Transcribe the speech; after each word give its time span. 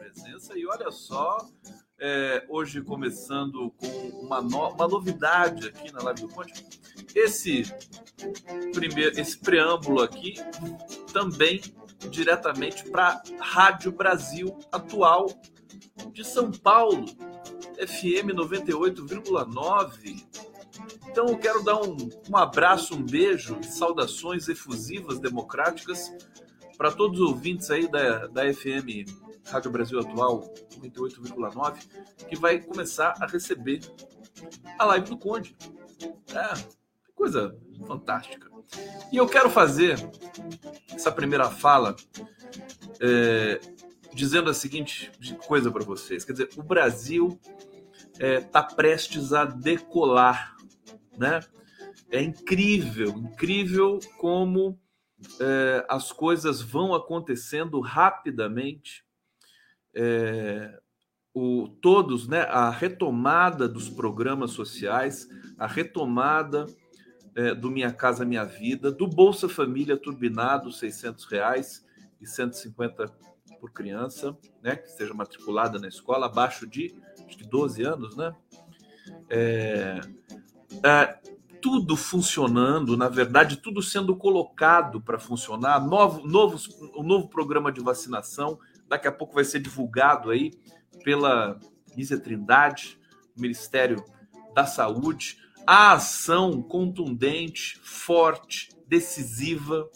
presença 0.00 0.58
e 0.58 0.66
olha 0.66 0.90
só, 0.90 1.46
é, 1.98 2.46
hoje 2.48 2.80
começando 2.80 3.70
com 3.72 3.86
uma, 4.22 4.40
no, 4.40 4.70
uma 4.70 4.88
novidade 4.88 5.68
aqui 5.68 5.92
na 5.92 6.02
live 6.02 6.22
do 6.22 6.28
Conde. 6.28 6.54
Esse 7.14 7.64
primeiro, 8.72 9.20
esse 9.20 9.36
preâmbulo 9.38 10.00
aqui 10.00 10.36
também 11.12 11.60
diretamente 12.08 12.88
para 12.88 13.22
Rádio 13.38 13.92
Brasil 13.92 14.58
Atual 14.72 15.26
de 16.12 16.24
São 16.24 16.50
Paulo, 16.50 17.04
FM 17.76 18.32
98,9. 18.34 20.26
Então 21.10 21.26
eu 21.26 21.36
quero 21.36 21.62
dar 21.62 21.76
um, 21.82 22.08
um 22.30 22.36
abraço, 22.38 22.94
um 22.94 23.02
beijo 23.02 23.58
saudações 23.64 24.48
efusivas 24.48 25.18
democráticas 25.18 26.10
para 26.78 26.90
todos 26.90 27.20
os 27.20 27.28
ouvintes 27.28 27.70
aí 27.70 27.86
da, 27.86 28.28
da 28.28 28.50
FM 28.54 29.28
Rádio 29.50 29.70
Brasil 29.70 29.98
Atual 29.98 30.52
98,9, 30.78 32.26
que 32.28 32.36
vai 32.36 32.60
começar 32.60 33.14
a 33.20 33.26
receber 33.26 33.80
a 34.78 34.84
live 34.84 35.10
do 35.10 35.18
Conde. 35.18 35.56
É, 36.34 36.80
coisa 37.14 37.56
fantástica. 37.86 38.48
E 39.12 39.16
eu 39.16 39.26
quero 39.26 39.50
fazer 39.50 39.96
essa 40.94 41.10
primeira 41.10 41.50
fala 41.50 41.96
é, 43.00 43.60
dizendo 44.14 44.50
a 44.50 44.54
seguinte 44.54 45.10
coisa 45.46 45.70
para 45.70 45.84
vocês. 45.84 46.24
Quer 46.24 46.32
dizer, 46.32 46.50
o 46.56 46.62
Brasil 46.62 47.38
está 48.12 48.26
é, 48.26 48.40
tá 48.40 48.62
prestes 48.62 49.32
a 49.32 49.44
decolar, 49.44 50.56
né? 51.16 51.40
É 52.10 52.20
incrível, 52.20 53.10
incrível 53.10 54.00
como 54.18 54.78
é, 55.40 55.84
as 55.88 56.12
coisas 56.12 56.60
vão 56.60 56.94
acontecendo 56.94 57.80
rapidamente. 57.80 59.04
É, 59.94 60.78
o, 61.34 61.68
todos, 61.80 62.28
né? 62.28 62.42
A 62.42 62.70
retomada 62.70 63.68
dos 63.68 63.88
programas 63.88 64.52
sociais, 64.52 65.28
a 65.58 65.66
retomada 65.66 66.66
é, 67.34 67.54
do 67.54 67.70
Minha 67.70 67.92
Casa 67.92 68.24
Minha 68.24 68.44
Vida, 68.44 68.90
do 68.90 69.06
Bolsa 69.06 69.48
Família 69.48 69.96
turbinado, 69.96 70.72
600 70.72 71.24
reais 71.26 71.86
e 72.20 72.26
150 72.26 73.12
por 73.60 73.70
criança, 73.72 74.36
né, 74.62 74.74
que 74.74 74.88
esteja 74.88 75.12
matriculada 75.12 75.78
na 75.78 75.86
escola, 75.86 76.26
abaixo 76.26 76.66
de, 76.66 76.94
de 77.28 77.44
12 77.44 77.82
anos, 77.82 78.16
né? 78.16 78.34
É, 79.28 80.00
é, 80.82 81.18
tudo 81.60 81.96
funcionando, 81.96 82.96
na 82.96 83.08
verdade, 83.08 83.56
tudo 83.58 83.82
sendo 83.82 84.16
colocado 84.16 85.00
para 85.00 85.18
funcionar. 85.18 85.84
Novo, 85.84 86.26
novos, 86.26 86.68
um 86.96 87.02
novo 87.02 87.28
programa 87.28 87.70
de 87.70 87.80
vacinação, 87.80 88.58
daqui 88.90 89.06
a 89.06 89.12
pouco 89.12 89.34
vai 89.34 89.44
ser 89.44 89.60
divulgado 89.60 90.30
aí 90.30 90.50
pela 91.04 91.58
Nízia 91.96 92.18
Trindade, 92.18 92.98
Ministério 93.36 94.04
da 94.52 94.66
Saúde. 94.66 95.38
A 95.64 95.92
ação 95.92 96.60
contundente, 96.60 97.78
forte, 97.84 98.70
decisiva 98.88 99.88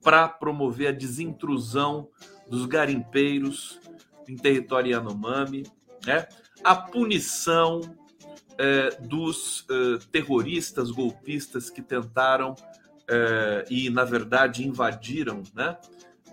para 0.00 0.28
promover 0.28 0.88
a 0.88 0.92
desintrusão 0.92 2.08
dos 2.48 2.64
garimpeiros 2.64 3.80
em 4.28 4.36
território 4.36 4.92
Yanomami, 4.92 5.64
né? 6.06 6.28
a 6.62 6.76
punição 6.76 7.80
é, 8.56 8.90
dos 9.00 9.66
é, 9.68 9.98
terroristas 10.12 10.92
golpistas 10.92 11.68
que 11.68 11.82
tentaram 11.82 12.54
é, 13.08 13.64
e, 13.68 13.90
na 13.90 14.04
verdade, 14.04 14.66
invadiram 14.66 15.42
né, 15.54 15.76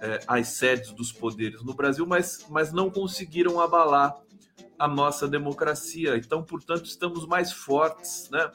é, 0.03 0.19
as 0.27 0.49
sedes 0.49 0.91
dos 0.91 1.13
poderes 1.13 1.63
no 1.63 1.73
Brasil, 1.73 2.05
mas, 2.05 2.45
mas 2.49 2.73
não 2.73 2.91
conseguiram 2.91 3.61
abalar 3.61 4.13
a 4.77 4.85
nossa 4.85 5.29
democracia. 5.29 6.17
Então, 6.17 6.43
portanto, 6.43 6.85
estamos 6.85 7.25
mais 7.25 7.53
fortes. 7.53 8.29
Né? 8.29 8.51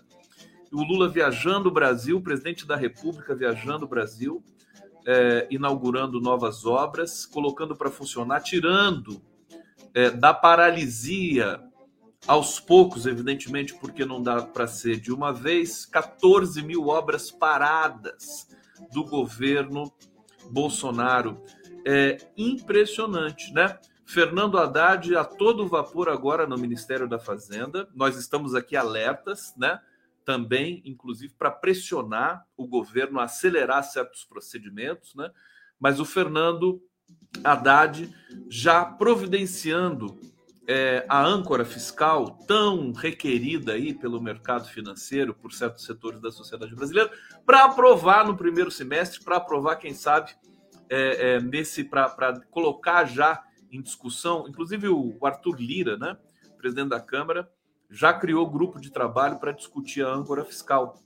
O 0.70 0.82
Lula 0.82 1.08
viajando 1.08 1.70
o 1.70 1.72
Brasil, 1.72 2.19
o 2.19 2.22
presidente 2.22 2.66
da 2.66 2.76
República 2.76 3.34
viajando 3.34 3.87
o 3.87 3.88
Brasil, 3.88 4.44
é, 5.06 5.48
inaugurando 5.50 6.20
novas 6.20 6.66
obras, 6.66 7.25
colocando 7.25 7.75
para 7.75 7.91
funcionar, 7.91 8.42
tirando 8.42 9.22
é, 9.94 10.10
da 10.10 10.34
paralisia 10.34 11.62
aos 12.26 12.60
poucos, 12.60 13.06
evidentemente, 13.06 13.72
porque 13.75 14.04
não 14.04 14.22
dá 14.22 14.42
para 14.42 14.66
ser 14.66 15.00
de 15.00 15.10
uma 15.10 15.32
vez, 15.32 15.87
14 15.87 16.60
mil 16.60 16.88
obras 16.88 17.31
paradas 17.31 18.47
do 18.92 19.03
governo 19.03 19.91
Bolsonaro. 20.50 21.42
É 21.86 22.19
impressionante, 22.36 23.53
né? 23.53 23.78
Fernando 24.04 24.59
Haddad 24.59 25.14
a 25.16 25.25
todo 25.25 25.69
vapor 25.69 26.09
agora 26.09 26.47
no 26.47 26.56
Ministério 26.56 27.09
da 27.09 27.19
Fazenda. 27.19 27.88
Nós 27.94 28.16
estamos 28.16 28.54
aqui 28.54 28.76
alertas, 28.76 29.54
né? 29.56 29.81
também, 30.28 30.82
inclusive, 30.84 31.32
para 31.38 31.50
pressionar 31.50 32.47
o 32.54 32.66
governo 32.66 33.19
a 33.19 33.25
acelerar 33.25 33.82
certos 33.82 34.26
procedimentos, 34.26 35.14
né? 35.14 35.31
Mas 35.81 35.98
o 35.98 36.04
Fernando 36.04 36.82
Haddad 37.42 38.14
já 38.47 38.84
providenciando 38.84 40.19
é, 40.70 41.06
a 41.08 41.24
âncora 41.24 41.64
fiscal 41.64 42.38
tão 42.46 42.92
requerida 42.92 43.72
aí 43.72 43.94
pelo 43.94 44.20
mercado 44.20 44.68
financeiro 44.68 45.32
por 45.32 45.50
certos 45.50 45.86
setores 45.86 46.20
da 46.20 46.30
sociedade 46.30 46.74
brasileira 46.74 47.10
para 47.46 47.64
aprovar 47.64 48.26
no 48.26 48.36
primeiro 48.36 48.70
semestre, 48.70 49.24
para 49.24 49.38
aprovar, 49.38 49.76
quem 49.76 49.94
sabe, 49.94 50.32
é, 50.90 51.37
é, 51.37 51.40
nesse 51.40 51.84
para 51.84 52.40
colocar 52.50 53.06
já 53.06 53.43
em 53.72 53.81
discussão, 53.81 54.46
inclusive 54.46 54.88
o 54.88 55.19
Arthur 55.22 55.56
Lira, 55.58 55.96
né, 55.96 56.19
presidente 56.58 56.90
da 56.90 57.00
Câmara, 57.00 57.50
já 57.90 58.12
criou 58.12 58.48
grupo 58.50 58.78
de 58.78 58.90
trabalho 58.90 59.38
para 59.38 59.52
discutir 59.52 60.04
a 60.04 60.12
âncora 60.12 60.44
fiscal, 60.44 60.98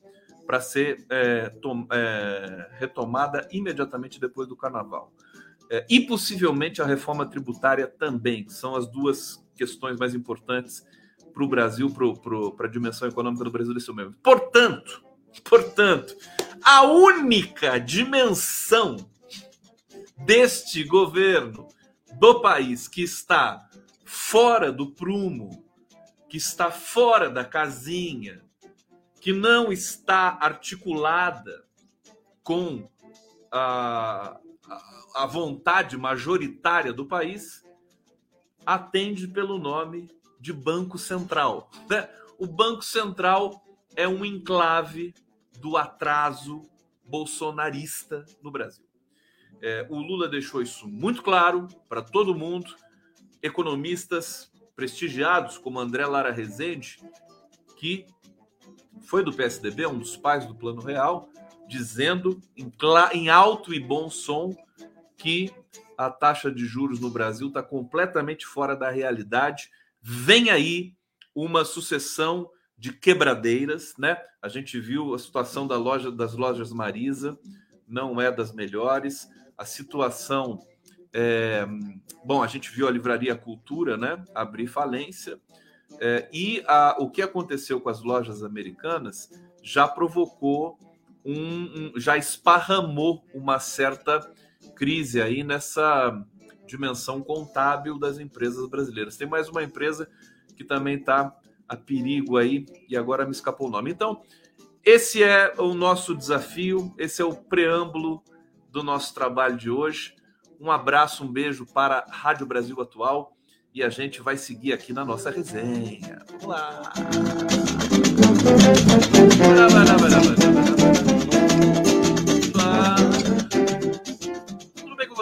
para 0.44 0.60
ser 0.60 1.06
é, 1.08 1.48
tom, 1.48 1.86
é, 1.92 2.68
retomada 2.72 3.46
imediatamente 3.52 4.18
depois 4.18 4.48
do 4.48 4.56
carnaval. 4.56 5.12
É, 5.70 5.86
e 5.88 6.00
possivelmente 6.00 6.82
a 6.82 6.84
reforma 6.84 7.24
tributária 7.24 7.86
também, 7.86 8.48
são 8.48 8.74
as 8.74 8.88
duas 8.90 9.41
questões 9.56 9.98
mais 9.98 10.14
importantes 10.14 10.84
para 11.32 11.44
o 11.44 11.48
Brasil, 11.48 11.90
para 12.56 12.66
a 12.66 12.70
dimensão 12.70 13.08
econômica 13.08 13.44
do 13.44 13.50
Brasil 13.50 13.72
nesse 13.72 13.88
momento. 13.88 14.18
Portanto, 14.22 15.02
portanto, 15.44 16.16
a 16.62 16.82
única 16.82 17.78
dimensão 17.78 18.96
deste 20.18 20.84
governo 20.84 21.68
do 22.18 22.40
país 22.40 22.86
que 22.86 23.02
está 23.02 23.68
fora 24.04 24.70
do 24.70 24.90
prumo 24.90 25.62
que 26.32 26.38
está 26.38 26.70
fora 26.70 27.28
da 27.28 27.44
casinha, 27.44 28.42
que 29.20 29.34
não 29.34 29.70
está 29.70 30.38
articulada 30.40 31.62
com 32.42 32.88
a, 33.52 34.40
a 35.14 35.26
vontade 35.26 35.94
majoritária 35.98 36.90
do 36.90 37.04
país, 37.04 37.62
atende 38.64 39.26
pelo 39.26 39.58
nome 39.58 40.08
de 40.40 40.52
Banco 40.52 40.98
Central. 40.98 41.70
Né? 41.88 42.08
O 42.38 42.46
Banco 42.46 42.82
Central 42.82 43.64
é 43.94 44.08
um 44.08 44.24
enclave 44.24 45.14
do 45.60 45.76
atraso 45.76 46.62
bolsonarista 47.04 48.24
no 48.42 48.50
Brasil. 48.50 48.84
É, 49.60 49.86
o 49.88 49.98
Lula 50.00 50.28
deixou 50.28 50.60
isso 50.60 50.88
muito 50.88 51.22
claro 51.22 51.68
para 51.88 52.02
todo 52.02 52.34
mundo. 52.34 52.74
Economistas 53.40 54.50
prestigiados, 54.74 55.58
como 55.58 55.78
André 55.78 56.04
Lara 56.06 56.32
Rezende, 56.32 56.98
que 57.76 58.06
foi 59.02 59.22
do 59.22 59.32
PSDB, 59.32 59.86
um 59.86 59.98
dos 59.98 60.16
pais 60.16 60.46
do 60.46 60.54
Plano 60.54 60.80
Real, 60.80 61.28
dizendo 61.68 62.40
em, 62.56 62.72
em 63.12 63.28
alto 63.28 63.72
e 63.72 63.78
bom 63.78 64.10
som 64.10 64.54
que 65.16 65.52
a 65.96 66.10
taxa 66.10 66.50
de 66.50 66.66
juros 66.66 67.00
no 67.00 67.10
Brasil 67.10 67.48
está 67.48 67.62
completamente 67.62 68.46
fora 68.46 68.76
da 68.76 68.90
realidade. 68.90 69.70
Vem 70.00 70.50
aí 70.50 70.94
uma 71.34 71.64
sucessão 71.64 72.50
de 72.76 72.92
quebradeiras, 72.92 73.94
né? 73.98 74.16
A 74.40 74.48
gente 74.48 74.80
viu 74.80 75.14
a 75.14 75.18
situação 75.18 75.66
da 75.66 75.76
loja 75.76 76.10
das 76.10 76.34
lojas 76.34 76.72
Marisa, 76.72 77.38
não 77.86 78.20
é 78.20 78.30
das 78.30 78.52
melhores. 78.52 79.28
A 79.56 79.64
situação 79.64 80.58
é, 81.12 81.66
bom, 82.24 82.42
a 82.42 82.46
gente 82.46 82.70
viu 82.70 82.88
a 82.88 82.90
Livraria 82.90 83.36
Cultura 83.36 83.96
né, 83.96 84.22
abrir 84.34 84.66
falência, 84.66 85.38
é, 86.00 86.26
e 86.32 86.62
a, 86.66 86.96
o 86.98 87.10
que 87.10 87.20
aconteceu 87.20 87.80
com 87.80 87.90
as 87.90 88.02
lojas 88.02 88.42
americanas 88.42 89.30
já 89.62 89.86
provocou 89.86 90.78
um, 91.24 91.34
um, 91.34 91.92
já 91.96 92.16
esparramou 92.16 93.22
uma 93.34 93.58
certa 93.58 94.32
crise 94.74 95.20
aí 95.20 95.42
nessa 95.44 96.24
dimensão 96.66 97.22
contábil 97.22 97.98
das 97.98 98.18
empresas 98.18 98.68
brasileiras. 98.68 99.16
Tem 99.16 99.28
mais 99.28 99.48
uma 99.48 99.62
empresa 99.62 100.08
que 100.56 100.64
também 100.64 100.96
está 100.96 101.36
a 101.68 101.76
perigo 101.76 102.36
aí 102.36 102.66
e 102.88 102.96
agora 102.96 103.24
me 103.24 103.32
escapou 103.32 103.68
o 103.68 103.70
nome. 103.70 103.90
Então, 103.90 104.22
esse 104.84 105.22
é 105.22 105.54
o 105.58 105.74
nosso 105.74 106.14
desafio, 106.14 106.94
esse 106.98 107.22
é 107.22 107.24
o 107.24 107.34
preâmbulo 107.34 108.22
do 108.70 108.82
nosso 108.82 109.14
trabalho 109.14 109.56
de 109.56 109.70
hoje. 109.70 110.14
Um 110.58 110.70
abraço, 110.70 111.24
um 111.24 111.32
beijo 111.32 111.66
para 111.66 112.06
a 112.08 112.14
Rádio 112.14 112.46
Brasil 112.46 112.80
Atual 112.80 113.36
e 113.74 113.82
a 113.82 113.88
gente 113.88 114.20
vai 114.20 114.36
seguir 114.36 114.72
aqui 114.72 114.92
na 114.92 115.04
nossa 115.04 115.30
resenha. 115.30 116.22
Vamos 116.28 116.46
lá! 116.46 116.92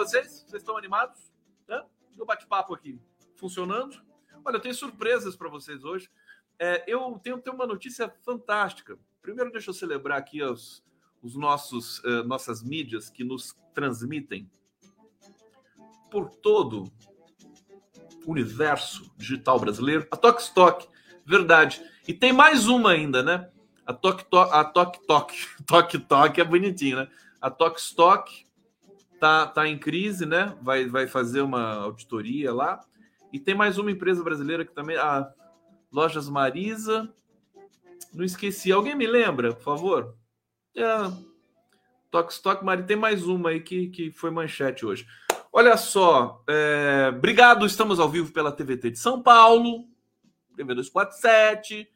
Vocês? 0.05 0.43
Vocês 0.47 0.61
estão 0.61 0.77
animados? 0.77 1.31
Né? 1.67 1.83
O 2.17 2.25
bate-papo 2.25 2.73
aqui 2.73 2.99
funcionando. 3.35 4.01
Olha, 4.43 4.55
eu 4.55 4.59
tenho 4.59 4.73
surpresas 4.73 5.35
para 5.35 5.49
vocês 5.49 5.83
hoje. 5.83 6.09
É, 6.57 6.83
eu 6.87 7.19
tenho, 7.23 7.39
tenho 7.39 7.55
uma 7.55 7.67
notícia 7.67 8.13
fantástica. 8.23 8.97
Primeiro, 9.21 9.51
deixa 9.51 9.69
eu 9.69 9.73
celebrar 9.73 10.17
aqui 10.17 10.41
os, 10.41 10.83
os 11.21 11.35
nossos 11.35 11.99
uh, 11.99 12.23
nossas 12.23 12.63
mídias 12.63 13.09
que 13.09 13.23
nos 13.23 13.55
transmitem 13.73 14.49
por 16.09 16.29
todo 16.29 16.91
o 18.25 18.31
universo 18.31 19.11
digital 19.17 19.59
brasileiro. 19.59 20.07
A 20.11 20.17
Tok 20.17 20.41
Stock, 20.41 20.87
verdade. 21.25 21.81
E 22.07 22.13
tem 22.13 22.33
mais 22.33 22.67
uma 22.67 22.91
ainda, 22.91 23.23
né? 23.23 23.49
A 23.85 23.93
Tok 23.93 24.25
Tok, 24.25 24.51
a 24.53 24.63
Tok 24.63 25.05
Tok, 25.05 25.35
Tok 25.65 25.99
Tok 25.99 26.41
é 26.41 26.43
bonitinho, 26.43 26.97
né? 26.97 27.07
A 27.39 27.49
Tok 27.49 27.79
Stock 27.79 28.45
tá, 29.21 29.45
tá 29.45 29.67
em 29.67 29.77
crise, 29.77 30.25
né? 30.25 30.57
Vai, 30.63 30.87
vai 30.87 31.05
fazer 31.05 31.41
uma 31.41 31.75
auditoria 31.75 32.51
lá. 32.51 32.81
E 33.31 33.39
tem 33.39 33.53
mais 33.53 33.77
uma 33.77 33.91
empresa 33.91 34.23
brasileira 34.23 34.65
que 34.65 34.73
também, 34.73 34.97
a 34.97 35.31
Lojas 35.93 36.27
Marisa. 36.27 37.07
Não 38.11 38.25
esqueci. 38.25 38.71
Alguém 38.71 38.95
me 38.95 39.05
lembra, 39.05 39.53
por 39.53 39.61
favor? 39.61 40.15
É, 40.75 40.83
Tok 42.09 42.33
Stock 42.33 42.65
Marisa. 42.65 42.87
Tem 42.87 42.97
mais 42.97 43.27
uma 43.27 43.51
aí 43.51 43.59
que, 43.59 43.89
que 43.89 44.11
foi 44.11 44.31
manchete 44.31 44.87
hoje. 44.87 45.05
Olha 45.53 45.77
só, 45.77 46.43
é, 46.49 47.13
obrigado. 47.15 47.63
Estamos 47.63 47.99
ao 47.99 48.09
vivo 48.09 48.33
pela 48.33 48.51
TVT 48.51 48.89
de 48.89 48.97
São 48.97 49.21
Paulo, 49.21 49.85
TV 50.55 50.73
247, 50.73 51.87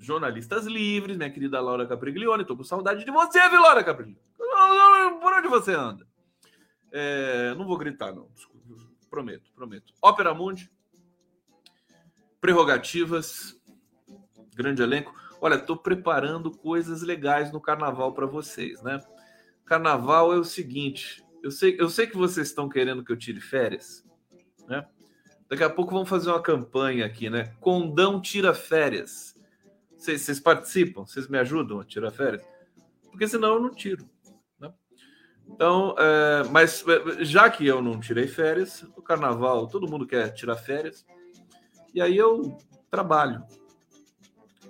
Jornalistas 0.00 0.66
Livres, 0.66 1.16
minha 1.16 1.30
querida 1.30 1.60
Laura 1.60 1.86
Capriglione. 1.86 2.42
Estou 2.42 2.56
com 2.56 2.64
saudade 2.64 3.04
de 3.04 3.10
você, 3.12 3.48
viu, 3.48 3.62
Laura 3.62 3.84
Capriglione? 3.84 4.18
Por 5.20 5.32
onde 5.32 5.46
você 5.46 5.74
anda? 5.74 6.11
É, 6.92 7.54
não 7.54 7.66
vou 7.66 7.78
gritar, 7.78 8.14
não. 8.14 8.28
Prometo, 9.08 9.50
prometo. 9.54 9.92
Ópera 10.00 10.32
Mundi, 10.32 10.70
prerrogativas, 12.40 13.58
grande 14.54 14.82
elenco. 14.82 15.14
Olha, 15.40 15.54
estou 15.54 15.76
preparando 15.76 16.50
coisas 16.50 17.02
legais 17.02 17.52
no 17.52 17.60
carnaval 17.60 18.12
para 18.12 18.26
vocês, 18.26 18.82
né? 18.82 19.00
Carnaval 19.64 20.32
é 20.32 20.36
o 20.36 20.44
seguinte: 20.44 21.24
eu 21.42 21.50
sei, 21.50 21.76
eu 21.78 21.88
sei 21.88 22.06
que 22.06 22.16
vocês 22.16 22.48
estão 22.48 22.68
querendo 22.68 23.04
que 23.04 23.12
eu 23.12 23.16
tire 23.16 23.40
férias, 23.40 24.04
né? 24.68 24.86
Daqui 25.48 25.64
a 25.64 25.70
pouco 25.70 25.92
vamos 25.92 26.08
fazer 26.08 26.30
uma 26.30 26.40
campanha 26.40 27.04
aqui, 27.04 27.28
né? 27.28 27.54
Condão 27.60 28.20
tira 28.20 28.54
férias. 28.54 29.38
Vocês, 29.96 30.22
vocês 30.22 30.40
participam? 30.40 31.06
Vocês 31.06 31.28
me 31.28 31.38
ajudam 31.38 31.78
a 31.78 31.84
tirar 31.84 32.10
férias? 32.10 32.42
Porque 33.10 33.28
senão 33.28 33.54
eu 33.54 33.60
não 33.60 33.70
tiro. 33.70 34.08
Né? 35.52 35.54
Então, 35.54 35.94
é, 35.98 36.44
mas 36.50 36.84
é, 36.86 37.24
já 37.24 37.48
que 37.50 37.66
eu 37.66 37.82
não 37.82 38.00
tirei 38.00 38.26
férias, 38.26 38.84
o 38.96 39.02
carnaval, 39.02 39.66
todo 39.66 39.88
mundo 39.88 40.06
quer 40.06 40.32
tirar 40.32 40.56
férias, 40.56 41.04
e 41.94 42.00
aí 42.00 42.16
eu 42.16 42.56
trabalho 42.90 43.42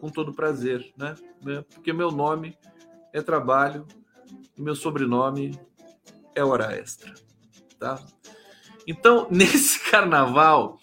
com 0.01 0.09
todo 0.09 0.35
prazer, 0.35 0.93
né? 0.97 1.15
Porque 1.73 1.93
meu 1.93 2.11
nome 2.11 2.59
é 3.13 3.23
trabalho 3.23 3.87
e 4.57 4.61
meu 4.61 4.75
sobrenome 4.75 5.59
é 6.35 6.43
hora 6.43 6.77
extra, 6.77 7.15
tá? 7.79 8.05
Então, 8.87 9.29
nesse 9.31 9.79
carnaval, 9.91 10.79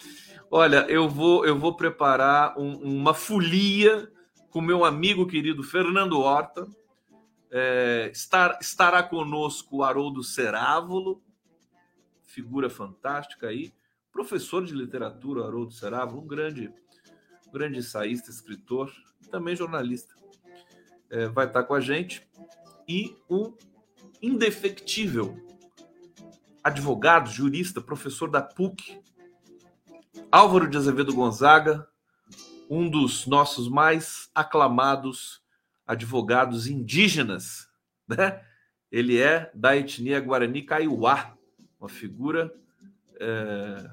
olha, 0.50 0.86
eu 0.88 1.08
vou 1.08 1.44
eu 1.44 1.58
vou 1.58 1.76
preparar 1.76 2.58
um, 2.58 2.76
uma 2.76 3.12
folia 3.12 4.10
com 4.50 4.60
meu 4.60 4.84
amigo 4.84 5.26
querido 5.26 5.62
Fernando 5.62 6.18
Horta. 6.18 6.66
É, 7.50 8.10
estar, 8.12 8.58
estará 8.60 9.02
conosco 9.02 9.78
o 9.78 9.84
Haroldo 9.84 10.22
Cerávulo, 10.22 11.22
figura 12.22 12.70
fantástica 12.70 13.48
aí, 13.48 13.72
professor 14.12 14.64
de 14.64 14.72
literatura, 14.72 15.44
Haroldo 15.44 15.72
Cerávulo, 15.72 16.22
um 16.22 16.26
grande, 16.26 16.72
grande 17.52 17.78
ensaísta, 17.78 18.30
escritor, 18.30 18.92
também 19.30 19.56
jornalista. 19.56 20.14
É, 21.08 21.26
vai 21.28 21.46
estar 21.46 21.64
com 21.64 21.74
a 21.74 21.80
gente. 21.80 22.28
E 22.86 23.16
um 23.28 23.52
indefectível 24.22 25.36
advogado, 26.62 27.30
jurista, 27.30 27.80
professor 27.80 28.30
da 28.30 28.42
PUC, 28.42 29.00
Álvaro 30.30 30.68
de 30.68 30.76
Azevedo 30.76 31.14
Gonzaga, 31.14 31.88
um 32.68 32.88
dos 32.88 33.26
nossos 33.26 33.68
mais 33.68 34.30
aclamados 34.34 35.39
advogados 35.90 36.68
indígenas, 36.68 37.68
né? 38.06 38.40
Ele 38.92 39.18
é 39.18 39.50
da 39.52 39.76
etnia 39.76 40.20
Guarani 40.20 40.62
Kaiowá, 40.62 41.36
uma 41.80 41.88
figura 41.88 42.52
é, 43.18 43.90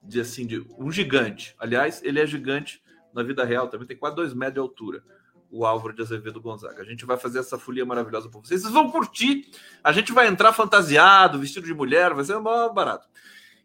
de 0.00 0.20
assim 0.20 0.46
de 0.46 0.64
um 0.78 0.92
gigante. 0.92 1.52
Aliás, 1.58 2.00
ele 2.04 2.20
é 2.20 2.26
gigante 2.26 2.80
na 3.12 3.24
vida 3.24 3.44
real, 3.44 3.66
também 3.66 3.86
tem 3.86 3.96
quase 3.96 4.14
dois 4.14 4.32
metros 4.32 4.54
de 4.54 4.60
altura 4.60 5.02
o 5.50 5.64
Álvaro 5.64 5.94
de 5.94 6.02
Azevedo 6.02 6.40
Gonzaga. 6.40 6.82
A 6.82 6.84
gente 6.84 7.04
vai 7.04 7.16
fazer 7.16 7.38
essa 7.38 7.56
folia 7.56 7.86
maravilhosa 7.86 8.28
para 8.28 8.40
vocês. 8.40 8.62
Vocês 8.62 8.72
vão 8.72 8.90
curtir. 8.90 9.48
A 9.84 9.92
gente 9.92 10.12
vai 10.12 10.26
entrar 10.26 10.52
fantasiado, 10.52 11.38
vestido 11.38 11.64
de 11.64 11.72
mulher, 11.72 12.12
vai 12.12 12.24
ser 12.24 12.36
mó 12.40 12.68
barato. 12.70 13.08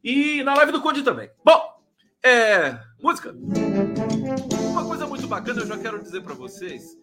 E 0.03 0.43
na 0.43 0.53
live 0.53 0.71
do 0.71 0.81
Conde 0.81 1.01
também. 1.01 1.31
Bom, 1.43 1.81
é, 2.23 2.79
música. 3.01 3.35
Uma 4.71 4.85
coisa 4.85 5.07
muito 5.07 5.27
bacana, 5.27 5.61
eu 5.61 5.67
já 5.67 5.79
quero 5.79 5.99
dizer 5.99 6.21
para 6.21 6.35
vocês, 6.35 6.95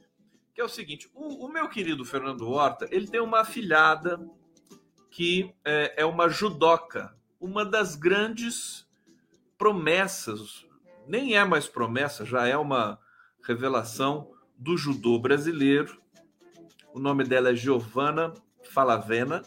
que 0.56 0.62
é 0.62 0.64
o 0.64 0.68
seguinte: 0.70 1.10
o, 1.14 1.44
o, 1.44 1.52
meu 1.52 1.68
querido 1.68 2.02
Fernando 2.02 2.48
Horta, 2.48 2.88
ele 2.90 3.06
tem 3.06 3.20
uma 3.20 3.40
afilhada 3.40 4.18
que 5.10 5.54
é, 5.62 6.02
é 6.02 6.06
uma 6.06 6.30
judoca, 6.30 7.14
uma 7.38 7.62
das 7.62 7.94
grandes 7.94 8.88
promessas, 9.58 10.66
nem 11.06 11.36
é 11.36 11.44
mais 11.44 11.68
promessa, 11.68 12.24
já 12.24 12.46
é 12.46 12.56
uma 12.56 12.98
revelação 13.42 14.32
do 14.56 14.78
judô 14.78 15.18
brasileiro. 15.18 16.00
O 16.94 16.98
nome 16.98 17.24
dela 17.24 17.50
é 17.50 17.54
Giovanna 17.54 18.32
Falavena 18.62 19.42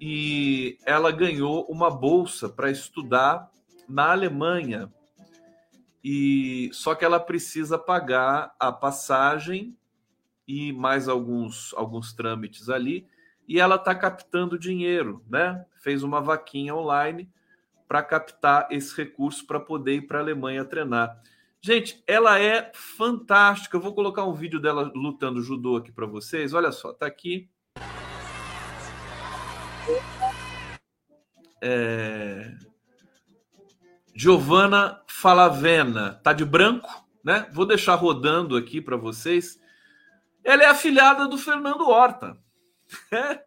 e 0.00 0.78
ela 0.86 1.12
ganhou 1.12 1.66
uma 1.66 1.90
bolsa 1.90 2.48
para 2.48 2.70
estudar 2.70 3.50
na 3.86 4.10
Alemanha. 4.10 4.90
E 6.02 6.70
só 6.72 6.94
que 6.94 7.04
ela 7.04 7.20
precisa 7.20 7.78
pagar 7.78 8.54
a 8.58 8.72
passagem 8.72 9.76
e 10.46 10.72
mais 10.72 11.08
alguns 11.08 11.72
alguns 11.74 12.12
trâmites 12.12 12.68
ali, 12.68 13.06
e 13.46 13.60
ela 13.60 13.76
está 13.76 13.94
captando 13.94 14.58
dinheiro, 14.58 15.24
né? 15.28 15.64
Fez 15.80 16.02
uma 16.02 16.20
vaquinha 16.20 16.74
online 16.74 17.28
para 17.86 18.02
captar 18.02 18.68
esse 18.70 18.96
recurso 18.96 19.46
para 19.46 19.60
poder 19.60 19.96
ir 19.96 20.02
para 20.02 20.18
a 20.18 20.22
Alemanha 20.22 20.64
treinar. 20.64 21.20
Gente, 21.60 22.02
ela 22.08 22.40
é 22.40 22.72
fantástica. 22.74 23.76
Eu 23.76 23.80
vou 23.80 23.94
colocar 23.94 24.24
um 24.24 24.34
vídeo 24.34 24.58
dela 24.58 24.90
lutando 24.94 25.42
judô 25.42 25.76
aqui 25.76 25.92
para 25.92 26.06
vocês. 26.06 26.54
Olha 26.54 26.72
só, 26.72 26.92
tá 26.92 27.06
aqui. 27.06 27.48
É... 31.60 32.52
Giovana 34.14 35.00
Falavena, 35.06 36.14
tá 36.22 36.32
de 36.32 36.44
branco, 36.44 37.06
né? 37.24 37.48
Vou 37.52 37.64
deixar 37.64 37.94
rodando 37.94 38.56
aqui 38.56 38.80
para 38.80 38.96
vocês. 38.96 39.61
Ela 40.44 40.64
é 40.64 40.66
afilhada 40.66 41.28
do 41.28 41.38
Fernando 41.38 41.88
Horta. 41.88 42.36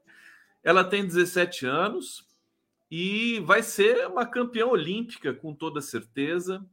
ela 0.63 0.83
tem 0.83 1.05
17 1.05 1.65
anos 1.65 2.25
e 2.89 3.39
vai 3.41 3.61
ser 3.61 4.07
uma 4.07 4.25
campeã 4.25 4.65
olímpica 4.65 5.33
com 5.33 5.53
toda 5.53 5.81
certeza 5.81 6.65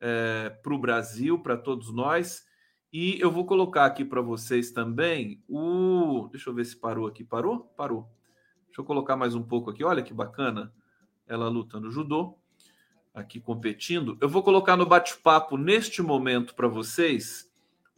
é, 0.00 0.50
para 0.50 0.74
o 0.74 0.78
Brasil, 0.78 1.38
para 1.38 1.56
todos 1.56 1.92
nós. 1.92 2.44
E 2.92 3.20
eu 3.20 3.30
vou 3.30 3.46
colocar 3.46 3.84
aqui 3.86 4.04
para 4.04 4.20
vocês 4.20 4.72
também 4.72 5.42
o. 5.48 6.28
Deixa 6.30 6.50
eu 6.50 6.54
ver 6.54 6.64
se 6.64 6.76
parou 6.76 7.06
aqui. 7.06 7.24
Parou? 7.24 7.60
Parou. 7.76 8.10
Deixa 8.66 8.80
eu 8.80 8.84
colocar 8.84 9.16
mais 9.16 9.34
um 9.34 9.42
pouco 9.42 9.70
aqui. 9.70 9.84
Olha 9.84 10.02
que 10.02 10.12
bacana. 10.12 10.72
Ela 11.26 11.48
lutando 11.48 11.90
judô, 11.90 12.36
aqui 13.14 13.40
competindo. 13.40 14.18
Eu 14.20 14.28
vou 14.28 14.42
colocar 14.42 14.76
no 14.76 14.84
bate-papo 14.84 15.56
neste 15.56 16.02
momento 16.02 16.54
para 16.54 16.66
vocês 16.66 17.49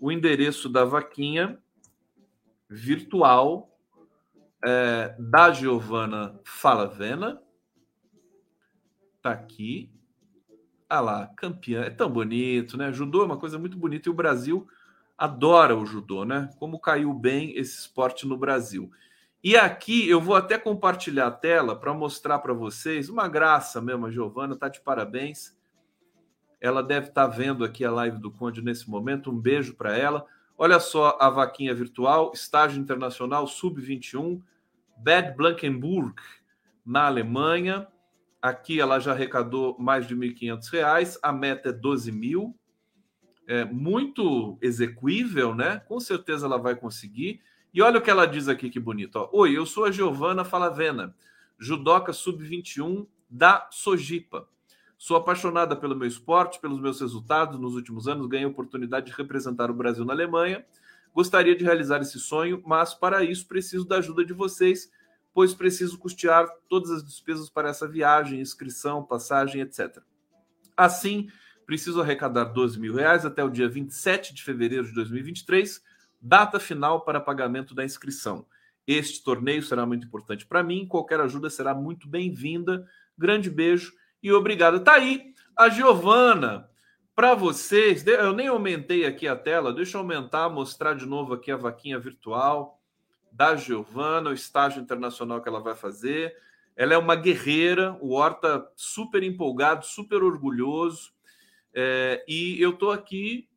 o 0.03 0.11
endereço 0.11 0.69
da 0.69 0.85
vaquinha 0.85 1.57
virtual 2.69 3.71
é, 4.65 5.15
da 5.17 5.53
Giovana 5.53 6.41
Falavena. 6.43 7.41
Tá 9.23 9.31
aqui. 9.31 9.93
Ah 10.89 10.99
lá, 10.99 11.29
campeã. 11.37 11.83
É 11.83 11.91
tão 11.91 12.11
bonito, 12.11 12.77
né? 12.77 12.93
Judô 12.93 13.23
é 13.23 13.27
uma 13.27 13.39
coisa 13.39 13.61
muito 13.61 13.79
bonita 13.79 14.09
e 14.09 14.11
o 14.11 14.15
Brasil 14.15 14.67
adora 15.17 15.77
o 15.77 15.87
judô, 15.87 16.25
né? 16.25 16.51
Como 16.59 16.81
caiu 16.81 17.15
bem 17.15 17.57
esse 17.57 17.79
esporte 17.79 18.27
no 18.27 18.37
Brasil. 18.37 18.91
E 19.41 19.57
aqui 19.57 20.09
eu 20.09 20.21
vou 20.21 20.35
até 20.35 20.59
compartilhar 20.59 21.29
a 21.29 21.31
tela 21.31 21.79
para 21.79 21.95
mostrar 21.95 22.41
para 22.41 22.53
vocês 22.53 23.09
uma 23.09 23.29
graça 23.29 23.81
mesmo. 23.81 24.07
A 24.07 24.11
Giovana 24.11 24.57
tá 24.57 24.69
de 24.69 24.81
parabéns. 24.81 25.57
Ela 26.63 26.81
deve 26.81 27.09
estar 27.09 27.27
tá 27.27 27.37
vendo 27.37 27.65
aqui 27.65 27.85
a 27.85 27.91
live 27.91 28.19
do 28.19 28.31
Conde 28.31 28.63
nesse 28.63 28.89
momento. 28.89 29.33
Um 29.33 29.37
beijo 29.37 29.75
para 29.75 29.99
ela. 29.99 30.25
Olha 30.57 30.79
só 30.79 31.19
a 31.21 31.29
vaquinha 31.29 31.75
virtual, 31.75 32.31
estágio 32.33 32.81
internacional 32.81 33.49
sub-21, 33.49 34.41
Bad 34.97 35.37
Blankenburg, 35.37 36.15
na 36.87 37.07
Alemanha. 37.07 37.89
Aqui 38.41 38.81
ela 38.81 39.01
já 39.01 39.11
arrecadou 39.11 39.77
mais 39.77 40.07
de 40.07 40.15
R$ 40.15 40.21
1.500, 40.21 41.19
a 41.21 41.33
meta 41.33 41.71
é 41.71 41.73
12 41.73 42.13
mil. 42.13 42.57
É 43.49 43.65
muito 43.65 44.57
execuível, 44.63 45.57
né? 45.57 45.81
Com 45.81 45.99
certeza 45.99 46.47
ela 46.47 46.59
vai 46.59 46.77
conseguir. 46.77 47.41
E 47.75 47.83
olha 47.83 47.99
o 47.99 48.03
que 48.03 48.11
ela 48.11 48.25
diz 48.25 48.47
aqui, 48.47 48.71
que 48.71 48.79
bonito. 48.79 49.17
Ó. 49.17 49.29
Oi, 49.33 49.57
eu 49.57 49.67
sou 49.67 49.85
a 49.85 49.91
Giovana 49.91 50.45
Falavena, 50.45 51.13
judoca 51.59 52.13
sub-21 52.13 53.05
da 53.29 53.69
Sojipa. 53.73 54.49
Sou 55.03 55.17
apaixonada 55.17 55.75
pelo 55.75 55.97
meu 55.97 56.07
esporte, 56.07 56.61
pelos 56.61 56.81
meus 56.81 57.01
resultados. 57.01 57.59
Nos 57.59 57.75
últimos 57.75 58.07
anos, 58.07 58.29
ganhei 58.29 58.47
a 58.47 58.49
oportunidade 58.49 59.07
de 59.07 59.13
representar 59.13 59.69
o 59.69 59.75
Brasil 59.75 60.05
na 60.05 60.13
Alemanha. 60.13 60.65
Gostaria 61.13 61.57
de 61.57 61.65
realizar 61.65 62.01
esse 62.01 62.21
sonho, 62.21 62.63
mas 62.65 62.95
para 62.95 63.25
isso 63.25 63.49
preciso 63.49 63.85
da 63.85 63.97
ajuda 63.97 64.25
de 64.25 64.33
vocês 64.33 64.89
pois 65.35 65.55
preciso 65.55 65.99
custear 65.99 66.47
todas 66.69 66.93
as 66.93 67.05
despesas 67.05 67.51
para 67.51 67.69
essa 67.69 67.89
viagem, 67.89 68.41
inscrição, 68.41 69.03
passagem, 69.03 69.61
etc. 69.63 69.99
Assim, 70.77 71.29
preciso 71.67 72.01
arrecadar 72.01 72.45
12 72.45 72.79
mil 72.79 72.95
reais 72.95 73.27
até 73.27 73.43
o 73.43 73.51
dia 73.51 73.69
27 73.69 74.33
de 74.33 74.45
fevereiro 74.45 74.87
de 74.87 74.95
2023, 74.95 75.83
data 76.21 76.61
final 76.61 77.05
para 77.05 77.21
pagamento 77.21 77.75
da 77.75 77.85
inscrição. 77.85 78.47
Este 78.87 79.25
torneio 79.25 79.65
será 79.65 79.85
muito 79.85 80.07
importante 80.07 80.47
para 80.47 80.63
mim, 80.63 80.87
qualquer 80.87 81.19
ajuda 81.19 81.51
será 81.51 81.75
muito 81.75 82.09
bem-vinda. 82.09 82.87
Grande 83.17 83.51
beijo 83.51 83.93
e 84.23 84.33
obrigado. 84.33 84.81
Tá 84.81 84.95
aí 84.95 85.33
a 85.57 85.69
Giovana. 85.69 86.69
Para 87.15 87.35
vocês, 87.35 88.07
eu 88.07 88.33
nem 88.33 88.49
aumentei 88.49 89.05
aqui 89.05 89.29
a 89.29 89.37
tela, 89.37 89.73
deixa 89.73 89.99
eu 89.99 90.01
aumentar, 90.01 90.49
mostrar 90.49 90.95
de 90.95 91.05
novo 91.05 91.35
aqui 91.35 91.51
a 91.51 91.57
vaquinha 91.57 91.99
virtual 91.99 92.81
da 93.31 93.55
Giovana, 93.55 94.31
o 94.31 94.35
estágio 94.35 94.81
internacional 94.81 95.43
que 95.43 95.49
ela 95.49 95.61
vai 95.61 95.75
fazer. 95.75 96.35
Ela 96.75 96.95
é 96.95 96.99
uma 96.99 97.15
guerreira, 97.15 97.99
o 98.01 98.15
Horta 98.15 98.67
super 98.75 99.23
empolgado, 99.23 99.85
super 99.85 100.23
orgulhoso. 100.23 101.13
É, 101.75 102.25
e 102.27 102.61
eu 102.61 102.71
estou 102.71 102.91
aqui 102.91 103.49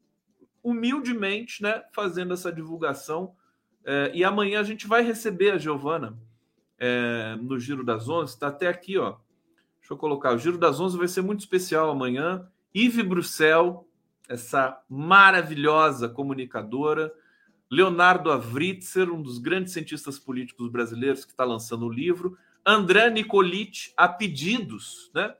humildemente 0.63 1.61
né, 1.61 1.83
fazendo 1.93 2.33
essa 2.33 2.51
divulgação. 2.51 3.35
É, 3.85 4.11
e 4.13 4.23
amanhã 4.23 4.59
a 4.59 4.63
gente 4.63 4.87
vai 4.87 5.01
receber 5.01 5.51
a 5.51 5.57
Giovana 5.57 6.17
é, 6.77 7.37
no 7.39 7.57
Giro 7.59 7.85
das 7.85 8.09
Onze. 8.09 8.33
Está 8.33 8.47
até 8.47 8.67
aqui, 8.67 8.97
ó. 8.97 9.17
Deixa 9.85 9.93
eu 9.93 9.97
colocar. 9.99 10.33
O 10.33 10.37
Giro 10.39 10.57
das 10.57 10.79
Onze 10.79 10.97
vai 10.97 11.07
ser 11.07 11.21
muito 11.21 11.41
especial 11.41 11.91
amanhã. 11.91 12.47
Yves 12.75 13.05
Bruxel, 13.05 13.87
essa 14.27 14.81
maravilhosa 14.89 16.09
comunicadora, 16.09 17.13
Leonardo 17.69 18.31
Avritzer, 18.31 19.11
um 19.11 19.21
dos 19.21 19.37
grandes 19.37 19.73
cientistas 19.73 20.17
políticos 20.17 20.71
brasileiros 20.71 21.23
que 21.23 21.29
está 21.29 21.43
lançando 21.43 21.85
o 21.85 21.91
livro, 21.91 22.35
André 22.65 23.11
Nicolitti, 23.11 23.93
a 23.95 24.07
pedidos, 24.07 25.11
né? 25.13 25.35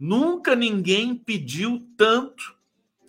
Nunca 0.00 0.56
ninguém 0.56 1.14
pediu 1.14 1.86
tanto 1.94 2.56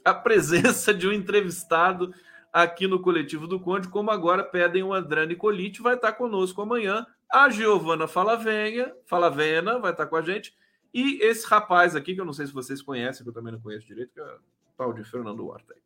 a 0.03 0.13
presença 0.13 0.93
de 0.93 1.07
um 1.07 1.13
entrevistado 1.13 2.13
aqui 2.51 2.87
no 2.87 2.99
Coletivo 2.99 3.47
do 3.47 3.57
Conde, 3.57 3.87
como 3.87 4.11
agora 4.11 4.43
pedem 4.43 4.83
o 4.83 4.93
André 4.93 5.27
Nicolitti, 5.27 5.81
vai 5.81 5.95
estar 5.95 6.11
conosco 6.11 6.61
amanhã. 6.61 7.07
A 7.31 7.49
Giovana 7.49 8.05
Falavenha, 8.05 8.93
Falavena 9.05 9.79
vai 9.79 9.93
estar 9.93 10.07
com 10.07 10.17
a 10.17 10.21
gente. 10.21 10.53
E 10.93 11.19
esse 11.23 11.47
rapaz 11.47 11.95
aqui, 11.95 12.13
que 12.13 12.21
eu 12.21 12.25
não 12.25 12.33
sei 12.33 12.45
se 12.45 12.53
vocês 12.53 12.81
conhecem, 12.81 13.23
que 13.23 13.29
eu 13.29 13.33
também 13.33 13.51
não 13.51 13.59
conheço 13.59 13.87
direito, 13.87 14.13
que 14.13 14.19
é 14.19 14.23
o 14.23 14.39
tal 14.77 14.93
de 14.93 15.03
Fernando 15.03 15.45
Horta. 15.45 15.75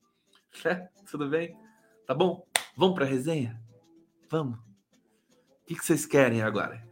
É, 0.65 0.89
tudo 1.11 1.29
bem? 1.29 1.55
Tá 2.07 2.15
bom? 2.15 2.43
Vamos 2.75 2.95
para 2.95 3.05
a 3.05 3.07
resenha? 3.07 3.61
Vamos. 4.27 4.57
O 4.57 5.65
que, 5.67 5.75
que 5.75 5.85
vocês 5.85 6.05
querem 6.05 6.41
agora? 6.41 6.83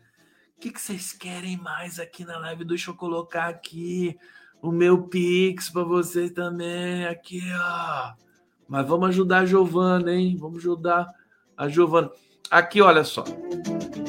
O 0.55 0.59
que, 0.59 0.71
que 0.71 0.79
vocês 0.79 1.13
querem 1.13 1.57
mais 1.57 1.99
aqui 1.99 2.23
na 2.23 2.37
live? 2.37 2.63
Deixa 2.63 2.91
eu 2.91 2.95
colocar 2.95 3.47
aqui 3.47 4.15
o 4.61 4.71
meu 4.71 5.07
Pix 5.07 5.69
para 5.69 5.83
vocês 5.83 6.31
também. 6.31 7.05
Aqui, 7.07 7.41
ó. 7.53 8.13
Mas 8.67 8.87
vamos 8.87 9.09
ajudar 9.09 9.39
a 9.39 9.45
Giovana, 9.45 10.13
hein? 10.13 10.37
Vamos 10.37 10.59
ajudar 10.59 11.11
a 11.55 11.67
Giovana. 11.67 12.11
Aqui, 12.51 12.81
olha 12.81 13.03
só. 13.03 13.23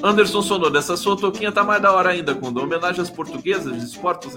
Anderson 0.03 0.43
Sonoda, 0.43 0.79
essa 0.79 0.97
sua 0.97 1.17
touquinha 1.17 1.51
tá 1.51 1.65
mais 1.65 1.81
da 1.81 1.93
hora 1.93 2.11
ainda, 2.11 2.35
quando 2.35 2.59
homenagem 2.59 3.01
às 3.01 3.11
portuguesas 3.11 3.77
de 3.77 3.85
esporte. 3.85 4.29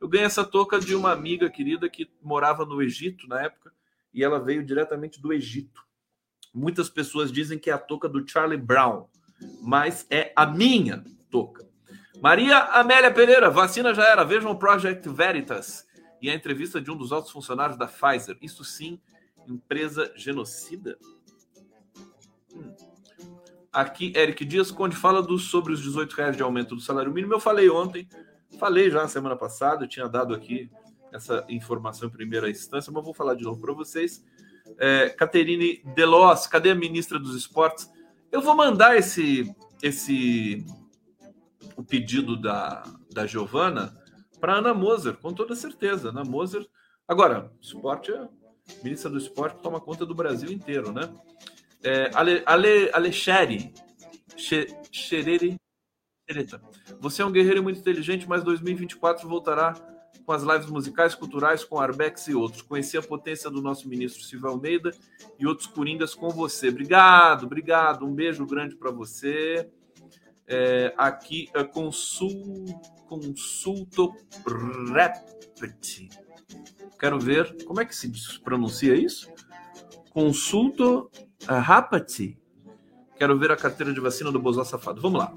Eu 0.00 0.08
ganhei 0.08 0.26
essa 0.26 0.44
touca 0.44 0.78
de 0.78 0.94
uma 0.94 1.12
amiga 1.12 1.48
querida 1.48 1.88
que 1.88 2.10
morava 2.22 2.64
no 2.64 2.82
Egito 2.82 3.26
na 3.28 3.42
época 3.42 3.72
e 4.12 4.24
ela 4.24 4.38
veio 4.38 4.64
diretamente 4.64 5.20
do 5.20 5.32
Egito. 5.32 5.82
Muitas 6.52 6.88
pessoas 6.88 7.30
dizem 7.30 7.58
que 7.58 7.70
é 7.70 7.72
a 7.72 7.78
touca 7.78 8.08
do 8.08 8.26
Charlie 8.28 8.58
Brown, 8.58 9.06
mas 9.62 10.06
é 10.10 10.32
a 10.34 10.46
minha 10.46 11.04
touca. 11.30 11.66
Maria 12.20 12.58
Amélia 12.58 13.12
Pereira, 13.12 13.50
vacina 13.50 13.94
já 13.94 14.04
era. 14.04 14.24
Vejam 14.24 14.50
o 14.50 14.58
Project 14.58 15.08
Veritas 15.08 15.86
e 16.20 16.30
a 16.30 16.34
entrevista 16.34 16.80
de 16.80 16.90
um 16.90 16.96
dos 16.96 17.12
altos 17.12 17.30
funcionários 17.30 17.78
da 17.78 17.86
Pfizer. 17.86 18.36
Isso 18.40 18.64
sim, 18.64 19.00
empresa 19.46 20.12
genocida? 20.16 20.98
Hum. 22.54 22.85
Aqui, 23.76 24.12
Eric 24.16 24.44
Dias, 24.44 24.70
Conde 24.70 24.96
fala 24.96 25.22
do, 25.22 25.38
sobre 25.38 25.72
os 25.72 25.82
18 25.82 26.12
reais 26.14 26.36
de 26.36 26.42
aumento 26.42 26.74
do 26.74 26.80
salário 26.80 27.12
mínimo. 27.12 27.34
Eu 27.34 27.40
falei 27.40 27.68
ontem, 27.68 28.08
falei 28.58 28.90
já 28.90 29.02
na 29.02 29.08
semana 29.08 29.36
passada, 29.36 29.84
eu 29.84 29.88
tinha 29.88 30.08
dado 30.08 30.34
aqui 30.34 30.70
essa 31.12 31.44
informação 31.48 32.08
em 32.08 32.12
primeira 32.12 32.48
instância, 32.48 32.92
mas 32.92 33.04
vou 33.04 33.14
falar 33.14 33.34
de 33.34 33.44
novo 33.44 33.60
para 33.60 33.72
vocês 33.72 34.24
é, 34.78 35.10
Caterine 35.10 35.82
Delos, 35.94 36.46
cadê 36.46 36.70
a 36.70 36.74
ministra 36.74 37.18
dos 37.18 37.36
Esportes? 37.36 37.90
Eu 38.30 38.40
vou 38.40 38.54
mandar 38.54 38.96
esse, 38.96 39.54
esse 39.82 40.64
o 41.76 41.82
pedido 41.82 42.36
da, 42.36 42.82
da 43.12 43.26
Giovana 43.26 43.96
para 44.40 44.56
Ana 44.56 44.74
Moser, 44.74 45.16
com 45.16 45.32
toda 45.32 45.54
certeza. 45.54 46.08
Ana 46.08 46.24
Moser. 46.24 46.66
Agora, 47.06 47.50
esporte 47.60 48.12
é. 48.12 48.28
Ministra 48.82 49.08
do 49.08 49.16
Esporte 49.16 49.62
toma 49.62 49.80
conta 49.80 50.04
do 50.04 50.12
Brasil 50.12 50.50
inteiro, 50.50 50.90
né? 50.90 51.08
É, 51.82 52.10
Ale, 52.14 52.42
Ale, 52.46 53.12
Xerere 53.12 53.72
Você 57.00 57.22
é 57.22 57.24
um 57.24 57.32
guerreiro 57.32 57.62
muito 57.62 57.78
inteligente, 57.78 58.28
mas 58.28 58.42
2024 58.42 59.28
voltará 59.28 59.74
com 60.24 60.32
as 60.32 60.42
lives 60.42 60.68
musicais, 60.68 61.14
culturais, 61.14 61.64
com 61.64 61.78
Arbex 61.78 62.26
e 62.26 62.34
outros. 62.34 62.62
Conheci 62.62 62.98
a 62.98 63.02
potência 63.02 63.48
do 63.48 63.62
nosso 63.62 63.88
ministro 63.88 64.24
Silvio 64.24 64.48
Almeida 64.48 64.90
e 65.38 65.46
outros 65.46 65.68
coringas 65.68 66.14
com 66.14 66.28
você. 66.28 66.68
Obrigado, 66.68 67.46
obrigado. 67.46 68.04
Um 68.04 68.12
beijo 68.12 68.44
grande 68.44 68.74
para 68.74 68.90
você. 68.90 69.70
É, 70.48 70.92
aqui, 70.96 71.48
é, 71.54 71.62
consul, 71.62 72.64
consulto 73.08 74.12
repete. 74.92 76.08
Quero 76.98 77.20
ver, 77.20 77.64
como 77.64 77.80
é 77.80 77.84
que 77.84 77.94
se 77.94 78.10
pronuncia 78.40 78.94
isso? 78.94 79.30
Consulto 80.10 81.10
rapati. 81.44 82.38
Quero 83.16 83.38
ver 83.38 83.50
a 83.50 83.56
carteira 83.56 83.92
de 83.92 84.00
vacina 84.00 84.30
do 84.30 84.38
Bozó 84.38 84.64
Safado. 84.64 85.00
Vamos 85.00 85.18
lá. 85.18 85.34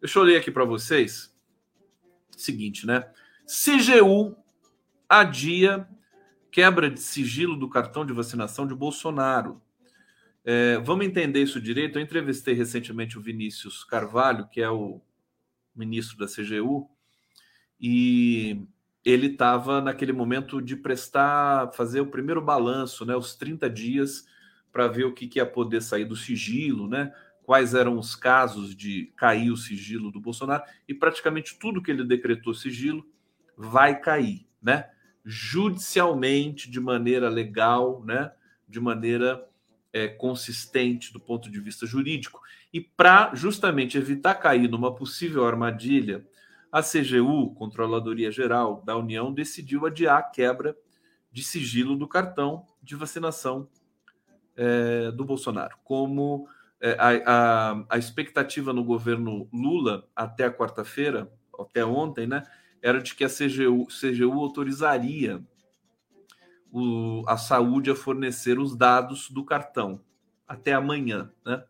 Deixa 0.00 0.18
eu 0.18 0.22
ler 0.22 0.36
aqui 0.36 0.50
para 0.50 0.64
vocês. 0.64 1.34
Seguinte, 2.36 2.86
né? 2.86 3.10
CGU 3.46 4.36
adia 5.08 5.88
quebra 6.50 6.90
de 6.90 7.00
sigilo 7.00 7.56
do 7.56 7.68
cartão 7.68 8.04
de 8.04 8.12
vacinação 8.12 8.66
de 8.66 8.74
Bolsonaro. 8.74 9.60
É, 10.44 10.78
vamos 10.78 11.06
entender 11.06 11.42
isso 11.42 11.60
direito. 11.60 11.98
Eu 11.98 12.02
entrevistei 12.02 12.54
recentemente 12.54 13.18
o 13.18 13.20
Vinícius 13.20 13.84
Carvalho, 13.84 14.48
que 14.48 14.60
é 14.60 14.70
o 14.70 15.00
ministro 15.74 16.16
da 16.18 16.26
CGU, 16.26 16.90
e 17.80 18.66
ele 19.04 19.28
estava 19.28 19.80
naquele 19.80 20.12
momento 20.12 20.60
de 20.60 20.74
prestar, 20.74 21.72
fazer 21.72 22.00
o 22.00 22.06
primeiro 22.06 22.42
balanço, 22.42 23.04
né, 23.04 23.14
os 23.14 23.36
30 23.36 23.70
dias, 23.70 24.26
para 24.72 24.86
ver 24.86 25.04
o 25.04 25.12
que, 25.12 25.26
que 25.26 25.38
ia 25.38 25.46
poder 25.46 25.82
sair 25.82 26.04
do 26.04 26.16
sigilo, 26.16 26.88
né? 26.88 27.12
Quais 27.42 27.74
eram 27.74 27.98
os 27.98 28.14
casos 28.14 28.74
de 28.74 29.12
cair 29.16 29.50
o 29.50 29.56
sigilo 29.56 30.10
do 30.10 30.20
Bolsonaro, 30.20 30.62
e 30.86 30.94
praticamente 30.94 31.58
tudo 31.58 31.82
que 31.82 31.90
ele 31.90 32.04
decretou 32.04 32.52
sigilo 32.52 33.06
vai 33.56 33.98
cair, 33.98 34.46
né? 34.62 34.90
Judicialmente, 35.24 36.70
de 36.70 36.80
maneira 36.80 37.28
legal, 37.28 38.04
né? 38.04 38.30
De 38.68 38.78
maneira 38.80 39.46
é, 39.92 40.08
consistente 40.08 41.12
do 41.12 41.20
ponto 41.20 41.50
de 41.50 41.58
vista 41.60 41.86
jurídico. 41.86 42.40
E 42.72 42.80
para 42.80 43.34
justamente 43.34 43.96
evitar 43.96 44.34
cair 44.34 44.68
numa 44.68 44.94
possível 44.94 45.46
armadilha 45.46 46.26
a 46.70 46.82
CGU, 46.82 47.54
Controladoria 47.54 48.30
Geral 48.30 48.82
da 48.84 48.96
União, 48.96 49.32
decidiu 49.32 49.86
adiar 49.86 50.18
a 50.18 50.22
quebra 50.22 50.76
de 51.32 51.42
sigilo 51.42 51.96
do 51.96 52.06
cartão 52.06 52.66
de 52.82 52.94
vacinação 52.94 53.68
é, 54.58 55.12
do 55.12 55.24
Bolsonaro. 55.24 55.78
Como 55.84 56.48
é, 56.80 56.96
a, 56.98 57.70
a, 57.70 57.84
a, 57.90 57.98
expectativa 57.98 58.72
no 58.72 58.82
governo 58.82 59.48
Lula 59.52 60.06
até 60.14 60.44
a 60.44 60.52
quarta-feira, 60.52 61.30
até 61.58 61.84
ontem, 61.84 62.26
né, 62.26 62.42
era 62.82 63.00
de 63.00 63.14
que 63.14 63.24
a 63.24 63.28
CGU, 63.28 63.86
CGU 63.86 64.40
autorizaria 64.40 65.40
o, 66.72 67.22
a 67.26 67.36
saúde 67.36 67.90
a 67.90 67.94
fornecer 67.94 68.58
os 68.58 68.76
dados 68.76 69.30
do 69.30 69.44
cartão 69.44 70.00
até 70.46 70.72
amanhã, 70.72 71.30
né? 71.44 71.62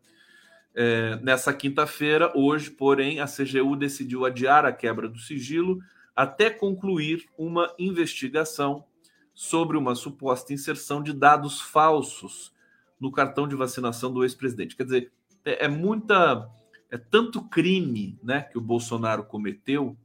É, 0.81 1.17
nessa 1.17 1.51
quinta-feira, 1.51 2.31
hoje, 2.35 2.69
porém, 2.69 3.19
a 3.19 3.25
CGU 3.25 3.75
decidiu 3.75 4.23
adiar 4.23 4.65
a 4.65 4.71
quebra 4.71 5.09
do 5.09 5.17
sigilo 5.17 5.79
até 6.15 6.49
concluir 6.49 7.25
uma 7.37 7.73
investigação 7.77 8.85
sobre 9.33 9.77
uma 9.77 9.95
suposta 9.95 10.53
inserção 10.53 11.01
de 11.01 11.11
dados 11.11 11.59
falsos 11.59 12.53
no 12.99 13.11
cartão 13.11 13.47
de 13.47 13.55
vacinação 13.55 14.11
do 14.11 14.23
ex-presidente. 14.23 14.75
Quer 14.75 14.83
dizer, 14.83 15.11
é, 15.45 15.65
é, 15.65 15.67
muita. 15.67 16.49
É 16.91 16.97
tanto 16.97 17.43
crime 17.43 18.17
né, 18.23 18.41
que 18.41 18.57
o 18.57 18.61
Bolsonaro 18.61 19.23
cometeu 19.23 19.95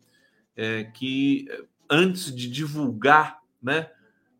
é, 0.54 0.84
que 0.84 1.46
antes 1.88 2.34
de 2.34 2.46
divulgar 2.50 3.40
né, 3.62 3.90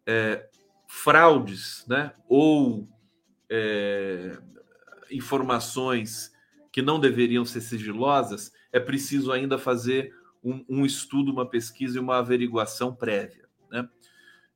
é, 0.07 0.47
fraudes 0.87 1.87
né, 1.89 2.13
ou 2.29 2.87
é, 3.49 4.39
informações 5.11 6.33
que 6.71 6.83
não 6.83 7.01
deveriam 7.01 7.47
ser 7.47 7.63
sigilosas, 7.63 8.53
é 8.71 8.79
preciso 8.79 9.33
ainda 9.33 9.57
fazer 9.57 10.15
um, 10.43 10.65
um 10.69 10.85
estudo, 10.85 11.33
uma 11.33 11.49
pesquisa 11.49 11.97
e 11.97 12.01
uma 12.01 12.19
averiguação 12.19 12.95
prévia. 12.95 13.44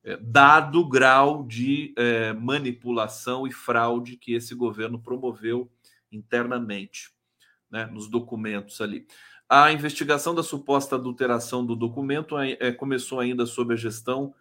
É, 0.09 0.17
dado 0.19 0.81
o 0.81 0.89
grau 0.89 1.43
de 1.43 1.93
é, 1.95 2.33
manipulação 2.33 3.45
e 3.45 3.51
fraude 3.51 4.17
que 4.17 4.33
esse 4.33 4.55
governo 4.55 4.99
promoveu 4.99 5.69
internamente, 6.11 7.11
né, 7.69 7.85
nos 7.85 8.07
documentos 8.07 8.81
ali. 8.81 9.05
A 9.47 9.71
investigação 9.71 10.33
da 10.33 10.41
suposta 10.41 10.95
adulteração 10.95 11.63
do 11.63 11.75
documento 11.75 12.35
é, 12.39 12.71
começou 12.71 13.19
ainda 13.19 13.45
sob 13.45 13.71
a 13.71 13.77
gestão 13.77 14.33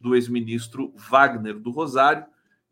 do 0.00 0.14
ex-ministro 0.14 0.90
Wagner 0.96 1.58
do 1.58 1.70
Rosário, 1.70 2.24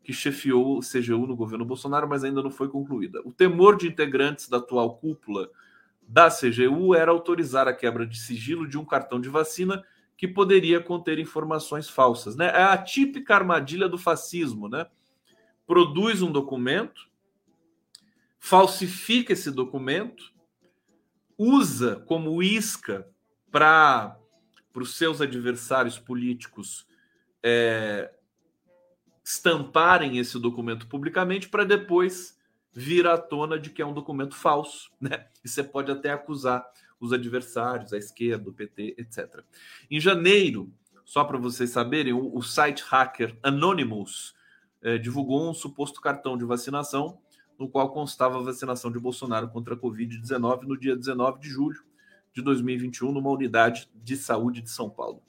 que 0.03 0.11
chefiou 0.11 0.79
o 0.79 0.81
CGU 0.81 1.27
no 1.27 1.35
governo 1.35 1.65
Bolsonaro, 1.65 2.09
mas 2.09 2.23
ainda 2.23 2.41
não 2.41 2.49
foi 2.49 2.67
concluída. 2.67 3.21
O 3.25 3.31
temor 3.31 3.77
de 3.77 3.87
integrantes 3.87 4.49
da 4.49 4.57
atual 4.57 4.97
cúpula 4.97 5.51
da 6.01 6.29
CGU 6.31 6.95
era 6.95 7.11
autorizar 7.11 7.67
a 7.67 7.73
quebra 7.73 8.07
de 8.07 8.19
sigilo 8.19 8.67
de 8.67 8.75
um 8.75 8.85
cartão 8.85 9.21
de 9.21 9.29
vacina 9.29 9.83
que 10.19 10.27
poderia 10.27 10.81
conter 10.81 11.17
informações 11.17 11.89
falsas. 11.89 12.35
Né? 12.35 12.47
É 12.47 12.61
a 12.61 12.77
típica 12.77 13.35
armadilha 13.35 13.87
do 13.87 13.97
fascismo. 13.97 14.67
Né? 14.67 14.85
Produz 15.65 16.21
um 16.21 16.29
documento, 16.29 17.07
falsifica 18.37 19.31
esse 19.31 19.49
documento, 19.49 20.33
usa 21.37 22.03
como 22.05 22.43
isca 22.43 23.07
para 23.49 24.19
os 24.75 24.97
seus 24.97 25.21
adversários 25.21 25.97
políticos 25.97 26.85
é, 27.41 28.13
estamparem 29.23 30.17
esse 30.17 30.37
documento 30.37 30.85
publicamente 30.85 31.47
para 31.47 31.63
depois 31.63 32.37
vir 32.73 33.07
à 33.07 33.17
tona 33.17 33.57
de 33.57 33.69
que 33.69 33.81
é 33.81 33.85
um 33.85 33.93
documento 33.93 34.35
falso, 34.35 34.91
né? 34.99 35.27
E 35.45 35.47
você 35.47 35.63
pode 35.63 35.89
até 35.89 36.11
acusar 36.11 36.69
os 36.99 37.13
adversários, 37.13 37.93
a 37.93 37.97
esquerda, 37.97 38.49
o 38.49 38.53
PT, 38.53 38.95
etc. 38.97 39.43
Em 39.89 39.99
janeiro, 39.99 40.71
só 41.05 41.23
para 41.23 41.37
vocês 41.37 41.69
saberem, 41.69 42.13
o, 42.13 42.35
o, 42.35 42.41
site 42.41 42.83
hacker 42.83 43.37
Anonymous 43.41 44.35
eh, 44.81 44.97
divulgou 44.97 45.49
um 45.49 45.53
suposto 45.53 46.01
cartão 46.01 46.37
de 46.37 46.45
vacinação 46.45 47.19
no 47.57 47.67
qual 47.67 47.91
constava 47.91 48.37
a 48.37 48.43
vacinação 48.43 48.91
de 48.91 48.99
Bolsonaro 48.99 49.49
contra 49.49 49.73
a 49.73 49.77
Covid-19 49.77 50.63
no 50.63 50.77
dia 50.77 50.95
19 50.95 51.39
de 51.39 51.49
julho 51.49 51.83
de 52.33 52.41
2021 52.41 53.11
numa 53.11 53.29
unidade 53.29 53.89
de 53.95 54.15
saúde 54.15 54.61
de 54.61 54.69
São 54.69 54.89
Paulo, 54.89 55.21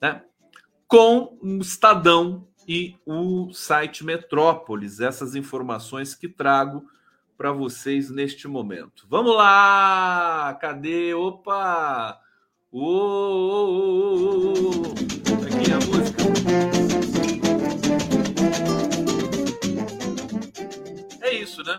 né? 0.00 0.24
Com 0.86 1.38
um 1.40 1.58
Estadão 1.58 2.46
e 2.66 2.96
o 3.06 3.52
site 3.52 4.04
Metrópolis, 4.04 5.00
essas 5.00 5.34
informações 5.34 6.14
que 6.14 6.28
trago 6.28 6.84
para 7.40 7.52
vocês 7.52 8.10
neste 8.10 8.46
momento. 8.46 9.06
Vamos 9.08 9.34
lá! 9.34 10.58
Cadê? 10.60 11.14
Opa! 11.14 12.20
Ô, 12.70 14.02
Aqui 15.46 15.72
a 15.72 15.78
música. 15.86 16.22
É 21.22 21.32
isso, 21.32 21.62
né? 21.62 21.78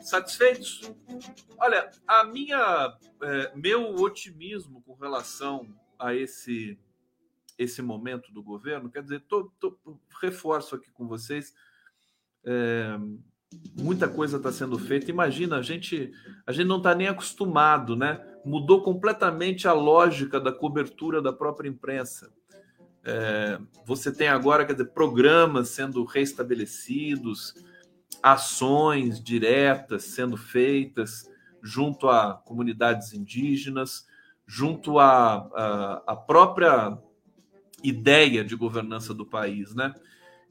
Satisfeitos? 0.00 0.90
Olha, 1.58 1.90
a 2.08 2.24
minha, 2.24 2.96
é, 3.22 3.52
meu 3.54 3.94
otimismo 3.96 4.80
com 4.84 4.94
relação 4.94 5.68
a 5.98 6.14
esse 6.14 6.78
esse 7.58 7.82
momento 7.82 8.32
do 8.32 8.42
governo. 8.42 8.90
Quer 8.90 9.02
dizer, 9.02 9.20
tô, 9.28 9.52
tô, 9.60 9.78
reforço 10.18 10.76
aqui 10.76 10.90
com 10.92 11.06
vocês. 11.06 11.54
É, 12.42 12.98
muita 13.76 14.08
coisa 14.08 14.36
está 14.36 14.52
sendo 14.52 14.78
feita. 14.78 15.10
Imagina, 15.10 15.56
a 15.56 15.62
gente, 15.62 16.12
a 16.46 16.52
gente 16.52 16.66
não 16.66 16.78
está 16.78 16.94
nem 16.94 17.08
acostumado, 17.08 17.96
né? 17.96 18.20
Mudou 18.44 18.82
completamente 18.82 19.66
a 19.66 19.72
lógica 19.72 20.40
da 20.40 20.52
cobertura 20.52 21.20
da 21.20 21.32
própria 21.32 21.68
imprensa. 21.68 22.32
É, 23.04 23.58
você 23.84 24.10
tem 24.10 24.28
agora, 24.28 24.64
quer 24.64 24.72
dizer, 24.72 24.86
programas 24.92 25.68
sendo 25.68 26.04
restabelecidos, 26.04 27.54
ações 28.22 29.22
diretas 29.22 30.04
sendo 30.04 30.36
feitas 30.36 31.28
junto 31.62 32.08
a 32.08 32.34
comunidades 32.34 33.12
indígenas, 33.12 34.06
junto 34.46 34.98
à 34.98 35.48
a, 35.54 36.02
a, 36.06 36.16
própria 36.16 36.98
ideia 37.82 38.44
de 38.44 38.54
governança 38.54 39.14
do 39.14 39.24
país, 39.26 39.74
né? 39.74 39.94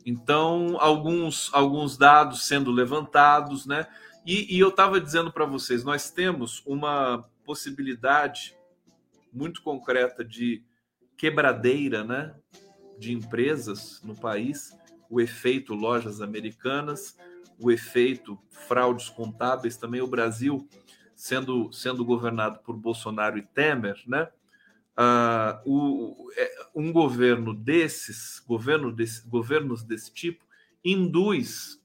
Então, 0.05 0.77
alguns, 0.79 1.49
alguns 1.53 1.97
dados 1.97 2.45
sendo 2.45 2.71
levantados, 2.71 3.65
né? 3.65 3.87
E, 4.25 4.55
e 4.55 4.59
eu 4.59 4.69
estava 4.69 4.99
dizendo 4.99 5.31
para 5.31 5.45
vocês, 5.45 5.83
nós 5.83 6.09
temos 6.09 6.61
uma 6.65 7.29
possibilidade 7.45 8.55
muito 9.31 9.61
concreta 9.61 10.23
de 10.23 10.63
quebradeira, 11.17 12.03
né? 12.03 12.35
De 12.97 13.13
empresas 13.13 14.01
no 14.03 14.15
país, 14.15 14.77
o 15.09 15.19
efeito 15.19 15.73
lojas 15.73 16.21
americanas, 16.21 17.17
o 17.59 17.71
efeito 17.71 18.39
fraudes 18.49 19.09
contábeis, 19.09 19.77
também 19.77 20.01
o 20.01 20.07
Brasil 20.07 20.67
sendo, 21.15 21.71
sendo 21.71 22.03
governado 22.03 22.59
por 22.59 22.75
Bolsonaro 22.75 23.37
e 23.37 23.41
Temer, 23.41 24.01
né? 24.07 24.27
Uh, 24.97 25.59
o, 25.65 26.31
é, 26.35 26.67
um 26.75 26.91
governo 26.91 27.53
desses, 27.53 28.39
governo 28.39 28.91
desse, 28.91 29.27
governos 29.27 29.83
desse 29.83 30.11
tipo, 30.11 30.45
induz 30.83 31.81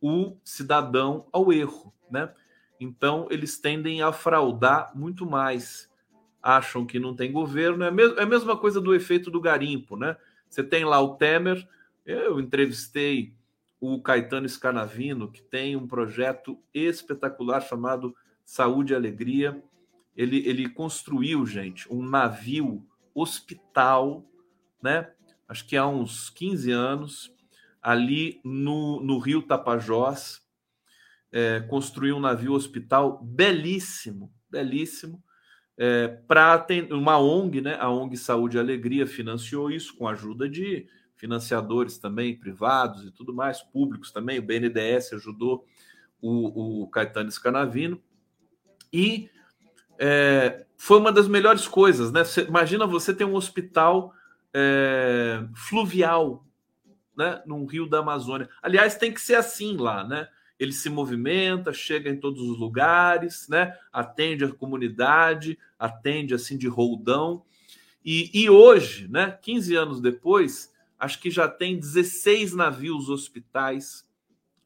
o 0.00 0.36
cidadão 0.44 1.26
ao 1.32 1.52
erro, 1.52 1.92
né? 2.10 2.32
Então 2.80 3.28
eles 3.30 3.58
tendem 3.58 4.02
a 4.02 4.12
fraudar 4.12 4.92
muito 4.94 5.24
mais. 5.24 5.90
Acham 6.42 6.84
que 6.84 6.98
não 6.98 7.14
tem 7.14 7.30
governo, 7.30 7.84
é, 7.84 7.88
é 8.18 8.22
a 8.22 8.26
mesma 8.26 8.56
coisa 8.56 8.80
do 8.80 8.94
efeito 8.94 9.30
do 9.30 9.40
garimpo, 9.40 9.96
né? 9.96 10.16
Você 10.48 10.62
tem 10.62 10.84
lá 10.84 11.00
o 11.00 11.14
Temer, 11.14 11.66
eu 12.04 12.40
entrevistei 12.40 13.32
o 13.80 14.00
Caetano 14.02 14.48
Scanavino, 14.48 15.30
que 15.30 15.40
tem 15.40 15.76
um 15.76 15.86
projeto 15.86 16.58
espetacular 16.74 17.60
chamado 17.60 18.14
Saúde 18.44 18.92
e 18.92 18.96
Alegria 18.96 19.62
ele, 20.16 20.46
ele 20.46 20.68
construiu, 20.68 21.46
gente, 21.46 21.92
um 21.92 22.02
navio 22.02 22.86
hospital, 23.14 24.24
né? 24.82 25.10
Acho 25.48 25.66
que 25.66 25.76
há 25.76 25.86
uns 25.86 26.30
15 26.30 26.70
anos, 26.70 27.34
ali 27.80 28.40
no, 28.44 29.00
no 29.02 29.18
Rio 29.18 29.42
Tapajós, 29.42 30.40
é, 31.30 31.60
construiu 31.60 32.16
um 32.16 32.20
navio 32.20 32.52
hospital 32.52 33.22
belíssimo, 33.22 34.32
belíssimo, 34.50 35.22
é, 35.76 36.08
para 36.08 36.66
uma 36.90 37.18
ONG, 37.18 37.60
né? 37.60 37.76
A 37.80 37.90
ONG 37.90 38.16
Saúde 38.16 38.56
e 38.56 38.60
Alegria 38.60 39.06
financiou 39.06 39.70
isso 39.70 39.96
com 39.96 40.06
a 40.06 40.12
ajuda 40.12 40.48
de 40.48 40.86
financiadores 41.16 41.98
também 41.98 42.38
privados 42.38 43.04
e 43.04 43.10
tudo 43.10 43.32
mais, 43.32 43.62
públicos 43.62 44.10
também. 44.10 44.38
O 44.38 44.42
BNDES 44.42 45.12
ajudou 45.14 45.64
o, 46.20 46.82
o 46.82 46.86
Caetano 46.88 47.30
Scanavino. 47.30 48.02
E 48.92 49.30
é, 49.98 50.64
foi 50.76 50.98
uma 50.98 51.12
das 51.12 51.28
melhores 51.28 51.66
coisas, 51.68 52.10
né? 52.12 52.24
Você, 52.24 52.42
imagina 52.42 52.86
você 52.86 53.14
ter 53.14 53.24
um 53.24 53.34
hospital 53.34 54.12
é, 54.52 55.44
fluvial, 55.54 56.44
né? 57.16 57.42
Num 57.46 57.66
rio 57.66 57.86
da 57.86 57.98
Amazônia. 57.98 58.48
Aliás, 58.62 58.96
tem 58.96 59.12
que 59.12 59.20
ser 59.20 59.34
assim 59.34 59.76
lá, 59.76 60.04
né? 60.04 60.28
ele 60.62 60.72
se 60.72 60.88
movimenta, 60.88 61.72
chega 61.72 62.08
em 62.08 62.16
todos 62.16 62.40
os 62.40 62.56
lugares, 62.56 63.48
né? 63.48 63.76
Atende 63.92 64.44
a 64.44 64.52
comunidade, 64.54 65.58
atende 65.76 66.34
assim 66.34 66.56
de 66.56 66.68
roldão. 66.68 67.42
E, 68.04 68.30
e 68.32 68.48
hoje, 68.48 69.08
né, 69.08 69.36
15 69.42 69.74
anos 69.74 70.00
depois, 70.00 70.72
acho 71.00 71.20
que 71.20 71.32
já 71.32 71.48
tem 71.48 71.80
16 71.80 72.54
navios 72.54 73.08
hospitais 73.08 74.06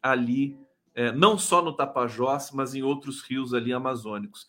ali, 0.02 0.58
é, 0.94 1.12
não 1.12 1.38
só 1.38 1.62
no 1.62 1.72
Tapajós, 1.72 2.50
mas 2.52 2.74
em 2.74 2.82
outros 2.82 3.22
rios 3.22 3.54
ali 3.54 3.72
amazônicos. 3.72 4.46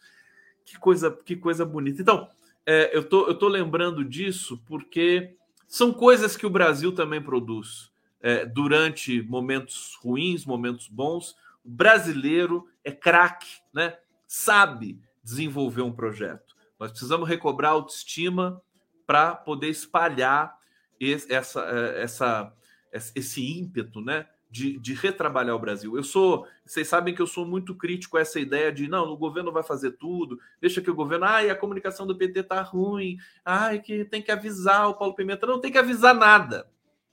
Que 0.67 0.77
coisa, 0.77 1.09
que 1.09 1.37
coisa 1.37 1.65
bonita. 1.65 2.01
Então, 2.01 2.29
é, 2.65 2.95
eu, 2.95 3.01
tô, 3.07 3.25
eu 3.25 3.35
tô 3.35 3.47
lembrando 3.47 4.03
disso 4.03 4.61
porque 4.67 5.33
são 5.65 5.93
coisas 5.93 6.35
que 6.35 6.45
o 6.45 6.49
Brasil 6.49 6.91
também 6.91 7.21
produz. 7.21 7.89
É, 8.19 8.45
durante 8.45 9.21
momentos 9.21 9.97
ruins, 10.01 10.45
momentos 10.45 10.89
bons, 10.89 11.37
o 11.63 11.69
brasileiro 11.69 12.67
é 12.83 12.91
craque, 12.91 13.61
né? 13.73 13.97
sabe 14.27 14.99
desenvolver 15.23 15.83
um 15.83 15.93
projeto. 15.93 16.53
Nós 16.77 16.91
precisamos 16.91 17.29
recobrar 17.29 17.71
autoestima 17.71 18.61
para 19.05 19.33
poder 19.33 19.69
espalhar 19.69 20.57
esse, 20.99 21.31
essa, 21.33 21.61
é, 21.61 22.01
essa, 22.01 22.53
esse 22.91 23.57
ímpeto 23.57 24.01
né? 24.01 24.27
De, 24.49 24.79
de 24.79 24.93
retrabalhar 24.93 25.55
o 25.55 25.59
Brasil. 25.59 25.95
Eu 25.95 26.03
sou, 26.03 26.47
vocês 26.65 26.87
sabem 26.87 27.13
que 27.13 27.21
eu 27.21 27.27
sou 27.27 27.45
muito 27.45 27.75
crítico 27.75 28.17
a 28.17 28.21
essa 28.21 28.39
ideia 28.39 28.71
de 28.71 28.87
não, 28.87 29.11
o 29.11 29.17
governo 29.17 29.51
vai 29.51 29.63
fazer 29.63 29.91
tudo, 29.91 30.39
deixa 30.61 30.81
que 30.81 30.89
o 30.89 30.95
governo, 30.95 31.25
ai, 31.25 31.49
a 31.49 31.55
comunicação 31.55 32.07
do 32.07 32.17
PT 32.17 32.43
tá 32.43 32.61
ruim, 32.61 33.17
ai, 33.43 33.79
que 33.79 34.05
tem 34.05 34.21
que 34.21 34.31
avisar 34.31 34.89
o 34.89 34.95
Paulo 34.95 35.15
Pimenta, 35.15 35.45
não 35.45 35.59
tem 35.59 35.71
que 35.71 35.77
avisar 35.77 36.15
nada, 36.15 36.69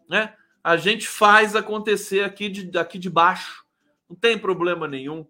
né? 0.08 0.34
A 0.62 0.76
gente 0.76 1.06
faz 1.06 1.54
acontecer 1.54 2.24
aqui 2.24 2.48
de, 2.48 2.78
aqui 2.78 2.98
de 2.98 3.10
baixo, 3.10 3.64
não 4.08 4.16
tem 4.16 4.38
problema 4.38 4.88
nenhum. 4.88 5.26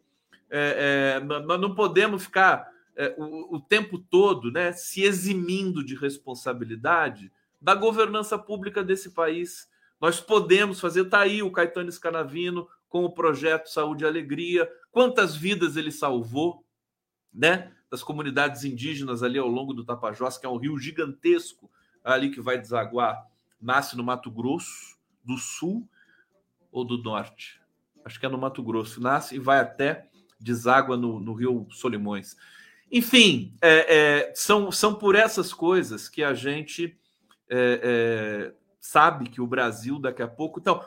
É, 0.49 1.17
é, 1.17 1.21
nós 1.21 1.61
não 1.61 1.75
podemos 1.75 2.23
ficar 2.25 2.69
é, 2.95 3.15
o, 3.19 3.57
o 3.57 3.61
tempo 3.61 3.99
todo, 3.99 4.53
né, 4.53 4.73
se 4.73 5.03
eximindo 5.03 5.85
de 5.85 5.97
responsabilidade 5.97 7.33
da 7.61 7.75
governança 7.75 8.39
pública 8.39 8.85
desse 8.85 9.11
país 9.11 9.69
nós 10.01 10.21
podemos 10.21 10.81
fazer. 10.81 11.03
Está 11.03 11.21
aí 11.21 11.43
o 11.43 11.51
Caetano 11.51 11.91
Scanavino 11.91 12.69
com 12.89 13.05
o 13.05 13.11
projeto 13.11 13.69
Saúde 13.69 14.05
e 14.05 14.07
Alegria. 14.07 14.71
Quantas 14.91 15.35
vidas 15.35 15.77
ele 15.77 15.91
salvou, 15.91 16.65
né? 17.33 17.73
Das 17.91 18.03
comunidades 18.03 18.65
indígenas 18.65 19.23
ali 19.23 19.39
ao 19.39 19.49
longo 19.49 19.73
do 19.73 19.85
Tapajós, 19.85 20.39
que 20.39 20.47
é 20.47 20.49
um 20.49 20.57
rio 20.57 20.79
gigantesco 20.79 21.71
ali 22.03 22.31
que 22.31 22.41
vai 22.41 22.59
desaguar. 22.59 23.27
Nasce 23.61 23.97
no 23.97 24.05
Mato 24.05 24.31
Grosso 24.31 24.99
do 25.25 25.39
Sul 25.39 25.89
ou 26.71 26.85
do 26.85 26.99
Norte? 26.99 27.61
Acho 28.05 28.21
que 28.21 28.27
é 28.27 28.29
no 28.29 28.39
Mato 28.39 28.63
Grosso. 28.63 29.01
Nasce 29.01 29.37
e 29.37 29.39
vai 29.39 29.59
até 29.59 30.09
deságua 30.39 30.97
no, 30.97 31.19
no 31.19 31.33
Rio 31.33 31.67
Solimões. 31.71 32.37
Enfim, 32.93 33.57
é, 33.63 33.97
é, 33.97 34.33
são, 34.35 34.71
são 34.71 34.95
por 34.95 35.15
essas 35.15 35.53
coisas 35.53 36.09
que 36.09 36.23
a 36.23 36.35
gente 36.35 36.97
é, 37.49 38.53
é 38.53 38.64
sabe 38.85 39.31
que 39.31 39.41
o 39.41 39.47
Brasil 39.47 39.99
daqui 39.99 40.23
a 40.23 40.29
pouco. 40.29 40.61
Então, 40.61 40.85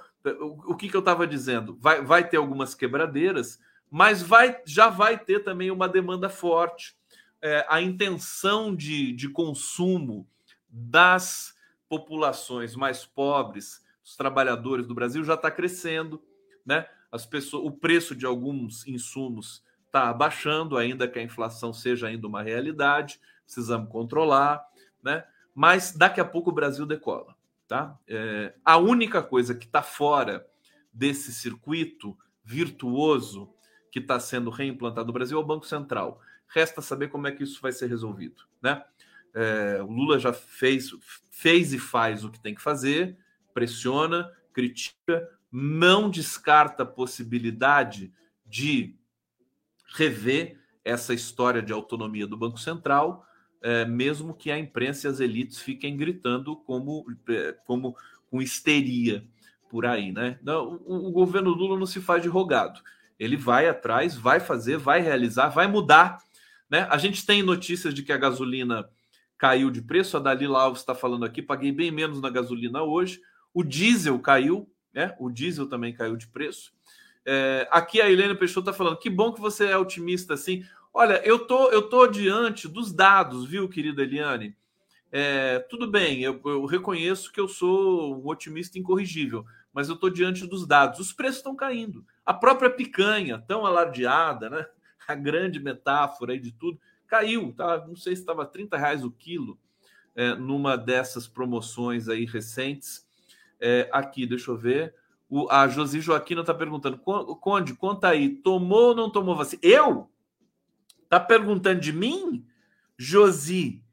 o, 0.67 0.75
que, 0.75 0.88
que 0.88 0.95
eu 0.95 0.99
estava 0.99 1.25
dizendo? 1.25 1.75
Vai, 1.81 1.99
vai 1.99 2.29
ter 2.29 2.38
algumas 2.38 2.75
quebradeiras, 2.75 3.60
mas 3.89 4.21
vai, 4.21 4.62
já 4.67 4.88
vai 4.88 5.17
ter 5.17 5.43
também 5.43 5.71
uma 5.71 5.89
demanda 5.89 6.29
forte. 6.29 6.95
É, 7.41 7.65
a 7.67 7.81
intenção 7.81 8.75
de, 8.75 9.12
de 9.13 9.27
consumo 9.29 10.27
das 10.69 11.55
populações 11.89 12.75
mais 12.75 13.03
pobres, 13.03 13.83
os 14.05 14.15
trabalhadores 14.15 14.86
do 14.86 14.93
Brasil, 14.93 15.23
já 15.23 15.33
está 15.33 15.49
crescendo, 15.49 16.21
né? 16.63 16.88
As 17.12 17.25
pessoas, 17.25 17.65
o 17.65 17.71
preço 17.71 18.15
de 18.15 18.27
alguns 18.27 18.86
insumos 18.86 19.63
está 19.88 20.10
abaixando, 20.10 20.77
ainda 20.77 21.07
que 21.07 21.17
a 21.17 21.23
inflação 21.23 21.73
seja 21.73 22.07
ainda 22.07 22.27
uma 22.27 22.43
realidade, 22.43 23.19
precisamos 23.43 23.89
controlar, 23.89 24.63
né? 25.01 25.25
Mas 25.55 25.93
daqui 25.93 26.21
a 26.21 26.25
pouco 26.25 26.51
o 26.51 26.53
Brasil 26.53 26.86
decola. 26.86 27.37
Tá? 27.67 27.99
É, 28.08 28.53
a 28.63 28.77
única 28.77 29.21
coisa 29.21 29.53
que 29.53 29.65
está 29.65 29.84
fora 29.84 30.47
desse 30.93 31.34
circuito 31.34 32.17
virtuoso 32.43 33.53
que 33.91 33.99
está 33.99 34.19
sendo 34.19 34.49
reimplantado 34.49 35.08
no 35.08 35.13
Brasil 35.13 35.38
é 35.38 35.41
o 35.41 35.45
Banco 35.45 35.65
Central. 35.65 36.21
Resta 36.47 36.82
saber 36.82 37.10
como 37.10 37.27
é 37.27 37.32
que 37.32 37.43
isso 37.43 37.62
vai 37.62 37.73
ser 37.73 37.88
resolvido. 37.88 38.43
Né? 38.62 38.82
É, 39.34 39.82
o 39.82 39.91
Lula 39.91 40.17
já 40.17 40.32
fez, 40.32 40.91
fez 41.30 41.73
e 41.73 41.80
faz 41.80 42.23
o 42.23 42.32
que 42.32 42.39
tem 42.39 42.56
que 42.56 42.62
fazer, 42.62 43.17
pressiona, 43.53 44.32
critica, 44.53 45.30
não 45.51 46.10
descarta 46.10 46.84
a 46.84 46.86
possibilidade 46.86 48.13
de 48.45 48.95
rever 49.93 50.60
essa 50.86 51.13
história 51.13 51.62
de 51.62 51.73
autonomia 51.73 52.25
do 52.25 52.38
Banco 52.38 52.60
Central, 52.60 53.26
é, 53.67 53.84
mesmo 53.84 54.34
que 54.34 54.49
a 54.49 54.58
imprensa 54.58 55.08
e 55.08 55.12
as 55.12 55.19
elites 55.19 55.60
fiquem 55.60 55.97
gritando 55.97 56.56
como, 56.56 57.06
é, 57.27 57.53
como 57.65 57.97
com 58.32 58.41
histeria 58.41 59.25
por 59.69 59.86
aí, 59.86 60.10
né? 60.10 60.39
Não, 60.41 60.80
o, 60.86 61.10
o, 61.10 61.12
governo 61.12 61.49
Lula 61.49 61.77
não 61.77 61.86
se 61.86 61.99
faz 61.99 62.23
de 62.23 62.30
rogado. 62.30 62.80
Ele 63.19 63.36
vai 63.36 63.67
atrás, 63.67 64.15
vai 64.15 64.39
fazer, 64.39 64.77
vai 64.77 65.01
realizar, 65.01 65.49
vai 65.49 65.67
mudar. 65.67 66.19
Né? 66.69 66.88
A 66.89 66.97
gente 66.97 67.25
tem 67.25 67.43
notícias 67.43 67.93
de 67.93 68.03
que 68.03 68.13
a 68.13 68.17
gasolina 68.17 68.88
caiu 69.38 69.69
de 69.69 69.82
preço. 69.82 70.15
A 70.15 70.21
Dalila 70.21 70.62
Alves 70.62 70.80
está 70.80 70.95
falando 70.95 71.25
aqui, 71.25 71.41
paguei 71.41 71.73
bem 71.73 71.91
menos 71.91 72.21
na 72.21 72.30
gasolina 72.30 72.84
hoje. 72.84 73.19
O 73.53 73.65
diesel 73.65 74.17
caiu, 74.19 74.65
né? 74.93 75.13
O 75.19 75.30
diesel 75.30 75.67
também 75.67 75.93
caiu 75.93 76.15
de 76.15 76.27
preço. 76.27 76.71
É, 77.25 77.67
aqui 77.69 77.99
a 77.99 78.10
Helena 78.10 78.34
Peixoto 78.34 78.69
está 78.69 78.71
falando: 78.71 78.97
que 78.97 79.10
bom 79.10 79.34
que 79.34 79.41
você 79.41 79.65
é 79.65 79.77
otimista 79.77 80.36
assim. 80.36 80.63
Olha, 80.99 81.21
eu 81.23 81.38
tô, 81.38 81.69
eu 81.69 81.83
tô 81.83 82.07
diante 82.07 82.67
dos 82.67 82.91
dados, 82.91 83.45
viu, 83.45 83.69
querida 83.69 84.01
Eliane? 84.01 84.57
É, 85.12 85.60
tudo 85.69 85.86
bem, 85.86 86.23
eu, 86.23 86.41
eu, 86.43 86.65
reconheço 86.65 87.31
que 87.31 87.39
eu 87.39 87.47
sou 87.47 88.19
um 88.19 88.27
otimista 88.27 88.79
incorrigível, 88.79 89.45
mas 89.71 89.89
eu 89.89 89.93
estou 89.93 90.10
diante 90.10 90.47
dos 90.47 90.65
dados. 90.65 90.99
Os 90.99 91.13
preços 91.13 91.38
estão 91.38 91.55
caindo. 91.55 92.03
A 92.25 92.33
própria 92.33 92.67
picanha, 92.67 93.38
tão 93.38 93.63
alardeada, 93.63 94.49
né? 94.49 94.65
A 95.07 95.13
grande 95.13 95.60
metáfora 95.60 96.33
aí 96.33 96.39
de 96.39 96.51
tudo, 96.51 96.79
caiu. 97.05 97.53
Tá? 97.55 97.86
Não 97.86 97.95
sei 97.95 98.15
se 98.15 98.23
estava 98.23 98.43
30 98.43 98.75
reais 98.75 99.03
o 99.03 99.12
quilo 99.12 99.60
é, 100.15 100.33
numa 100.33 100.75
dessas 100.75 101.27
promoções 101.27 102.10
aí 102.10 102.25
recentes. 102.25 103.07
É, 103.60 103.88
aqui, 103.93 104.25
deixa 104.25 104.49
eu 104.49 104.57
ver. 104.57 104.95
O, 105.29 105.47
a 105.51 105.67
Josi 105.67 106.01
Joaquina 106.01 106.41
está 106.41 106.55
perguntando: 106.55 106.97
Conde, 106.97 107.75
conta 107.75 108.07
aí, 108.07 108.29
tomou 108.29 108.88
ou 108.88 108.95
não 108.95 109.12
tomou 109.12 109.36
vacina? 109.36 109.62
Eu? 109.62 110.10
Tá 111.10 111.20
perguntando 111.20 111.80
de 111.80 111.93
mim? 111.93 112.46
Josi. 112.98 113.84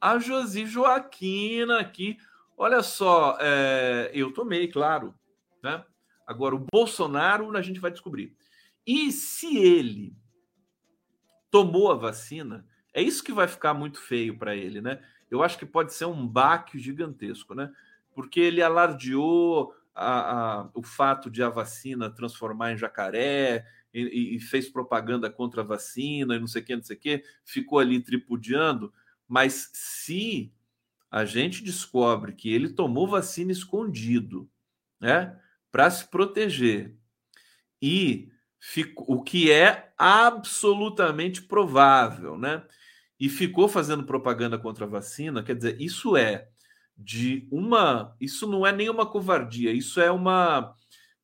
A 0.00 0.18
Josi 0.18 0.66
Joaquina 0.66 1.80
aqui. 1.80 2.18
Olha 2.56 2.82
só, 2.82 3.36
é, 3.40 4.10
eu 4.14 4.32
tomei, 4.32 4.68
claro. 4.68 5.14
Né? 5.62 5.84
Agora, 6.26 6.54
o 6.54 6.66
Bolsonaro 6.72 7.56
a 7.56 7.62
gente 7.62 7.80
vai 7.80 7.90
descobrir. 7.90 8.36
E 8.86 9.10
se 9.12 9.56
ele 9.56 10.16
tomou 11.50 11.90
a 11.90 11.94
vacina, 11.94 12.66
é 12.94 13.02
isso 13.02 13.22
que 13.22 13.32
vai 13.32 13.46
ficar 13.46 13.74
muito 13.74 14.00
feio 14.00 14.38
para 14.38 14.56
ele, 14.56 14.80
né? 14.80 15.00
Eu 15.30 15.42
acho 15.42 15.58
que 15.58 15.66
pode 15.66 15.94
ser 15.94 16.04
um 16.04 16.26
baque 16.26 16.78
gigantesco, 16.78 17.54
né? 17.54 17.72
Porque 18.14 18.40
ele 18.40 18.62
alardeou 18.62 19.74
a, 19.94 20.60
a, 20.60 20.68
o 20.74 20.82
fato 20.82 21.30
de 21.30 21.42
a 21.42 21.48
vacina 21.48 22.10
transformar 22.10 22.72
em 22.72 22.76
jacaré, 22.76 23.66
e, 23.92 24.36
e, 24.36 24.40
fez 24.40 24.68
propaganda 24.68 25.30
contra 25.30 25.62
a 25.62 25.64
vacina 25.64 26.34
e 26.34 26.40
não 26.40 26.46
sei 26.46 26.62
o 26.62 26.64
que, 26.64 26.76
não 26.76 26.82
sei 26.82 26.96
o 26.96 27.00
que, 27.00 27.24
ficou 27.44 27.78
ali 27.78 28.00
tripudiando. 28.00 28.92
Mas 29.28 29.70
se 29.72 30.52
a 31.10 31.24
gente 31.24 31.62
descobre 31.62 32.32
que 32.32 32.52
ele 32.52 32.70
tomou 32.70 33.06
vacina 33.06 33.52
escondido, 33.52 34.48
né, 35.00 35.38
para 35.70 35.90
se 35.90 36.08
proteger, 36.08 36.96
e 37.80 38.30
ficou, 38.58 39.16
o 39.16 39.22
que 39.22 39.50
é 39.50 39.92
absolutamente 39.98 41.42
provável, 41.42 42.38
né, 42.38 42.64
e 43.20 43.28
ficou 43.28 43.68
fazendo 43.68 44.04
propaganda 44.04 44.58
contra 44.58 44.84
a 44.84 44.88
vacina, 44.88 45.42
quer 45.42 45.56
dizer, 45.56 45.80
isso 45.80 46.16
é 46.16 46.48
de 46.96 47.46
uma, 47.50 48.16
isso 48.20 48.46
não 48.46 48.66
é 48.66 48.72
nenhuma 48.72 49.04
covardia, 49.04 49.72
isso 49.72 50.00
é 50.00 50.10
uma, 50.10 50.74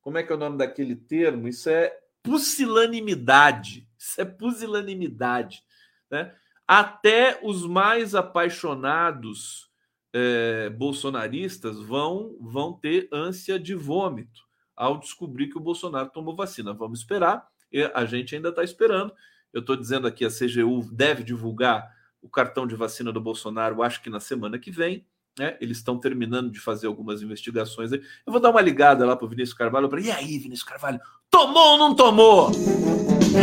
como 0.01 0.17
é 0.17 0.23
que 0.23 0.31
é 0.31 0.35
o 0.35 0.39
nome 0.39 0.57
daquele 0.57 0.95
termo? 0.95 1.47
Isso 1.47 1.69
é 1.69 1.95
pusilanimidade. 2.23 3.87
Isso 3.97 4.21
é 4.21 4.25
pusilanimidade. 4.25 5.63
Né? 6.09 6.33
Até 6.67 7.39
os 7.43 7.65
mais 7.65 8.15
apaixonados 8.15 9.69
é, 10.13 10.69
bolsonaristas 10.69 11.79
vão, 11.79 12.37
vão 12.39 12.73
ter 12.73 13.07
ânsia 13.11 13.59
de 13.59 13.75
vômito 13.75 14.41
ao 14.75 14.97
descobrir 14.97 15.47
que 15.47 15.57
o 15.57 15.61
Bolsonaro 15.61 16.09
tomou 16.09 16.35
vacina. 16.35 16.73
Vamos 16.73 16.99
esperar. 16.99 17.47
A 17.93 18.05
gente 18.05 18.35
ainda 18.35 18.49
está 18.49 18.63
esperando. 18.63 19.13
Eu 19.51 19.61
estou 19.61 19.75
dizendo 19.75 20.07
aqui, 20.07 20.23
a 20.25 20.29
CGU 20.29 20.89
deve 20.91 21.23
divulgar 21.23 21.93
o 22.21 22.29
cartão 22.29 22.67
de 22.67 22.75
vacina 22.75 23.11
do 23.11 23.21
Bolsonaro, 23.21 23.81
acho 23.81 24.01
que 24.01 24.09
na 24.09 24.19
semana 24.19 24.59
que 24.59 24.71
vem. 24.71 25.05
Né? 25.37 25.57
Eles 25.61 25.77
estão 25.77 25.97
terminando 25.97 26.51
de 26.51 26.59
fazer 26.59 26.87
algumas 26.87 27.21
investigações. 27.21 27.91
Eu 27.91 28.01
vou 28.27 28.39
dar 28.39 28.49
uma 28.49 28.61
ligada 28.61 29.05
lá 29.05 29.15
para 29.15 29.25
o 29.25 29.29
Vinícius 29.29 29.57
Carvalho. 29.57 29.89
Para 29.89 30.01
e 30.01 30.11
aí, 30.11 30.37
Vinícius 30.37 30.63
Carvalho, 30.63 30.99
Tomou 31.29 31.73
ou 31.73 31.77
não 31.77 31.95
tomou? 31.95 32.51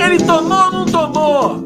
Ele 0.05 0.19
tomou 0.25 0.65
ou 0.65 0.73
não 0.73 0.87
tomou? 0.87 1.65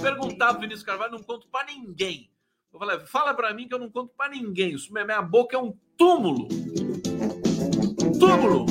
Perguntava 0.00 0.58
o 0.58 0.60
Vinícius 0.60 0.84
Carvalho, 0.84 1.12
não 1.12 1.22
conto 1.22 1.48
para 1.48 1.66
ninguém. 1.66 2.30
Eu 2.72 2.78
falei, 2.78 3.00
fala 3.00 3.32
para 3.32 3.54
mim 3.54 3.66
que 3.66 3.74
eu 3.74 3.78
não 3.78 3.90
conto 3.90 4.12
para 4.14 4.30
ninguém. 4.30 4.74
Isso, 4.74 4.92
minha 4.92 5.22
boca 5.22 5.56
é 5.56 5.58
um 5.58 5.74
túmulo. 5.96 6.46
Túmulo. 8.20 8.66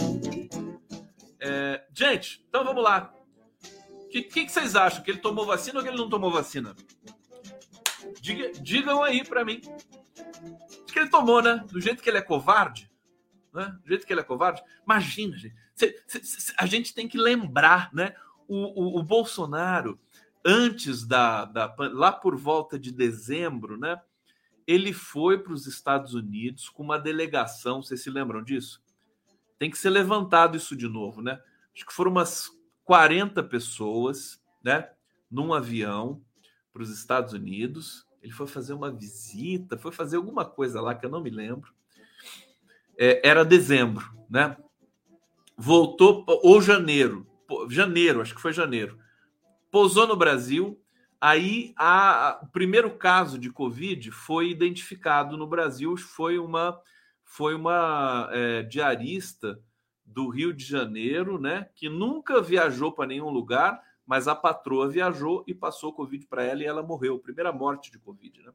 É, 1.40 1.84
gente, 1.94 2.46
então 2.48 2.64
vamos 2.64 2.84
lá. 2.84 3.12
O 4.04 4.10
que, 4.10 4.22
que, 4.22 4.46
que, 4.46 4.52
vocês 4.52 4.76
acham? 4.76 5.04
Que 5.04 5.12
ele 5.12 5.20
tomou 5.20 5.46
vacina 5.46 5.80
ou 5.80 5.84
que 5.84 5.90
ele 5.90 5.98
não 5.98 6.10
tomou 6.10 6.32
vacina? 6.32 6.76
Diga, 8.22 8.52
digam 8.62 9.04
aí 9.04 9.24
para 9.24 9.44
mim. 9.44 9.60
Acho 10.16 10.94
que 10.94 11.00
ele 11.00 11.10
tomou, 11.10 11.42
né? 11.42 11.66
Do 11.72 11.82
jeito 11.82 12.02
que 12.02 12.10
ele 12.10 12.20
é 12.20 12.22
covarde. 12.22 12.90
Né? 13.52 13.76
Do 13.82 13.88
jeito 13.88 14.06
que 14.06 14.14
ele 14.14 14.22
é 14.22 14.24
covarde. 14.24 14.62
Imagina, 14.86 15.36
gente. 15.36 15.65
Cê, 15.76 16.02
cê, 16.08 16.24
cê, 16.24 16.54
a 16.58 16.66
gente 16.66 16.94
tem 16.94 17.08
que 17.08 17.18
lembrar, 17.18 17.94
né? 17.94 18.16
O, 18.48 18.98
o, 18.98 19.00
o 19.00 19.04
Bolsonaro, 19.04 20.00
antes 20.46 21.06
da, 21.06 21.46
da. 21.46 21.76
lá 21.92 22.12
por 22.12 22.36
volta 22.36 22.80
de 22.80 22.92
dezembro, 22.92 23.78
né? 23.78 24.02
Ele 24.68 24.94
foi 24.94 25.38
para 25.38 25.54
os 25.54 25.68
Estados 25.68 26.14
Unidos 26.14 26.70
com 26.70 26.84
uma 26.84 26.98
delegação. 26.98 27.84
Vocês 27.84 28.02
se 28.02 28.10
lembram 28.10 28.44
disso? 28.44 28.82
Tem 29.60 29.70
que 29.70 29.78
ser 29.78 29.90
levantado 29.90 30.58
isso 30.58 30.76
de 30.76 30.88
novo, 30.88 31.22
né? 31.22 31.40
Acho 31.74 31.86
que 31.86 31.94
foram 31.94 32.12
umas 32.12 32.50
40 32.84 33.44
pessoas, 33.44 34.42
né? 34.64 34.90
Num 35.30 35.54
avião 35.54 36.22
para 36.72 36.82
os 36.82 36.90
Estados 36.90 37.34
Unidos. 37.34 38.08
Ele 38.22 38.32
foi 38.32 38.48
fazer 38.48 38.74
uma 38.74 38.92
visita, 38.92 39.78
foi 39.78 39.92
fazer 39.92 40.18
alguma 40.18 40.46
coisa 40.46 40.82
lá 40.82 40.96
que 40.96 41.06
eu 41.06 41.10
não 41.10 41.22
me 41.22 41.30
lembro. 41.30 41.74
É, 42.98 43.28
era 43.28 43.46
dezembro, 43.46 44.10
né? 44.30 44.58
Voltou, 45.58 46.26
ou 46.28 46.62
janeiro, 46.62 47.26
janeiro, 47.70 48.22
acho 48.22 48.36
que 48.36 48.42
foi 48.42 48.52
janeiro. 48.52 48.98
Pousou 49.72 50.08
no 50.08 50.16
Brasil. 50.16 50.80
Aí 51.20 51.74
a, 51.78 52.40
o 52.44 52.48
primeiro 52.48 52.92
caso 52.92 53.40
de 53.40 53.50
Covid 53.50 54.12
foi 54.12 54.50
identificado 54.50 55.38
no 55.38 55.48
Brasil, 55.48 55.96
foi 55.98 56.38
uma, 56.38 56.80
foi 57.24 57.56
uma 57.56 58.30
é, 58.32 58.64
diarista 58.64 59.60
do 60.06 60.30
Rio 60.30 60.54
de 60.54 60.64
Janeiro, 60.64 61.40
né? 61.40 61.68
Que 61.76 61.90
nunca 61.90 62.42
viajou 62.42 62.92
para 62.92 63.08
nenhum 63.08 63.30
lugar, 63.30 63.82
mas 64.06 64.28
a 64.28 64.36
patroa 64.36 64.88
viajou 64.88 65.44
e 65.48 65.54
passou 65.54 65.94
Covid 65.94 66.26
para 66.28 66.44
ela 66.44 66.62
e 66.62 66.66
ela 66.66 66.84
morreu. 66.84 67.18
Primeira 67.18 67.52
morte 67.52 67.92
de 67.92 67.98
Covid, 67.98 68.44
né? 68.44 68.52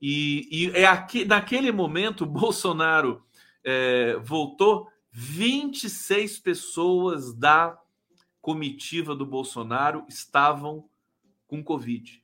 E, 0.00 0.48
e 0.50 0.70
é 0.70 0.86
aqui, 0.86 1.24
naquele 1.24 1.70
momento, 1.72 2.24
Bolsonaro 2.24 3.22
é, 3.62 4.16
voltou, 4.22 4.88
26 5.12 6.38
pessoas 6.38 7.34
da 7.34 7.78
comitiva 8.40 9.14
do 9.14 9.26
Bolsonaro 9.26 10.04
estavam 10.08 10.88
com 11.46 11.62
Covid 11.62 12.22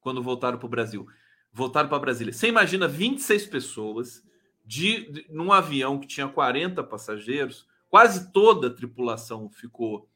quando 0.00 0.22
voltaram 0.22 0.58
para 0.58 0.66
o 0.66 0.70
Brasil. 0.70 1.06
Voltaram 1.52 1.88
para 1.88 1.98
Brasília. 1.98 2.32
Você 2.32 2.48
imagina 2.48 2.86
26 2.86 3.46
pessoas 3.46 4.22
de, 4.64 5.10
de, 5.10 5.26
num 5.30 5.52
avião 5.52 5.98
que 5.98 6.06
tinha 6.06 6.28
40 6.28 6.84
passageiros, 6.84 7.66
quase 7.88 8.32
toda 8.32 8.68
a 8.68 8.74
tripulação 8.74 9.48
ficou 9.48 10.08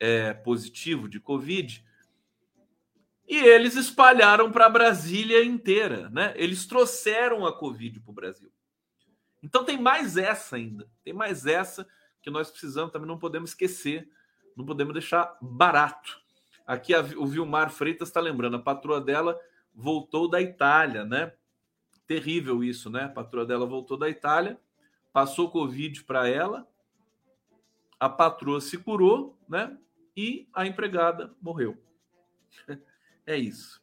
é, 0.00 0.32
positivo 0.32 1.08
de 1.08 1.20
Covid. 1.20 1.84
E 3.26 3.36
eles 3.36 3.76
espalharam 3.76 4.50
para 4.50 4.68
Brasília 4.68 5.44
inteira, 5.44 6.08
né? 6.10 6.32
Eles 6.36 6.66
trouxeram 6.66 7.46
a 7.46 7.52
Covid 7.52 8.00
para 8.00 8.10
o 8.10 8.14
Brasil. 8.14 8.53
Então 9.44 9.64
tem 9.64 9.78
mais 9.78 10.16
essa 10.16 10.56
ainda, 10.56 10.88
tem 11.04 11.12
mais 11.12 11.46
essa 11.46 11.86
que 12.22 12.30
nós 12.30 12.50
precisamos, 12.50 12.90
também 12.90 13.06
não 13.06 13.18
podemos 13.18 13.50
esquecer, 13.50 14.08
não 14.56 14.64
podemos 14.64 14.94
deixar 14.94 15.36
barato. 15.40 16.18
Aqui 16.66 16.94
a, 16.94 17.00
o 17.00 17.26
Vilmar 17.26 17.70
Freitas 17.70 18.08
está 18.08 18.20
lembrando, 18.20 18.56
a 18.56 18.62
patroa 18.62 19.00
dela 19.00 19.38
voltou 19.74 20.28
da 20.28 20.40
Itália, 20.40 21.04
né? 21.04 21.32
Terrível 22.06 22.64
isso, 22.64 22.88
né? 22.88 23.04
A 23.04 23.08
patroa 23.08 23.44
dela 23.44 23.66
voltou 23.66 23.96
da 23.96 24.08
Itália, 24.08 24.58
passou 25.12 25.50
Covid 25.50 26.02
para 26.04 26.26
ela, 26.26 26.66
a 28.00 28.08
patroa 28.08 28.60
se 28.60 28.78
curou, 28.78 29.38
né? 29.48 29.76
e 30.16 30.48
a 30.54 30.66
empregada 30.66 31.34
morreu. 31.40 31.76
É 33.26 33.38
isso. 33.38 33.80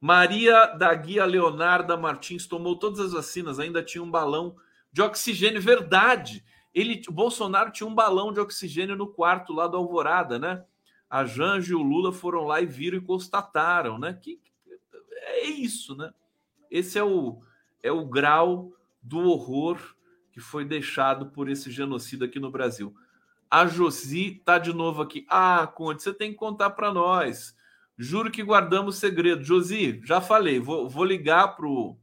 Maria 0.00 0.64
da 0.68 0.94
Guia 0.94 1.26
Leonarda 1.26 1.94
Martins 1.94 2.46
tomou 2.46 2.74
todas 2.74 3.00
as 3.00 3.12
vacinas, 3.12 3.60
ainda 3.60 3.82
tinha 3.82 4.02
um 4.02 4.10
balão 4.10 4.56
de 4.92 5.02
oxigênio. 5.02 5.60
Verdade. 5.60 6.44
Ele, 6.74 7.02
o 7.08 7.12
Bolsonaro 7.12 7.72
tinha 7.72 7.86
um 7.86 7.94
balão 7.94 8.32
de 8.32 8.40
oxigênio 8.40 8.96
no 8.96 9.08
quarto 9.08 9.52
lá 9.52 9.66
do 9.66 9.76
Alvorada, 9.76 10.38
né? 10.38 10.64
A 11.08 11.24
Janja 11.24 11.72
e 11.72 11.74
o 11.74 11.82
Lula 11.82 12.12
foram 12.12 12.44
lá 12.44 12.60
e 12.60 12.66
viram 12.66 12.98
e 12.98 13.02
constataram, 13.02 13.98
né? 13.98 14.12
Que 14.12 14.40
é 15.10 15.46
isso, 15.46 15.96
né? 15.96 16.12
Esse 16.70 16.98
é 16.98 17.04
o 17.04 17.40
é 17.82 17.92
o 17.92 18.04
grau 18.04 18.72
do 19.02 19.20
horror 19.20 19.78
que 20.32 20.40
foi 20.40 20.64
deixado 20.64 21.26
por 21.26 21.48
esse 21.48 21.70
genocídio 21.70 22.26
aqui 22.26 22.38
no 22.38 22.50
Brasil. 22.50 22.94
A 23.50 23.66
Josi 23.66 24.42
tá 24.44 24.58
de 24.58 24.72
novo 24.72 25.00
aqui. 25.00 25.26
Ah, 25.28 25.66
Conte, 25.66 26.02
você 26.02 26.12
tem 26.12 26.32
que 26.32 26.38
contar 26.38 26.70
para 26.70 26.92
nós. 26.92 27.56
Juro 27.96 28.30
que 28.30 28.42
guardamos 28.42 28.96
segredo. 28.96 29.42
Josi, 29.42 30.00
já 30.04 30.20
falei, 30.20 30.60
vou, 30.60 30.88
vou 30.88 31.04
ligar 31.04 31.56
pro 31.56 31.96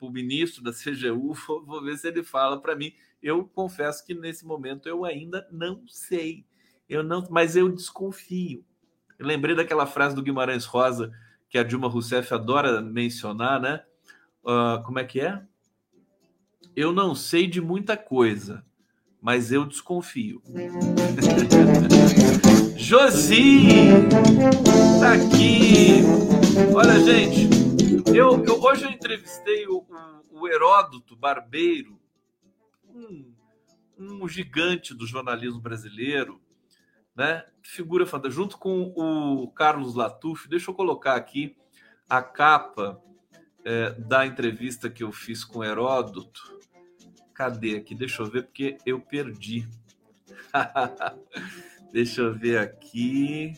o 0.00 0.10
ministro 0.10 0.62
da 0.62 0.72
CGU, 0.72 1.34
vou, 1.46 1.64
vou 1.64 1.82
ver 1.82 1.96
se 1.96 2.08
ele 2.08 2.22
fala 2.22 2.60
para 2.60 2.76
mim. 2.76 2.92
Eu 3.22 3.44
confesso 3.44 4.04
que 4.04 4.14
nesse 4.14 4.44
momento 4.44 4.88
eu 4.88 5.04
ainda 5.04 5.46
não 5.50 5.82
sei. 5.86 6.44
Eu 6.88 7.02
não, 7.02 7.26
mas 7.30 7.56
eu 7.56 7.68
desconfio. 7.68 8.64
Eu 9.18 9.26
lembrei 9.26 9.54
daquela 9.54 9.86
frase 9.86 10.14
do 10.14 10.22
Guimarães 10.22 10.64
Rosa 10.64 11.12
que 11.48 11.58
a 11.58 11.62
Dilma 11.62 11.88
Rousseff 11.88 12.32
adora 12.34 12.80
mencionar, 12.80 13.60
né? 13.60 13.82
Uh, 14.44 14.82
como 14.84 14.98
é 14.98 15.04
que 15.04 15.20
é? 15.20 15.42
Eu 16.74 16.92
não 16.92 17.14
sei 17.14 17.46
de 17.46 17.60
muita 17.60 17.96
coisa, 17.96 18.64
mas 19.20 19.50
eu 19.50 19.64
desconfio. 19.64 20.42
Josi 22.76 23.68
tá 25.00 25.14
aqui. 25.14 26.02
Olha, 26.74 27.00
gente, 27.00 27.65
eu, 28.16 28.44
eu 28.44 28.62
hoje 28.62 28.84
eu 28.84 28.90
entrevistei 28.90 29.66
o, 29.66 29.86
o, 30.30 30.40
o 30.40 30.48
Heródoto 30.48 31.16
Barbeiro, 31.16 32.00
um, 32.88 33.34
um, 33.98 34.28
gigante 34.28 34.94
do 34.94 35.06
jornalismo 35.06 35.60
brasileiro, 35.60 36.40
né? 37.14 37.44
Figura 37.62 38.06
fantástica, 38.06 38.42
junto 38.42 38.58
com 38.58 38.92
o 38.96 39.50
Carlos 39.50 39.94
Latuf. 39.94 40.48
Deixa 40.48 40.70
eu 40.70 40.74
colocar 40.74 41.14
aqui 41.14 41.56
a 42.08 42.22
capa 42.22 43.02
é, 43.64 43.90
da 43.92 44.26
entrevista 44.26 44.88
que 44.90 45.02
eu 45.02 45.12
fiz 45.12 45.44
com 45.44 45.60
o 45.60 45.64
Heródoto 45.64 46.56
Cadê 47.36 47.76
aqui? 47.76 47.94
Deixa 47.94 48.22
eu 48.22 48.30
ver, 48.30 48.44
porque 48.44 48.78
eu 48.86 48.98
perdi. 48.98 49.68
Deixa 51.92 52.22
eu 52.22 52.32
ver 52.32 52.58
aqui. 52.58 53.52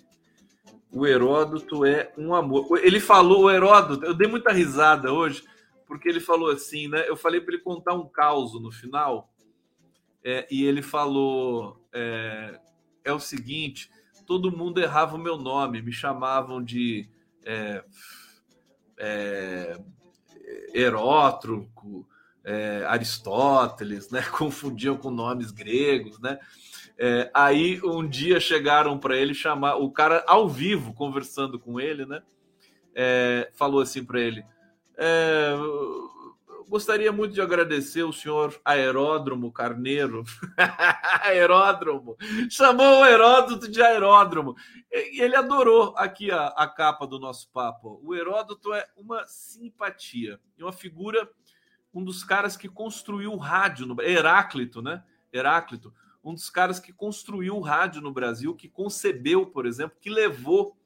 O 0.91 1.07
Heródoto 1.07 1.85
é 1.85 2.13
um 2.17 2.35
amor. 2.35 2.79
Ele 2.83 3.01
falou, 3.01 3.45
o 3.45 3.51
Heródoto, 3.51 4.05
eu 4.05 4.15
dei 4.15 4.27
muita 4.27 4.53
risada 4.53 5.13
hoje, 5.13 5.45
porque 5.87 6.09
ele 6.09 6.21
falou 6.21 6.51
assim, 6.51 6.89
né? 6.89 7.09
Eu 7.09 7.17
falei 7.17 7.41
para 7.41 7.55
ele 7.55 7.63
contar 7.63 7.95
um 7.95 8.09
caos 8.09 8.61
no 8.61 8.71
final, 8.71 9.31
é, 10.25 10.47
e 10.51 10.65
ele 10.65 10.83
falou: 10.83 11.83
é, 11.93 12.61
é, 13.05 13.13
o 13.13 13.21
seguinte, 13.21 13.91
todo 14.27 14.57
mundo 14.57 14.81
errava 14.81 15.17
o 15.17 15.19
meu 15.19 15.37
nome, 15.39 15.81
me 15.81 15.93
chamavam 15.93 16.63
de 16.63 17.09
é, 17.47 17.83
é, 18.99 19.81
Herótroco, 20.75 22.07
é, 22.45 22.85
Aristóteles, 22.87 24.11
né? 24.11 24.23
Confundiam 24.37 24.97
com 24.97 25.11
nomes 25.11 25.51
gregos, 25.51 26.19
né? 26.21 26.39
É, 26.99 27.31
aí 27.33 27.81
um 27.85 28.07
dia 28.07 28.41
chegaram 28.41 28.99
para 28.99 29.17
ele 29.17 29.33
chamar 29.33 29.77
o 29.77 29.91
cara 29.91 30.25
ao 30.27 30.49
vivo 30.49 30.93
conversando 30.93 31.59
com 31.59 31.81
ele, 31.81 32.05
né? 32.05 32.23
É, 32.95 33.51
falou 33.55 33.81
assim 33.81 34.05
para 34.05 34.21
ele: 34.21 34.45
é, 34.97 35.55
gostaria 36.69 37.13
muito 37.13 37.35
de 37.35 37.41
agradecer 37.41 38.03
o 38.03 38.13
senhor 38.13 38.61
Aeródromo 38.65 39.53
Carneiro. 39.53 40.25
aeródromo. 41.23 42.17
Chamou 42.51 43.01
o 43.01 43.07
Heródoto 43.07 43.71
de 43.71 43.81
aeródromo. 43.81 44.57
E 44.93 45.21
ele 45.21 45.37
adorou 45.37 45.95
aqui 45.97 46.31
a, 46.31 46.49
a 46.49 46.67
capa 46.67 47.07
do 47.07 47.19
nosso 47.19 47.49
papo. 47.53 48.01
O 48.03 48.15
Heródoto 48.15 48.75
é 48.75 48.85
uma 48.97 49.27
simpatia 49.27 50.41
e 50.59 50.63
uma 50.63 50.73
figura 50.73 51.29
um 51.95 52.05
dos 52.05 52.23
caras 52.23 52.57
que 52.57 52.69
construiu 52.69 53.33
o 53.33 53.39
rádio 53.39 53.87
no 53.87 54.01
Heráclito, 54.01 54.83
né? 54.83 55.03
Heráclito, 55.33 55.93
um 56.29 56.35
dos 56.35 56.51
caras 56.51 56.79
que 56.79 56.93
construiu 56.93 57.57
o 57.57 57.61
rádio 57.61 58.01
no 58.01 58.13
Brasil, 58.13 58.55
que 58.55 58.69
concebeu, 58.69 59.47
por 59.47 59.67
exemplo, 59.67 59.97
que 60.01 60.11
levou 60.11 60.77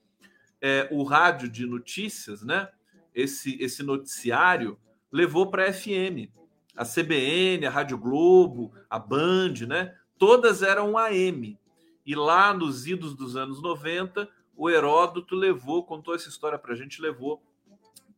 é, 0.61 0.89
o 0.91 1.03
rádio 1.03 1.49
de 1.49 1.67
notícias, 1.67 2.43
né? 2.43 2.69
Esse, 3.15 3.61
esse 3.63 3.83
noticiário 3.83 4.79
levou 5.11 5.51
para 5.51 5.69
a 5.69 5.73
FM, 5.73 6.31
a 6.77 6.85
CBN, 6.85 7.67
a 7.67 7.71
Rádio 7.71 7.99
Globo, 7.99 8.73
a 8.89 8.99
Band, 8.99 9.67
né? 9.67 9.95
todas 10.23 10.63
eram 10.63 10.97
AM. 10.97 11.59
E 12.07 12.15
lá 12.15 12.55
nos 12.55 12.87
idos 12.87 13.17
dos 13.17 13.37
anos 13.37 13.61
90, 13.61 14.29
o 14.57 14.71
Heródoto 14.71 15.35
levou, 15.35 15.83
contou 15.83 16.15
essa 16.15 16.29
história 16.29 16.57
para 16.57 16.75
a 16.75 16.77
gente, 16.77 17.03
levou 17.03 17.43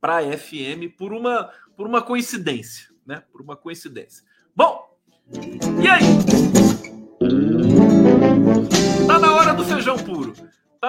para 0.02 0.18
a 0.18 0.36
FM 0.36 0.94
por 0.98 1.14
uma, 1.14 1.50
por 1.74 1.86
uma 1.86 2.02
coincidência, 2.02 2.90
né? 3.06 3.22
Por 3.32 3.40
uma 3.40 3.56
coincidência. 3.56 4.22
Bom, 4.54 4.94
e 5.82 5.88
aí? 5.88 6.33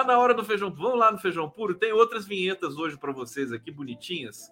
Na 0.06 0.18
hora 0.18 0.32
do 0.32 0.42
feijão. 0.44 0.70
Vamos 0.70 0.98
lá 0.98 1.10
no 1.10 1.18
feijão 1.18 1.50
puro. 1.50 1.74
Tem 1.74 1.92
outras 1.92 2.24
vinhetas 2.24 2.78
hoje 2.78 2.96
para 2.96 3.12
vocês 3.12 3.52
aqui 3.52 3.70
bonitinhas 3.70 4.50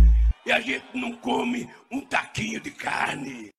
E 0.46 0.52
a 0.52 0.60
gente 0.60 0.86
não 0.94 1.14
come 1.14 1.70
um 1.92 2.02
taquinho 2.02 2.60
de 2.62 2.72
carne. 2.72 3.55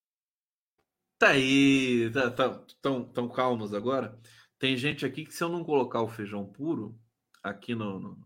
Tá 1.19 1.29
aí, 1.29 2.11
tá, 2.13 2.31
tá, 2.31 2.61
tão, 2.83 3.05
tão 3.05 3.29
calmos 3.29 3.73
agora. 3.73 4.19
Tem 4.59 4.77
gente 4.77 5.07
aqui 5.07 5.25
que 5.25 5.35
se 5.35 5.43
eu 5.43 5.49
não 5.49 5.65
colocar 5.65 6.03
o 6.03 6.09
feijão 6.09 6.45
puro 6.45 6.99
aqui 7.43 7.75
no, 7.75 7.99
no, 8.01 8.19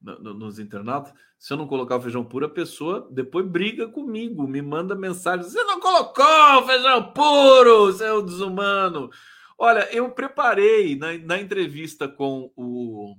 no, 0.00 0.34
nos 0.34 0.58
internautas, 0.58 1.12
se 1.38 1.52
eu 1.52 1.56
não 1.56 1.68
colocar 1.68 1.96
o 1.96 2.00
feijão 2.00 2.24
puro, 2.24 2.46
a 2.46 2.50
pessoa 2.50 3.08
depois 3.12 3.46
briga 3.46 3.88
comigo, 3.88 4.46
me 4.48 4.60
manda 4.60 4.94
mensagem: 4.96 5.44
você 5.44 5.62
não 5.64 5.78
colocou 5.78 6.24
o 6.24 6.66
feijão 6.66 7.12
puro, 7.12 7.92
seu 7.92 8.22
desumano. 8.22 9.10
Olha, 9.56 9.88
eu 9.94 10.10
preparei 10.10 10.96
na, 10.96 11.16
na 11.18 11.38
entrevista 11.38 12.08
com 12.08 12.52
o, 12.56 13.16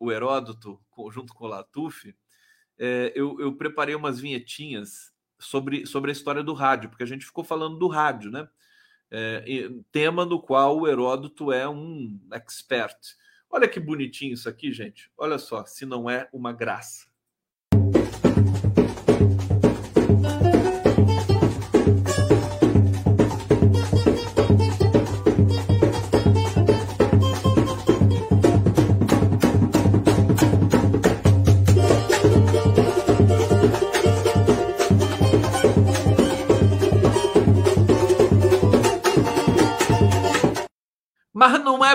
o 0.00 0.10
Heródoto, 0.10 0.80
junto 1.12 1.32
com 1.32 1.44
o 1.44 1.48
Latuf, 1.48 2.12
é, 2.78 3.12
eu, 3.14 3.40
eu 3.40 3.56
preparei 3.56 3.94
umas 3.94 4.18
vinhetinhas 4.18 5.15
sobre, 5.38 5.86
sobre 5.86 6.10
a 6.10 6.12
história 6.12 6.42
do 6.42 6.54
rádio, 6.54 6.88
porque 6.88 7.02
a 7.02 7.06
gente 7.06 7.24
ficou 7.24 7.44
falando 7.44 7.78
do 7.78 7.88
rádio, 7.88 8.30
né? 8.30 8.48
É, 9.10 9.44
tema 9.92 10.24
no 10.24 10.40
qual 10.40 10.78
o 10.78 10.88
Heródoto 10.88 11.52
é 11.52 11.68
um 11.68 12.18
expert. 12.32 12.98
Olha 13.48 13.68
que 13.68 13.78
bonitinho 13.78 14.34
isso 14.34 14.48
aqui, 14.48 14.72
gente. 14.72 15.10
Olha 15.16 15.38
só, 15.38 15.64
se 15.64 15.86
não 15.86 16.10
é 16.10 16.28
uma 16.32 16.52
graça. 16.52 17.05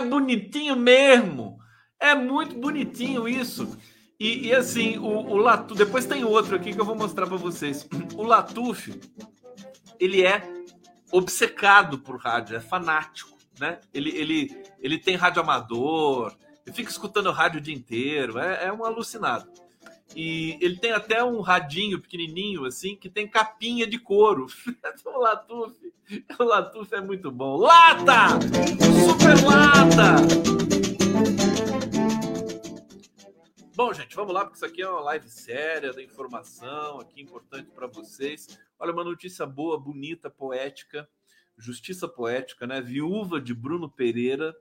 Bonitinho 0.02 0.76
mesmo. 0.76 1.60
É 2.00 2.16
muito 2.16 2.56
bonitinho 2.56 3.28
isso. 3.28 3.78
E, 4.20 4.48
e 4.48 4.54
assim, 4.54 4.98
o, 4.98 5.08
o 5.08 5.38
Latuf, 5.38 5.78
depois 5.78 6.06
tem 6.06 6.24
outro 6.24 6.56
aqui 6.56 6.74
que 6.74 6.80
eu 6.80 6.86
vou 6.86 6.96
mostrar 6.96 7.26
para 7.26 7.38
vocês. 7.38 7.88
O 8.16 8.24
Latuf, 8.24 9.00
ele 10.00 10.24
é 10.24 10.44
obcecado 11.12 12.00
por 12.00 12.20
rádio, 12.20 12.56
é 12.56 12.60
fanático, 12.60 13.38
né? 13.60 13.80
Ele, 13.94 14.10
ele, 14.12 14.64
ele 14.80 14.98
tem 14.98 15.16
rádio 15.16 15.42
amador, 15.42 16.36
ele 16.66 16.76
fica 16.76 16.90
escutando 16.90 17.32
rádio 17.32 17.60
o 17.60 17.64
dia 17.64 17.74
inteiro, 17.74 18.40
é, 18.40 18.66
é 18.66 18.72
um 18.72 18.86
alucinado. 18.86 19.50
E 20.16 20.58
ele 20.60 20.78
tem 20.78 20.92
até 20.92 21.24
um 21.24 21.40
radinho 21.40 22.00
pequenininho, 22.00 22.66
assim, 22.66 22.96
que 22.96 23.10
tem 23.10 23.28
capinha 23.28 23.88
de 23.88 23.98
couro. 23.98 24.48
o 25.06 25.20
Latuf, 25.20 25.94
o 26.38 26.44
Latuf 26.44 26.94
é 26.94 27.02
muito 27.02 27.32
bom. 27.32 27.58
Lata! 27.58 28.40
Super 29.08 29.44
lata! 29.46 30.52
Bom, 33.74 33.94
gente, 33.94 34.16
vamos 34.16 34.34
lá, 34.34 34.42
porque 34.42 34.58
isso 34.58 34.66
aqui 34.66 34.82
é 34.82 34.88
uma 34.88 35.02
live 35.02 35.30
séria 35.30 35.94
da 35.94 36.04
informação, 36.04 37.00
aqui 37.00 37.22
importante 37.22 37.72
para 37.72 37.88
vocês. 37.88 38.60
Olha, 38.78 38.92
uma 38.92 39.04
notícia 39.04 39.46
boa, 39.46 39.80
bonita, 39.80 40.30
poética, 40.30 41.10
justiça 41.58 42.08
poética, 42.08 42.68
né? 42.68 42.82
Viúva 42.82 43.40
de 43.40 43.54
Bruno 43.54 43.90
Pereira 43.90 44.56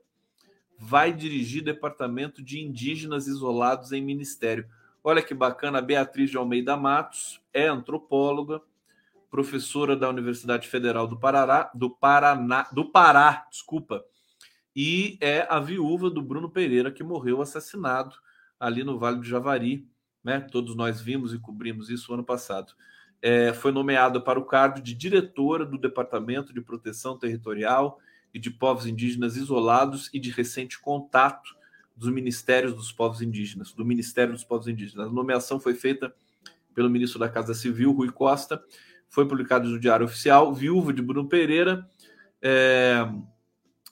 vai 0.79 1.13
dirigir 1.13 1.63
departamento 1.63 2.41
de 2.41 2.59
indígenas 2.59 3.27
isolados 3.27 3.91
em 3.91 4.01
ministério. 4.01 4.67
Olha 5.03 5.23
que 5.23 5.33
bacana, 5.33 5.79
a 5.79 5.81
Beatriz 5.81 6.29
de 6.29 6.37
Almeida 6.37 6.77
Matos 6.77 7.41
é 7.51 7.67
antropóloga, 7.67 8.61
professora 9.31 9.95
da 9.95 10.07
Universidade 10.07 10.67
Federal 10.67 11.07
do 11.07 11.17
Pará, 11.17 11.71
do 11.73 11.89
Paraná, 11.89 12.67
do 12.71 12.85
Pará, 12.85 13.47
desculpa, 13.49 14.05
e 14.75 15.17
é 15.19 15.47
a 15.49 15.59
viúva 15.59 16.07
do 16.09 16.21
Bruno 16.21 16.51
Pereira 16.51 16.91
que 16.91 17.03
morreu 17.03 17.41
assassinado 17.41 18.15
ali 18.59 18.83
no 18.83 18.99
Vale 18.99 19.17
do 19.17 19.23
Javari, 19.23 19.87
né? 20.23 20.39
Todos 20.39 20.75
nós 20.75 21.01
vimos 21.01 21.33
e 21.33 21.39
cobrimos 21.39 21.89
isso 21.89 22.13
ano 22.13 22.23
passado. 22.23 22.73
É, 23.23 23.53
foi 23.53 23.71
nomeada 23.71 24.21
para 24.21 24.39
o 24.39 24.45
cargo 24.45 24.79
de 24.79 24.93
diretora 24.93 25.65
do 25.65 25.79
Departamento 25.79 26.53
de 26.53 26.61
Proteção 26.61 27.17
Territorial 27.17 27.99
e 28.31 28.37
de 28.37 28.51
Povos 28.51 28.85
Indígenas 28.85 29.35
Isolados 29.35 30.11
e 30.13 30.19
de 30.19 30.29
recente 30.29 30.79
contato 30.79 31.55
dos 32.01 32.09
Ministérios 32.09 32.73
dos 32.73 32.91
Povos 32.91 33.21
Indígenas, 33.21 33.73
do 33.73 33.85
Ministério 33.85 34.33
dos 34.33 34.43
Povos 34.43 34.67
Indígenas. 34.67 35.07
A 35.07 35.11
nomeação 35.11 35.59
foi 35.59 35.75
feita 35.75 36.11
pelo 36.73 36.89
ministro 36.89 37.19
da 37.19 37.29
Casa 37.29 37.53
Civil, 37.53 37.91
Rui 37.91 38.09
Costa, 38.09 38.59
foi 39.07 39.27
publicado 39.27 39.69
no 39.69 39.79
Diário 39.79 40.07
Oficial, 40.07 40.51
viúva 40.51 40.91
de 40.91 40.99
Bruno 40.99 41.29
Pereira. 41.29 41.87
É, 42.41 43.07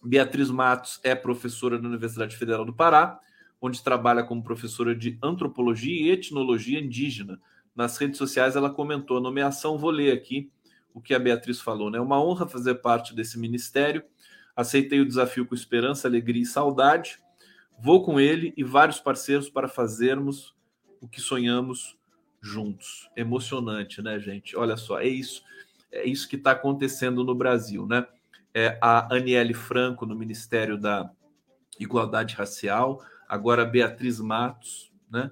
Beatriz 0.03 0.49
Matos 0.49 0.99
é 1.03 1.13
professora 1.13 1.77
da 1.77 1.87
Universidade 1.87 2.35
Federal 2.35 2.65
do 2.65 2.73
Pará, 2.73 3.19
onde 3.61 3.83
trabalha 3.83 4.23
como 4.23 4.43
professora 4.43 4.95
de 4.95 5.19
antropologia 5.21 6.01
e 6.01 6.09
etnologia 6.09 6.79
indígena. 6.79 7.39
Nas 7.75 7.95
redes 7.97 8.17
sociais 8.17 8.55
ela 8.55 8.71
comentou 8.71 9.17
a 9.17 9.21
nomeação, 9.21 9.77
vou 9.77 9.91
ler 9.91 10.11
aqui 10.11 10.51
o 10.95 10.99
que 10.99 11.13
a 11.13 11.19
Beatriz 11.19 11.61
falou, 11.61 11.91
né? 11.91 11.99
Uma 11.99 12.19
honra 12.19 12.47
fazer 12.47 12.75
parte 12.75 13.13
desse 13.13 13.37
ministério. 13.37 14.03
Aceitei 14.55 14.99
o 14.99 15.05
desafio 15.05 15.45
com 15.45 15.53
esperança, 15.53 16.07
alegria 16.07 16.41
e 16.41 16.45
saudade. 16.47 17.19
Vou 17.81 18.03
com 18.03 18.19
ele 18.19 18.53
e 18.57 18.63
vários 18.63 18.99
parceiros 18.99 19.49
para 19.49 19.67
fazermos 19.67 20.55
o 20.99 21.07
que 21.07 21.21
sonhamos 21.21 21.97
juntos. 22.41 23.09
Emocionante, 23.15 24.01
né, 24.01 24.19
gente? 24.19 24.55
Olha 24.57 24.75
só, 24.75 24.99
é 24.99 25.07
isso, 25.07 25.43
é 25.91 26.05
isso 26.05 26.27
que 26.27 26.35
está 26.35 26.51
acontecendo 26.51 27.23
no 27.23 27.33
Brasil, 27.33 27.87
né? 27.87 28.05
É 28.53 28.77
a 28.81 29.13
Aniele 29.15 29.53
Franco 29.53 30.05
no 30.05 30.15
Ministério 30.15 30.77
da 30.77 31.09
Igualdade 31.79 32.35
Racial, 32.35 33.01
agora 33.27 33.63
Beatriz 33.63 34.19
Matos, 34.19 34.91
né? 35.09 35.31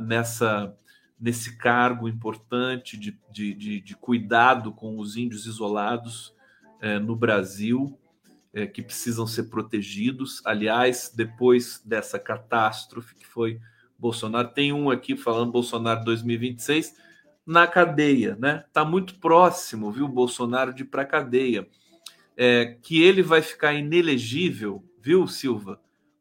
Nessa 0.00 0.76
nesse 1.18 1.56
cargo 1.56 2.08
importante 2.08 2.98
de, 2.98 3.18
de, 3.30 3.54
de, 3.54 3.80
de 3.80 3.96
cuidado 3.96 4.72
com 4.72 4.98
os 4.98 5.16
índios 5.16 5.46
isolados 5.46 6.34
é, 6.80 6.98
no 6.98 7.16
Brasil 7.16 7.98
é, 8.54 8.66
que 8.66 8.80
precisam 8.80 9.26
ser 9.26 9.44
protegidos. 9.44 10.40
Aliás, 10.46 11.12
depois 11.14 11.82
dessa 11.84 12.18
catástrofe 12.18 13.14
que 13.16 13.26
foi 13.26 13.60
Bolsonaro, 13.98 14.48
tem 14.48 14.72
um 14.72 14.90
aqui 14.90 15.16
falando 15.16 15.50
Bolsonaro 15.50 16.04
2026 16.04 16.94
na 17.44 17.66
cadeia, 17.66 18.36
né? 18.36 18.64
Tá 18.72 18.84
muito 18.84 19.18
próximo, 19.18 19.90
viu, 19.90 20.08
Bolsonaro 20.08 20.72
de 20.72 20.82
ir 20.82 20.86
para 20.86 21.04
cadeia. 21.04 21.68
É, 22.36 22.78
que 22.82 23.02
ele 23.02 23.22
vai 23.22 23.42
ficar 23.42 23.74
inelegível, 23.74 24.84
viu, 25.00 25.26
Silva? 25.26 25.80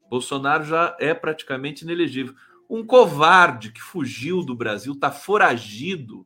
Bolsonaro 0.09 0.65
já 0.65 0.95
é 0.99 1.13
praticamente 1.13 1.83
inelegível. 1.83 2.35
Um 2.69 2.85
covarde 2.85 3.71
que 3.71 3.81
fugiu 3.81 4.43
do 4.43 4.55
Brasil, 4.55 4.95
tá 4.99 5.11
foragido 5.11 6.25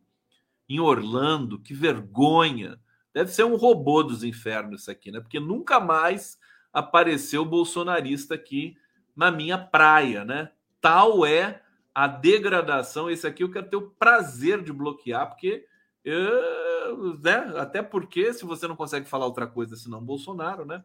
em 0.68 0.80
Orlando, 0.80 1.60
que 1.60 1.74
vergonha 1.74 2.78
Deve 3.18 3.32
ser 3.32 3.46
um 3.46 3.56
robô 3.56 4.04
dos 4.04 4.24
infernos 4.24 4.82
isso 4.82 4.92
aqui, 4.92 5.12
né? 5.12 5.20
Porque 5.20 5.40
nunca 5.40 5.80
mais 5.80 6.40
apareceu 6.72 7.44
bolsonarista 7.44 8.36
aqui 8.36 8.78
na 9.16 9.32
minha 9.32 9.58
praia, 9.58 10.24
né? 10.24 10.52
Tal 10.80 11.26
é 11.26 11.64
a 11.96 12.08
degradação. 12.08 13.10
Esse 13.10 13.26
aqui 13.26 13.42
eu 13.42 13.50
quero 13.50 13.68
ter 13.68 13.76
o 13.76 13.90
prazer 13.90 14.62
de 14.62 14.72
bloquear, 14.72 15.30
porque 15.30 15.66
eu, 16.06 17.18
né? 17.18 17.54
até 17.58 17.82
porque 17.82 18.32
se 18.34 18.46
você 18.46 18.68
não 18.68 18.76
consegue 18.76 19.10
falar 19.10 19.26
outra 19.26 19.48
coisa 19.48 19.76
senão 19.76 20.00
Bolsonaro, 20.00 20.64
né? 20.64 20.84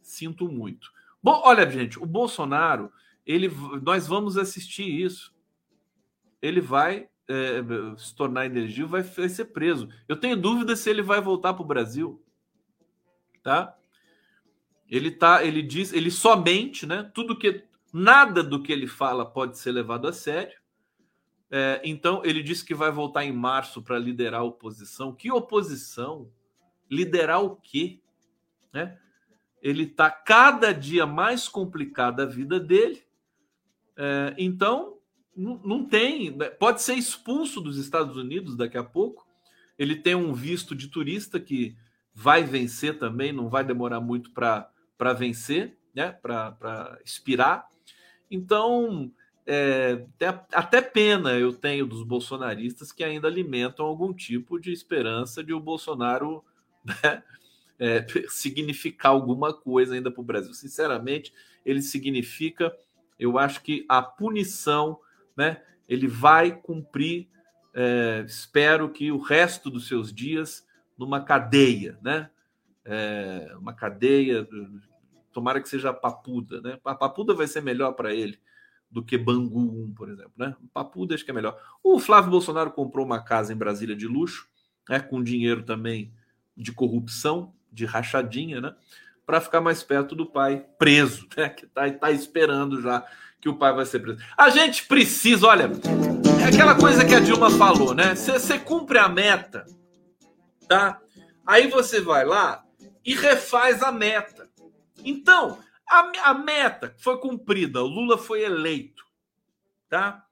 Sinto 0.00 0.48
muito. 0.48 0.88
Bom, 1.20 1.42
olha, 1.44 1.68
gente, 1.68 1.98
o 1.98 2.06
Bolsonaro, 2.06 2.92
ele, 3.26 3.50
nós 3.82 4.06
vamos 4.06 4.38
assistir 4.38 4.88
isso. 4.88 5.34
Ele 6.40 6.60
vai 6.60 7.08
é, 7.28 7.62
se 7.96 8.14
tornar 8.14 8.46
energia 8.46 8.86
vai, 8.86 9.02
vai 9.02 9.28
ser 9.28 9.46
preso. 9.46 9.88
Eu 10.08 10.16
tenho 10.16 10.36
dúvida 10.36 10.76
se 10.76 10.90
ele 10.90 11.02
vai 11.02 11.20
voltar 11.20 11.54
para 11.54 11.62
o 11.62 11.66
Brasil, 11.66 12.22
tá? 13.42 13.76
Ele 14.88 15.10
tá, 15.10 15.44
ele 15.44 15.62
diz, 15.62 15.92
ele 15.92 16.10
somente, 16.10 16.86
né? 16.86 17.10
Tudo 17.14 17.38
que 17.38 17.64
nada 17.92 18.42
do 18.42 18.62
que 18.62 18.72
ele 18.72 18.86
fala 18.86 19.24
pode 19.24 19.58
ser 19.58 19.72
levado 19.72 20.06
a 20.08 20.12
sério. 20.12 20.60
É, 21.50 21.80
então 21.84 22.22
ele 22.24 22.42
disse 22.42 22.64
que 22.64 22.74
vai 22.74 22.90
voltar 22.90 23.24
em 23.24 23.32
março 23.32 23.82
para 23.82 23.98
liderar 23.98 24.40
a 24.40 24.44
oposição. 24.44 25.14
Que 25.14 25.30
oposição? 25.30 26.30
Liderar 26.90 27.42
o 27.42 27.56
quê? 27.56 28.00
Né? 28.72 28.98
Ele 29.60 29.84
está 29.84 30.10
cada 30.10 30.72
dia 30.72 31.06
mais 31.06 31.48
complicada 31.48 32.22
a 32.22 32.26
vida 32.26 32.58
dele. 32.58 33.02
É, 33.96 34.34
então 34.38 34.98
não, 35.36 35.58
não 35.64 35.84
tem, 35.84 36.30
né? 36.30 36.50
pode 36.50 36.82
ser 36.82 36.94
expulso 36.94 37.60
dos 37.60 37.78
Estados 37.78 38.16
Unidos 38.16 38.56
daqui 38.56 38.76
a 38.76 38.84
pouco. 38.84 39.26
Ele 39.78 39.96
tem 39.96 40.14
um 40.14 40.32
visto 40.32 40.74
de 40.74 40.88
turista 40.88 41.40
que 41.40 41.76
vai 42.14 42.44
vencer 42.44 42.98
também, 42.98 43.32
não 43.32 43.48
vai 43.48 43.64
demorar 43.64 44.00
muito 44.00 44.30
para 44.30 45.12
vencer, 45.14 45.76
né? 45.94 46.12
Para 46.12 46.98
expirar. 47.04 47.66
Então, 48.30 49.10
é, 49.46 50.04
até, 50.52 50.80
pena 50.80 51.32
eu 51.32 51.52
tenho 51.52 51.86
dos 51.86 52.02
bolsonaristas 52.02 52.92
que 52.92 53.02
ainda 53.02 53.26
alimentam 53.26 53.84
algum 53.84 54.12
tipo 54.12 54.58
de 54.58 54.70
esperança 54.72 55.42
de 55.42 55.52
o 55.52 55.58
Bolsonaro 55.58 56.44
né, 56.84 57.22
é, 57.78 58.06
significar 58.28 59.12
alguma 59.12 59.52
coisa 59.52 59.94
ainda 59.94 60.10
para 60.10 60.20
o 60.20 60.24
Brasil. 60.24 60.54
Sinceramente, 60.54 61.32
ele 61.64 61.82
significa, 61.82 62.72
eu 63.18 63.38
acho 63.38 63.62
que 63.62 63.84
a 63.88 64.00
punição 64.00 64.98
né? 65.36 65.62
Ele 65.88 66.06
vai 66.06 66.52
cumprir, 66.52 67.28
é, 67.74 68.24
espero 68.26 68.90
que 68.90 69.10
o 69.10 69.18
resto 69.18 69.70
dos 69.70 69.88
seus 69.88 70.12
dias 70.12 70.66
numa 70.96 71.24
cadeia, 71.24 71.98
né? 72.02 72.30
É, 72.84 73.54
uma 73.58 73.72
cadeia, 73.72 74.46
tomara 75.32 75.60
que 75.60 75.68
seja 75.68 75.92
papuda, 75.92 76.60
né? 76.60 76.78
A 76.84 76.94
papuda 76.94 77.34
vai 77.34 77.46
ser 77.46 77.62
melhor 77.62 77.92
para 77.92 78.14
ele 78.14 78.38
do 78.90 79.02
que 79.02 79.16
Bangu 79.16 79.58
1, 79.58 79.94
por 79.94 80.10
exemplo, 80.10 80.32
né? 80.36 80.54
Papuda 80.72 81.14
acho 81.14 81.24
que 81.24 81.30
é 81.30 81.34
melhor. 81.34 81.58
O 81.82 81.98
Flávio 81.98 82.30
Bolsonaro 82.30 82.70
comprou 82.70 83.06
uma 83.06 83.22
casa 83.22 83.52
em 83.52 83.56
Brasília 83.56 83.96
de 83.96 84.06
luxo, 84.06 84.46
né? 84.88 85.00
Com 85.00 85.22
dinheiro 85.22 85.62
também 85.62 86.12
de 86.56 86.72
corrupção, 86.72 87.54
de 87.72 87.86
rachadinha, 87.86 88.60
né? 88.60 88.74
Para 89.24 89.40
ficar 89.40 89.60
mais 89.60 89.82
perto 89.82 90.14
do 90.14 90.26
pai 90.26 90.66
preso, 90.78 91.26
né? 91.36 91.48
Que 91.48 91.64
está 91.64 91.90
tá 91.90 92.10
esperando 92.10 92.82
já 92.82 93.04
que 93.42 93.48
o 93.48 93.56
pai 93.56 93.74
vai 93.74 93.84
ser 93.84 93.98
preso. 93.98 94.24
A 94.38 94.50
gente 94.50 94.86
precisa, 94.86 95.48
olha, 95.48 95.68
é 96.40 96.44
aquela 96.44 96.76
coisa 96.76 97.04
que 97.04 97.12
a 97.12 97.18
Dilma 97.18 97.50
falou, 97.50 97.92
né? 97.92 98.14
Você 98.14 98.56
cumpre 98.56 98.98
a 98.98 99.08
meta, 99.08 99.66
tá? 100.68 101.00
Aí 101.44 101.66
você 101.66 102.00
vai 102.00 102.24
lá 102.24 102.64
e 103.04 103.16
refaz 103.16 103.82
a 103.82 103.90
meta. 103.90 104.48
Então, 105.04 105.58
a, 105.90 106.30
a 106.30 106.34
meta 106.34 106.94
foi 106.98 107.18
cumprida, 107.18 107.82
o 107.82 107.88
Lula 107.88 108.16
foi 108.16 108.44
eleito, 108.44 109.04
tá? 109.88 110.24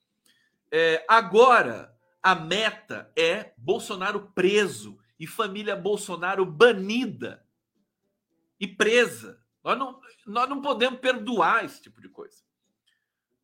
É, 0.70 1.04
agora, 1.08 1.92
a 2.22 2.36
meta 2.36 3.10
é 3.18 3.52
Bolsonaro 3.58 4.30
preso 4.32 5.00
e 5.18 5.26
família 5.26 5.74
Bolsonaro 5.74 6.46
banida 6.46 7.44
e 8.60 8.68
presa. 8.68 9.40
Nós 9.64 9.76
não, 9.76 10.00
nós 10.28 10.48
não 10.48 10.60
podemos 10.60 11.00
perdoar 11.00 11.64
esse 11.64 11.82
tipo 11.82 12.00
de 12.00 12.08
coisa. 12.08 12.48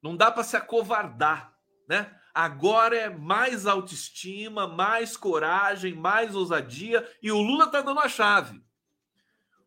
Não 0.07 0.17
dá 0.17 0.31
para 0.31 0.45
se 0.45 0.57
acovardar, 0.57 1.53
né? 1.89 2.17
Agora 2.33 2.97
é 2.97 3.09
mais 3.09 3.67
autoestima, 3.67 4.69
mais 4.69 5.17
coragem, 5.17 5.95
mais 5.95 6.33
ousadia 6.33 7.05
e 7.21 7.33
o 7.33 7.41
Lula 7.41 7.65
está 7.65 7.81
dando 7.81 7.99
a 7.99 8.09
chave. 8.09 8.63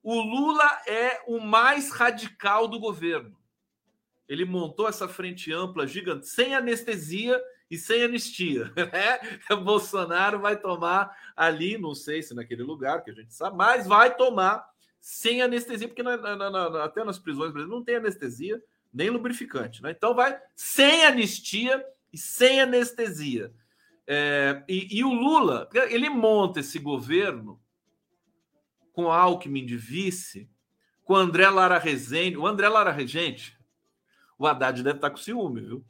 O 0.01 0.21
Lula 0.21 0.63
é 0.87 1.21
o 1.27 1.41
mais 1.41 1.91
radical 1.91 2.69
do 2.69 2.79
governo. 2.79 3.37
Ele 4.29 4.45
montou 4.45 4.87
essa 4.87 5.09
frente 5.09 5.51
ampla 5.51 5.85
gigante, 5.85 6.27
sem 6.27 6.55
anestesia 6.55 7.43
e 7.69 7.77
sem 7.77 8.03
anistia. 8.03 8.71
Né? 8.77 9.55
Bolsonaro 9.57 10.39
vai 10.39 10.55
tomar 10.55 11.13
ali, 11.35 11.77
não 11.77 11.93
sei 11.93 12.23
se 12.23 12.33
naquele 12.33 12.63
lugar, 12.63 13.03
que 13.03 13.11
a 13.11 13.13
gente 13.13 13.33
sabe, 13.33 13.57
mas 13.57 13.85
vai 13.85 14.15
tomar 14.15 14.65
sem 15.01 15.41
anestesia, 15.41 15.87
porque 15.89 16.03
na, 16.03 16.15
na, 16.15 16.49
na, 16.49 16.83
até 16.85 17.03
nas 17.03 17.19
prisões 17.19 17.53
não 17.67 17.83
tem 17.83 17.97
anestesia 17.97 18.63
nem 18.93 19.09
lubrificante. 19.09 19.81
Né? 19.81 19.91
Então 19.91 20.13
vai 20.13 20.39
sem 20.55 21.05
anistia 21.05 21.83
e 22.11 22.17
sem 22.17 22.61
anestesia. 22.61 23.53
É, 24.07 24.63
e, 24.67 24.97
e, 24.99 25.03
o 25.03 25.13
Lula, 25.13 25.69
ele 25.89 26.09
monta 26.09 26.61
esse 26.61 26.79
governo 26.79 27.61
com 28.91 29.11
Alckmin 29.11 29.65
de 29.65 29.77
vice, 29.77 30.49
com 31.03 31.15
André 31.15 31.47
Lara 31.47 31.77
Rezende. 31.77 32.35
O 32.35 32.47
André 32.47 32.67
Lara 32.67 32.91
Rezende, 32.91 33.55
o 34.37 34.47
Haddad 34.47 34.81
deve 34.81 34.97
estar 34.97 35.11
com 35.11 35.17
ciúme, 35.17 35.61
viu? 35.61 35.85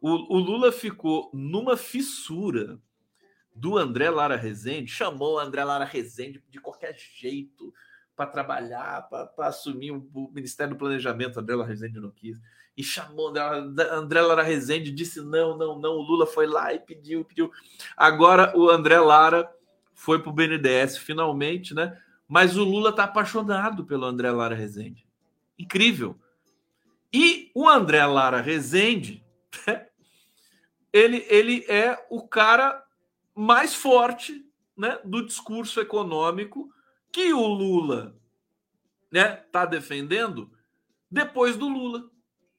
O, 0.00 0.36
o 0.36 0.38
Lula 0.38 0.72
ficou 0.72 1.30
numa 1.32 1.76
fissura 1.76 2.80
do 3.54 3.78
André 3.78 4.10
Lara 4.10 4.36
Rezende, 4.36 4.90
chamou 4.90 5.34
o 5.34 5.38
André 5.38 5.62
Lara 5.62 5.84
Rezende 5.84 6.42
de 6.48 6.60
qualquer 6.60 6.96
jeito, 6.98 7.72
para 8.22 8.26
trabalhar, 8.26 9.08
para 9.08 9.48
assumir 9.48 9.90
o 9.90 10.30
Ministério 10.32 10.74
do 10.74 10.78
Planejamento. 10.78 11.40
André 11.40 11.56
Lara 11.56 11.68
Rezende 11.68 12.00
não 12.00 12.10
quis. 12.10 12.40
E 12.76 12.82
chamou 12.82 13.32
André 13.90 14.20
Lara 14.20 14.42
Rezende, 14.42 14.92
disse 14.92 15.20
não, 15.20 15.56
não, 15.56 15.78
não. 15.78 15.92
O 15.94 16.02
Lula 16.02 16.26
foi 16.26 16.46
lá 16.46 16.72
e 16.72 16.78
pediu, 16.78 17.24
pediu. 17.24 17.50
Agora 17.96 18.56
o 18.56 18.70
André 18.70 18.98
Lara 19.00 19.50
foi 19.94 20.20
para 20.20 20.30
o 20.30 20.32
BNDES 20.32 20.98
finalmente, 20.98 21.74
né? 21.74 21.98
Mas 22.28 22.56
o 22.56 22.64
Lula 22.64 22.90
está 22.90 23.04
apaixonado 23.04 23.84
pelo 23.84 24.06
André 24.06 24.30
Lara 24.30 24.54
Rezende. 24.54 25.06
Incrível. 25.58 26.18
E 27.12 27.50
o 27.54 27.68
André 27.68 28.04
Lara 28.06 28.40
Rezende, 28.40 29.22
ele, 30.92 31.26
ele 31.28 31.64
é 31.68 31.98
o 32.08 32.26
cara 32.26 32.82
mais 33.34 33.74
forte 33.74 34.46
né, 34.76 34.98
do 35.04 35.26
discurso 35.26 35.80
econômico 35.80 36.72
que 37.12 37.32
o 37.32 37.46
Lula 37.46 38.16
né, 39.12 39.36
tá 39.52 39.66
defendendo 39.66 40.50
depois 41.10 41.56
do 41.56 41.68
Lula. 41.68 42.10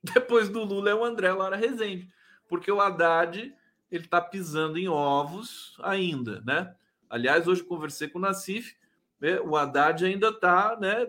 Depois 0.14 0.50
do 0.50 0.66
Lula 0.66 0.90
é 0.90 0.94
o 0.94 1.06
André 1.06 1.32
Lara 1.32 1.56
Rezende, 1.56 2.10
porque 2.50 2.70
o 2.70 2.82
Haddad 2.82 3.56
ele 3.90 4.06
tá 4.06 4.20
pisando 4.20 4.78
em 4.78 4.90
ovos 4.90 5.78
ainda, 5.82 6.42
né? 6.42 6.76
Aliás, 7.10 7.48
hoje 7.48 7.64
conversei 7.64 8.10
com 8.10 8.20
o 8.20 8.22
Nassif, 8.22 8.76
né, 9.22 9.40
o 9.40 9.56
Haddad 9.56 10.04
ainda 10.04 10.38
tá, 10.38 10.78
né, 10.78 11.08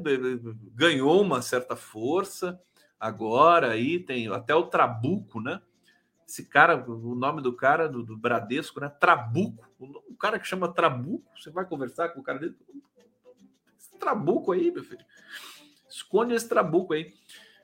ganhou 0.77 1.21
uma 1.21 1.43
certa 1.43 1.75
força, 1.75 2.61
agora 3.01 3.73
aí 3.73 3.99
tem 3.99 4.29
até 4.29 4.55
o 4.55 4.67
Trabuco, 4.69 5.41
né? 5.41 5.61
Esse 6.25 6.45
cara, 6.45 6.77
o 6.89 7.17
nome 7.17 7.43
do 7.43 7.53
cara 7.53 7.89
do, 7.89 8.05
do 8.05 8.17
Bradesco, 8.17 8.81
né? 8.81 8.89
Trabuco, 8.89 9.69
o 9.79 10.15
cara 10.17 10.39
que 10.39 10.47
chama 10.47 10.73
Trabuco, 10.73 11.29
você 11.37 11.51
vai 11.51 11.65
conversar 11.65 12.11
com 12.11 12.21
o 12.21 12.23
cara 12.23 12.39
dele, 12.39 12.55
trabuco 14.05 14.53
aí, 14.53 14.71
meu 14.71 14.85
filho. 14.85 15.05
Esconde 15.89 16.35
esse 16.35 16.49
trabuco 16.49 16.93
aí. 16.93 17.13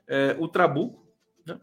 É, 0.07 0.35
o 0.39 0.47
trabuco 0.47 1.05
né, 1.45 1.59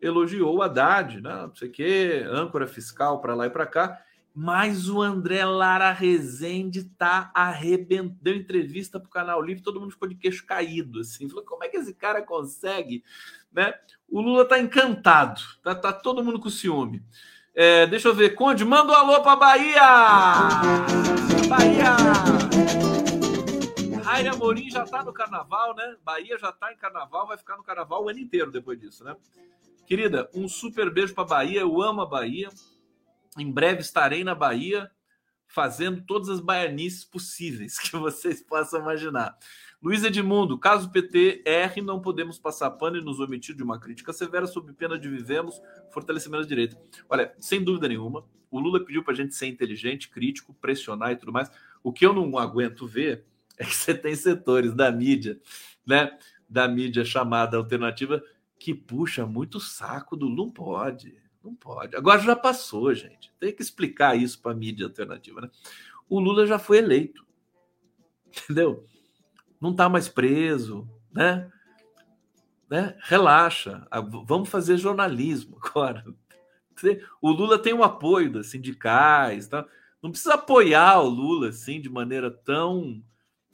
elogiou 0.00 0.56
o 0.56 0.62
Haddad, 0.62 1.20
né, 1.20 1.46
não 1.46 1.54
sei 1.54 1.68
o 1.68 1.72
quê, 1.72 2.24
âncora 2.30 2.66
fiscal 2.66 3.20
para 3.20 3.34
lá 3.34 3.46
e 3.46 3.50
para 3.50 3.66
cá. 3.66 4.00
Mas 4.32 4.88
o 4.88 5.02
André 5.02 5.44
Lara 5.44 5.90
Rezende 5.90 6.84
tá 6.84 7.32
arrebentando. 7.34 8.16
Deu 8.22 8.36
entrevista 8.36 9.00
para 9.00 9.08
o 9.08 9.10
canal 9.10 9.42
Livre, 9.42 9.62
todo 9.62 9.80
mundo 9.80 9.90
ficou 9.90 10.08
de 10.08 10.14
queixo 10.14 10.46
caído. 10.46 11.00
Assim, 11.00 11.28
falou: 11.28 11.44
como 11.44 11.64
é 11.64 11.68
que 11.68 11.76
esse 11.76 11.92
cara 11.92 12.22
consegue? 12.22 13.02
Né? 13.52 13.74
O 14.08 14.20
Lula 14.20 14.44
tá 14.44 14.58
encantado, 14.60 15.40
tá, 15.64 15.74
tá 15.74 15.92
todo 15.92 16.22
mundo 16.22 16.38
com 16.38 16.48
ciúme. 16.48 17.02
É, 17.52 17.86
deixa 17.88 18.06
eu 18.08 18.14
ver, 18.14 18.36
Conde, 18.36 18.64
manda 18.64 18.92
um 18.92 18.94
alô 18.94 19.20
para 19.22 19.34
Bahia! 19.34 19.82
Bahia! 21.48 22.99
Raira 24.10 24.34
Morim 24.34 24.68
já 24.68 24.82
está 24.82 25.04
no 25.04 25.12
carnaval, 25.12 25.72
né? 25.76 25.96
Bahia 26.04 26.36
já 26.36 26.48
está 26.50 26.72
em 26.72 26.76
carnaval, 26.76 27.28
vai 27.28 27.38
ficar 27.38 27.56
no 27.56 27.62
carnaval 27.62 28.04
o 28.04 28.08
ano 28.08 28.18
inteiro 28.18 28.50
depois 28.50 28.76
disso, 28.76 29.04
né? 29.04 29.16
Querida, 29.86 30.28
um 30.34 30.48
super 30.48 30.90
beijo 30.90 31.14
para 31.14 31.22
Bahia. 31.22 31.60
Eu 31.60 31.80
amo 31.80 32.00
a 32.00 32.06
Bahia. 32.06 32.48
Em 33.38 33.48
breve 33.48 33.82
estarei 33.82 34.24
na 34.24 34.34
Bahia 34.34 34.90
fazendo 35.46 36.02
todas 36.02 36.28
as 36.28 36.40
baianices 36.40 37.04
possíveis 37.04 37.78
que 37.78 37.96
vocês 37.96 38.42
possam 38.42 38.80
imaginar. 38.80 39.38
Luiz 39.80 40.02
Edmundo, 40.02 40.58
caso 40.58 40.90
PT 40.90 41.44
erre, 41.46 41.80
não 41.80 42.02
podemos 42.02 42.36
passar 42.36 42.72
pano 42.72 42.96
e 42.96 43.04
nos 43.04 43.20
omitir 43.20 43.54
de 43.54 43.62
uma 43.62 43.78
crítica 43.78 44.12
severa 44.12 44.48
sob 44.48 44.72
pena 44.72 44.98
de 44.98 45.08
vivemos 45.08 45.62
fortalecimento 45.92 46.42
da 46.42 46.48
direita. 46.48 46.76
Olha, 47.08 47.32
sem 47.38 47.62
dúvida 47.62 47.86
nenhuma, 47.86 48.24
o 48.50 48.58
Lula 48.58 48.84
pediu 48.84 49.04
para 49.04 49.12
a 49.12 49.16
gente 49.16 49.36
ser 49.36 49.46
inteligente, 49.46 50.08
crítico, 50.08 50.52
pressionar 50.52 51.12
e 51.12 51.16
tudo 51.16 51.32
mais. 51.32 51.48
O 51.80 51.92
que 51.92 52.04
eu 52.04 52.12
não 52.12 52.36
aguento 52.36 52.88
ver 52.88 53.30
é 53.60 53.64
que 53.64 53.76
você 53.76 53.94
tem 53.94 54.16
setores 54.16 54.72
da 54.74 54.90
mídia, 54.90 55.38
né? 55.86 56.18
Da 56.48 56.66
mídia 56.66 57.04
chamada 57.04 57.58
alternativa 57.58 58.22
que 58.58 58.74
puxa 58.74 59.26
muito 59.26 59.60
saco 59.60 60.16
do 60.16 60.30
não 60.30 60.50
pode, 60.50 61.14
Não 61.44 61.54
pode. 61.54 61.94
Agora 61.94 62.20
já 62.20 62.34
passou, 62.34 62.92
gente. 62.94 63.32
Tem 63.38 63.54
que 63.54 63.62
explicar 63.62 64.16
isso 64.16 64.40
para 64.40 64.52
a 64.52 64.54
mídia 64.54 64.86
alternativa, 64.86 65.42
né? 65.42 65.50
O 66.08 66.18
Lula 66.18 66.46
já 66.46 66.58
foi 66.58 66.78
eleito. 66.78 67.24
Entendeu? 68.26 68.86
Não 69.60 69.72
está 69.72 69.88
mais 69.88 70.08
preso, 70.08 70.88
né? 71.12 71.50
né? 72.68 72.96
Relaxa. 73.00 73.86
Vamos 74.24 74.48
fazer 74.48 74.78
jornalismo 74.78 75.58
agora. 75.62 76.04
O 77.20 77.30
Lula 77.30 77.58
tem 77.58 77.74
o 77.74 77.84
apoio 77.84 78.32
das 78.32 78.46
sindicais, 78.46 79.46
tá? 79.46 79.66
Não 80.02 80.10
precisa 80.10 80.32
apoiar 80.32 80.98
o 81.02 81.10
Lula 81.10 81.50
assim 81.50 81.78
de 81.78 81.90
maneira 81.90 82.30
tão 82.30 83.04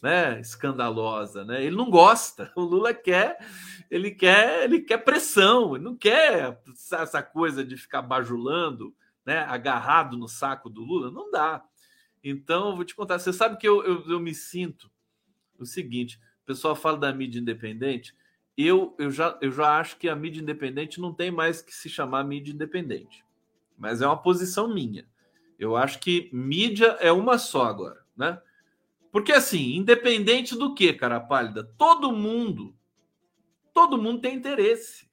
né, 0.02 0.40
escandalosa, 0.40 1.44
né? 1.44 1.64
Ele 1.64 1.76
não 1.76 1.90
gosta. 1.90 2.52
O 2.56 2.62
Lula 2.62 2.92
quer, 2.94 3.38
ele 3.90 4.10
quer, 4.10 4.64
ele 4.64 4.80
quer 4.80 4.98
pressão, 4.98 5.74
ele 5.74 5.84
não 5.84 5.96
quer 5.96 6.60
essa 6.92 7.22
coisa 7.22 7.64
de 7.64 7.76
ficar 7.76 8.02
bajulando, 8.02 8.94
né, 9.24 9.40
agarrado 9.40 10.16
no 10.16 10.28
saco 10.28 10.70
do 10.70 10.82
Lula, 10.82 11.10
não 11.10 11.30
dá. 11.30 11.64
Então, 12.22 12.74
vou 12.74 12.84
te 12.84 12.94
contar, 12.94 13.18
você 13.18 13.32
sabe 13.32 13.56
que 13.56 13.68
eu, 13.68 13.84
eu, 13.84 14.04
eu 14.08 14.20
me 14.20 14.34
sinto 14.34 14.90
o 15.58 15.64
seguinte, 15.64 16.20
o 16.42 16.46
pessoal 16.46 16.74
fala 16.74 16.98
da 16.98 17.12
mídia 17.12 17.40
independente, 17.40 18.14
eu, 18.56 18.94
eu, 18.98 19.10
já, 19.10 19.36
eu 19.40 19.52
já 19.52 19.78
acho 19.78 19.96
que 19.98 20.08
a 20.08 20.16
mídia 20.16 20.40
independente 20.40 21.00
não 21.00 21.12
tem 21.12 21.30
mais 21.30 21.60
que 21.60 21.74
se 21.74 21.88
chamar 21.88 22.24
mídia 22.24 22.52
independente. 22.52 23.24
Mas 23.76 24.00
é 24.00 24.06
uma 24.06 24.16
posição 24.16 24.72
minha. 24.72 25.06
Eu 25.58 25.76
acho 25.76 25.98
que 25.98 26.30
mídia 26.32 26.96
é 27.00 27.12
uma 27.12 27.38
só 27.38 27.64
agora, 27.64 28.04
né? 28.16 28.40
Porque 29.16 29.32
assim, 29.32 29.76
independente 29.76 30.54
do 30.54 30.74
que, 30.74 30.92
cara 30.92 31.18
pálida, 31.18 31.64
todo 31.78 32.12
mundo, 32.12 32.76
todo 33.72 33.96
mundo 33.96 34.20
tem 34.20 34.36
interesse. 34.36 35.08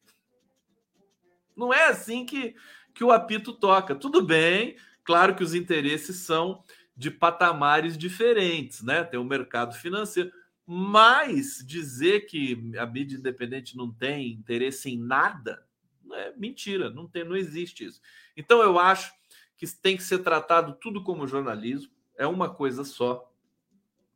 Não 1.55 1.73
é 1.73 1.87
assim 1.87 2.25
que, 2.25 2.53
que 2.93 3.01
o 3.01 3.13
apito 3.13 3.53
toca. 3.53 3.95
Tudo 3.95 4.21
bem, 4.21 4.75
claro 5.05 5.33
que 5.33 5.41
os 5.41 5.53
interesses 5.53 6.17
são 6.17 6.65
de 6.97 7.09
patamares 7.09 7.97
diferentes, 7.97 8.83
né? 8.83 9.05
Tem 9.05 9.17
o 9.17 9.23
mercado 9.23 9.73
financeiro, 9.73 10.33
mas 10.65 11.63
dizer 11.65 12.25
que 12.25 12.73
a 12.77 12.85
mídia 12.85 13.15
independente 13.17 13.77
não 13.77 13.89
tem 13.89 14.33
interesse 14.33 14.91
em 14.91 14.97
nada 14.97 15.65
é 16.11 16.33
mentira, 16.35 16.89
não 16.89 17.07
tem, 17.07 17.23
não 17.23 17.37
existe 17.37 17.85
isso. 17.85 18.01
Então 18.35 18.61
eu 18.61 18.77
acho 18.77 19.13
que 19.55 19.65
tem 19.65 19.95
que 19.95 20.03
ser 20.03 20.19
tratado 20.19 20.73
tudo 20.73 21.01
como 21.01 21.25
jornalismo, 21.25 21.89
é 22.17 22.27
uma 22.27 22.53
coisa 22.53 22.83
só 22.83 23.32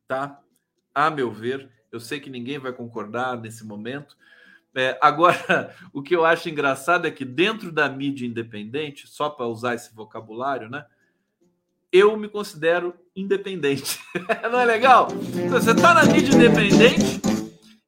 tá? 0.08 0.40
A 0.96 1.10
meu 1.10 1.32
ver, 1.32 1.70
eu 1.92 2.00
sei 2.00 2.20
que 2.20 2.30
ninguém 2.30 2.58
vai 2.58 2.72
concordar 2.72 3.38
nesse 3.38 3.66
momento. 3.66 4.18
É, 4.76 4.98
agora, 5.02 5.76
o 5.94 6.02
que 6.02 6.16
eu 6.16 6.26
acho 6.26 6.50
engraçado 6.50 7.06
é 7.06 7.12
que 7.12 7.26
dentro 7.26 7.72
da 7.72 7.90
mídia 7.90 8.26
independente, 8.26 9.08
só 9.08 9.30
para 9.30 9.48
usar 9.48 9.76
esse 9.76 9.94
vocabulário, 9.94 10.70
né? 10.70 10.86
Eu 11.92 12.18
me 12.18 12.28
considero 12.28 12.94
independente. 13.16 14.00
Não 14.52 14.60
é 14.60 14.66
legal? 14.66 15.08
Você 15.50 15.72
está 15.72 15.94
na 15.94 16.06
mídia 16.06 16.36
independente 16.36 17.22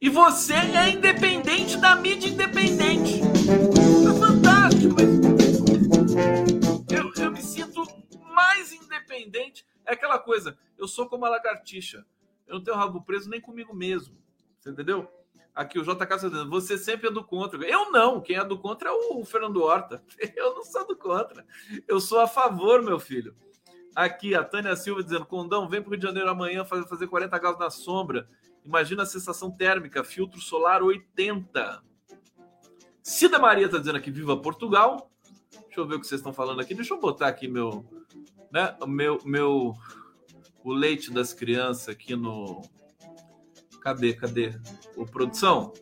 e 0.01 0.09
você 0.09 0.53
é 0.53 0.89
independente 0.89 1.77
da 1.77 1.95
mídia 1.95 2.29
independente. 2.29 3.21
É 3.21 4.19
fantástico. 4.19 4.95
Eu, 6.89 7.23
eu 7.23 7.31
me 7.31 7.41
sinto 7.41 7.85
mais 8.33 8.71
independente 8.71 9.65
é 9.89 9.93
aquela 9.93 10.19
coisa, 10.19 10.55
eu 10.79 10.87
sou 10.87 11.07
como 11.07 11.25
a 11.25 11.29
lagartixa. 11.29 12.05
Eu 12.47 12.55
não 12.55 12.63
tenho 12.63 12.77
rabo 12.77 13.01
preso 13.03 13.29
nem 13.29 13.39
comigo 13.39 13.75
mesmo. 13.75 14.17
Você 14.59 14.71
entendeu? 14.71 15.07
Aqui 15.53 15.77
o 15.77 15.83
JK 15.83 16.01
está 16.01 16.15
dizendo, 16.15 16.49
você 16.49 16.77
sempre 16.77 17.09
é 17.09 17.11
do 17.11 17.23
contra. 17.23 17.63
Eu 17.67 17.91
não, 17.91 18.21
quem 18.21 18.37
é 18.37 18.43
do 18.43 18.57
contra 18.57 18.89
é 18.89 18.91
o 18.91 19.25
Fernando 19.25 19.61
Horta. 19.61 20.01
Eu 20.35 20.55
não 20.55 20.63
sou 20.63 20.87
do 20.87 20.95
contra. 20.95 21.45
Eu 21.87 21.99
sou 21.99 22.19
a 22.19 22.27
favor, 22.27 22.81
meu 22.81 22.99
filho. 22.99 23.35
Aqui 23.95 24.33
a 24.33 24.43
Tânia 24.43 24.75
Silva 24.75 25.03
dizendo: 25.03 25.25
Condão, 25.25 25.67
vem 25.67 25.81
para 25.81 25.89
o 25.89 25.91
Rio 25.91 25.99
de 25.99 26.07
Janeiro 26.07 26.29
amanhã 26.29 26.63
fazer, 26.63 26.87
fazer 26.87 27.07
40 27.07 27.37
graus 27.37 27.59
na 27.59 27.69
sombra. 27.69 28.29
Imagina 28.63 29.03
a 29.03 29.05
sensação 29.05 29.51
térmica, 29.51 30.03
filtro 30.03 30.39
solar 30.39 30.81
80. 30.81 31.83
Cida 33.03 33.39
Maria 33.39 33.65
está 33.65 33.77
dizendo 33.79 33.97
aqui: 33.97 34.11
Viva 34.11 34.37
Portugal. 34.37 35.11
Deixa 35.51 35.81
eu 35.81 35.87
ver 35.87 35.95
o 35.95 35.99
que 35.99 36.07
vocês 36.07 36.19
estão 36.19 36.33
falando 36.33 36.61
aqui. 36.61 36.73
Deixa 36.73 36.93
eu 36.93 36.99
botar 36.99 37.27
aqui 37.27 37.47
meu, 37.47 37.85
né, 38.51 38.77
meu, 38.87 39.19
meu 39.25 39.73
o 40.69 40.73
leite 40.73 41.11
das 41.11 41.33
crianças 41.33 41.89
aqui 41.89 42.15
no 42.15 42.61
cadê, 43.81 44.13
cadê? 44.13 44.53
O 44.95 45.05
produção? 45.05 45.73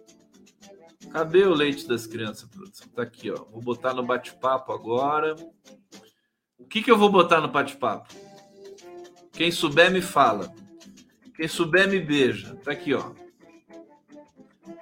Cadê 1.11 1.43
o 1.43 1.53
leite 1.53 1.87
das 1.87 2.07
crianças, 2.07 2.47
produção? 2.49 2.87
Tá 2.89 3.01
aqui, 3.01 3.29
ó. 3.29 3.43
Vou 3.51 3.61
botar 3.61 3.93
no 3.93 4.03
bate-papo 4.03 4.71
agora. 4.71 5.35
O 6.57 6.65
que 6.65 6.81
que 6.81 6.89
eu 6.89 6.97
vou 6.97 7.11
botar 7.11 7.41
no 7.41 7.49
bate-papo? 7.49 8.13
Quem 9.33 9.51
souber 9.51 9.91
me 9.91 10.01
fala. 10.01 10.53
Quem 11.35 11.47
souber 11.47 11.89
me 11.89 11.99
beija. 11.99 12.55
Tá 12.63 12.71
aqui, 12.71 12.93
ó. 12.93 13.11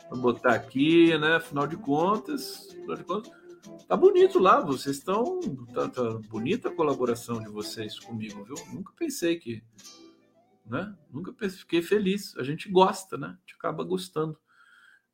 Vou 0.09 0.19
botar 0.19 0.53
aqui, 0.53 1.17
né? 1.17 1.37
Afinal 1.37 1.65
de 1.65 1.77
contas, 1.77 2.69
afinal 2.69 2.97
de 2.97 3.03
contas, 3.03 3.31
Tá 3.87 3.95
bonito 3.95 4.39
lá, 4.39 4.61
vocês 4.61 4.97
estão. 4.97 5.39
Tá, 5.71 5.87
tá, 5.87 6.19
bonita 6.27 6.69
a 6.69 6.75
colaboração 6.75 7.39
de 7.39 7.49
vocês 7.49 7.99
comigo, 7.99 8.43
viu? 8.43 8.55
Nunca 8.73 8.91
pensei 8.97 9.35
que. 9.37 9.63
Né? 10.65 10.95
Nunca 11.11 11.31
pensei, 11.31 11.59
fiquei 11.59 11.81
feliz. 11.83 12.35
A 12.37 12.43
gente 12.43 12.67
gosta, 12.67 13.15
né? 13.15 13.27
A 13.27 13.39
gente 13.41 13.53
acaba 13.55 13.83
gostando. 13.83 14.37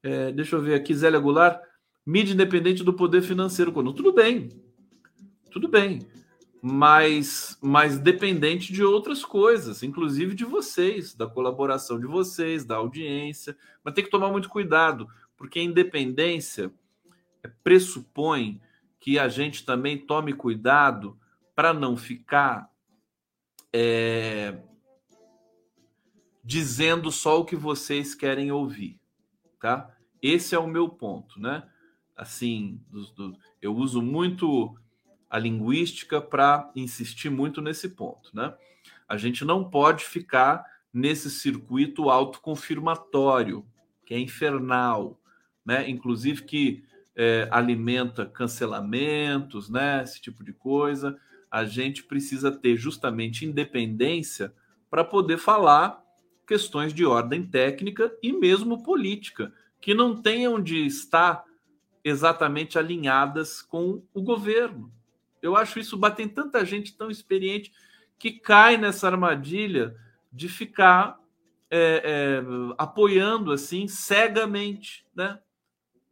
É, 0.02 0.32
deixa 0.32 0.56
eu 0.56 0.62
ver 0.62 0.76
aqui, 0.76 0.96
Zélia 0.96 1.20
Goulart. 1.20 1.62
Mídia 2.06 2.34
independente 2.34 2.82
do 2.82 2.94
poder 2.94 3.22
financeiro. 3.22 3.74
Quando 3.74 3.94
tudo 3.94 4.14
bem, 4.14 4.50
tudo 5.52 5.68
bem, 5.68 6.08
mas, 6.62 7.58
mas 7.62 8.00
dependente 8.00 8.72
de 8.72 8.84
outras 8.84 9.26
coisas, 9.26 9.84
inclusive 9.84 10.34
de 10.34 10.46
vocês, 10.46 11.14
da 11.14 11.28
colaboração 11.28 12.00
de 12.00 12.08
vocês, 12.08 12.64
da 12.64 12.78
audiência. 12.78 13.56
Mas 13.84 13.94
tem 13.94 14.04
que 14.04 14.10
tomar 14.10 14.32
muito 14.32 14.48
cuidado, 14.48 15.10
porque 15.36 15.60
a 15.60 15.64
independência 15.64 16.72
pressupõe 17.64 18.62
que 19.00 19.18
a 19.18 19.28
gente 19.28 19.66
também 19.66 19.98
tome 19.98 20.34
cuidado 20.34 21.18
para 21.56 21.74
não 21.74 21.98
ficar 21.98 22.70
é, 23.74 24.58
dizendo 26.44 27.12
só 27.12 27.40
o 27.40 27.46
que 27.46 27.56
vocês 27.56 28.14
querem 28.14 28.52
ouvir, 28.52 29.00
tá? 29.60 29.90
Esse 30.22 30.56
é 30.56 30.60
o 30.60 30.68
meu 30.68 30.90
ponto, 30.90 31.40
né? 31.40 31.68
Assim, 32.16 32.80
do, 32.90 33.06
do, 33.14 33.38
eu 33.62 33.76
uso 33.76 34.02
muito 34.02 34.78
a 35.30 35.40
linguística 35.40 36.22
para 36.22 36.70
insistir 36.76 37.30
muito 37.30 37.62
nesse 37.62 37.90
ponto, 37.90 38.30
né? 38.34 38.54
A 39.08 39.18
gente 39.18 39.44
não 39.44 39.70
pode 39.70 40.04
ficar 40.06 40.66
nesse 40.94 41.30
circuito 41.30 42.10
autoconfirmatório, 42.10 43.66
que 44.06 44.14
é 44.14 44.20
infernal, 44.20 45.20
né? 45.66 45.90
Inclusive 45.90 46.44
que 46.44 46.84
é, 47.22 47.48
alimenta 47.52 48.26
cancelamentos, 48.26 49.70
né? 49.70 50.02
Esse 50.04 50.20
tipo 50.20 50.44
de 50.44 50.52
coisa. 50.52 51.20
A 51.52 51.64
gente 51.64 52.04
precisa 52.04 52.52
ter 52.52 52.76
justamente 52.78 53.46
independência 53.46 54.52
para 54.90 55.04
poder 55.04 55.38
falar 55.38 56.02
questões 56.48 56.92
de 56.92 57.06
ordem 57.06 57.46
técnica 57.46 58.12
e 58.24 58.34
mesmo 58.34 58.82
política, 58.82 59.54
que 59.80 59.94
não 59.94 60.20
tenham 60.20 60.60
de 60.60 60.84
estar 60.84 61.46
exatamente 62.04 62.80
alinhadas 62.80 63.62
com 63.62 64.02
o 64.16 64.24
governo. 64.24 64.92
Eu 65.44 65.56
acho 65.56 65.78
isso 65.78 65.96
batem 65.96 66.28
tanta 66.28 66.66
gente 66.66 66.98
tão 66.98 67.12
experiente 67.12 67.72
que 68.18 68.32
cai 68.32 68.78
nessa 68.78 69.08
armadilha 69.08 69.96
de 70.34 70.50
ficar 70.50 71.20
é, 71.70 72.02
é, 72.04 72.44
apoiando 72.80 73.52
assim 73.52 73.88
cegamente, 73.88 75.06
né? 75.16 75.40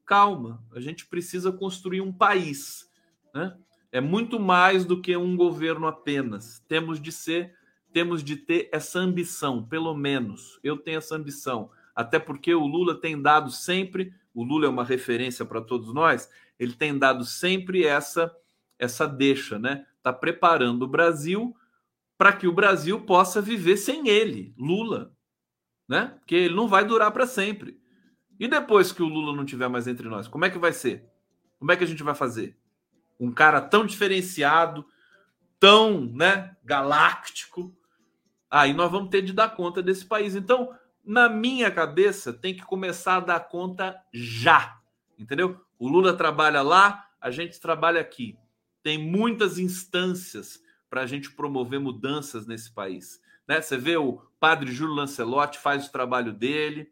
Calma, 0.10 0.66
a 0.74 0.80
gente 0.80 1.06
precisa 1.06 1.52
construir 1.52 2.02
um 2.02 2.12
país, 2.12 2.90
né? 3.32 3.56
É 3.92 4.02
muito 4.02 4.40
mais 4.40 4.84
do 4.84 5.00
que 5.00 5.16
um 5.16 5.38
governo 5.38 5.86
apenas. 5.86 6.64
Temos 6.68 7.00
de 7.00 7.12
ser, 7.12 7.54
temos 7.94 8.24
de 8.24 8.36
ter 8.36 8.70
essa 8.72 8.98
ambição, 8.98 9.64
pelo 9.64 9.96
menos. 9.96 10.60
Eu 10.64 10.78
tenho 10.78 10.98
essa 10.98 11.16
ambição, 11.16 11.70
até 11.96 12.18
porque 12.18 12.56
o 12.56 12.66
Lula 12.66 13.00
tem 13.00 13.22
dado 13.22 13.52
sempre, 13.52 14.12
o 14.34 14.44
Lula 14.44 14.66
é 14.66 14.70
uma 14.70 14.84
referência 14.84 15.46
para 15.46 15.62
todos 15.62 15.94
nós, 15.94 16.28
ele 16.60 16.74
tem 16.74 16.98
dado 16.98 17.24
sempre 17.24 17.86
essa 17.86 18.36
essa 18.80 19.06
deixa, 19.06 19.60
né? 19.60 19.86
Tá 20.02 20.12
preparando 20.12 20.84
o 20.84 20.88
Brasil 20.88 21.56
para 22.18 22.34
que 22.34 22.48
o 22.48 22.54
Brasil 22.54 23.02
possa 23.02 23.42
viver 23.42 23.78
sem 23.78 24.08
ele, 24.08 24.56
Lula, 24.58 25.14
né? 25.88 26.16
Porque 26.18 26.34
ele 26.34 26.56
não 26.56 26.68
vai 26.68 26.84
durar 26.84 27.12
para 27.12 27.28
sempre. 27.28 27.80
E 28.40 28.48
depois 28.48 28.92
que 28.92 29.04
o 29.04 29.08
Lula 29.08 29.36
não 29.36 29.44
tiver 29.44 29.68
mais 29.68 29.88
entre 29.88 30.08
nós, 30.08 30.28
como 30.28 30.46
é 30.46 30.50
que 30.50 30.58
vai 30.58 30.72
ser? 30.72 31.06
Como 31.60 31.72
é 31.72 31.76
que 31.76 31.84
a 31.84 31.88
gente 31.88 32.04
vai 32.04 32.16
fazer? 32.16 32.58
Um 33.20 33.32
cara 33.32 33.60
tão 33.60 33.86
diferenciado, 33.86 34.86
tão, 35.60 36.06
né, 36.06 36.56
galáctico. 36.64 37.76
Aí 38.50 38.74
nós 38.74 38.90
vamos 38.90 39.10
ter 39.10 39.22
de 39.22 39.34
dar 39.34 39.56
conta 39.56 39.84
desse 39.84 40.06
país. 40.06 40.36
Então, 40.36 40.74
na 41.04 41.28
minha 41.28 41.70
cabeça, 41.70 42.32
tem 42.32 42.56
que 42.56 42.64
começar 42.64 43.18
a 43.18 43.20
dar 43.20 43.40
conta 43.42 44.02
já. 44.14 44.80
Entendeu? 45.18 45.60
O 45.78 45.90
Lula 45.90 46.14
trabalha 46.14 46.62
lá, 46.62 47.10
a 47.20 47.30
gente 47.30 47.60
trabalha 47.60 48.00
aqui. 48.00 48.38
tem 48.82 48.98
muitas 48.98 49.60
instâncias 49.60 50.64
para 50.90 51.02
a 51.02 51.06
gente 51.06 51.32
promover 51.32 51.80
mudanças 51.80 52.48
nesse 52.48 52.72
país. 52.72 53.22
Né? 53.46 53.62
Você 53.62 53.78
vê 53.78 53.98
o 53.98 54.22
padre 54.40 54.72
Júlio 54.72 54.96
Lancelotti 54.96 55.60
faz 55.60 55.88
o 55.88 55.92
trabalho 55.92 56.32
dele, 56.32 56.90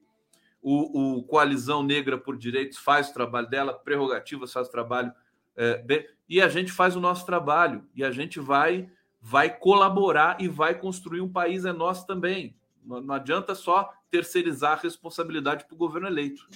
o, 0.70 1.20
o 1.20 1.24
Coalizão 1.24 1.82
Negra 1.82 2.18
por 2.18 2.36
Direitos 2.36 2.78
faz 2.78 3.10
o 3.10 3.14
trabalho 3.14 3.50
dela, 3.50 3.74
Prerrogativas 3.74 4.52
faz 4.52 4.68
o 4.68 4.72
trabalho 4.72 5.14
é, 5.56 6.10
e 6.28 6.42
a 6.42 6.50
gente 6.50 6.74
faz 6.74 6.94
o 6.94 7.00
nosso 7.00 7.26
trabalho 7.26 7.86
e 7.96 8.04
a 8.04 8.12
gente 8.12 8.38
vai 8.38 8.90
vai 9.22 9.50
colaborar 9.50 10.38
e 10.42 10.48
vai 10.48 10.76
construir 10.76 11.22
um 11.22 11.32
país 11.32 11.64
é 11.64 11.72
nosso 11.72 12.06
também. 12.06 12.54
Não, 12.84 13.02
não 13.02 13.16
adianta 13.16 13.56
só 13.56 13.94
terceirizar 14.12 14.74
a 14.74 14.82
responsabilidade 14.82 15.66
para 15.66 15.74
o 15.74 15.78
governo 15.78 16.08
eleito. 16.08 16.48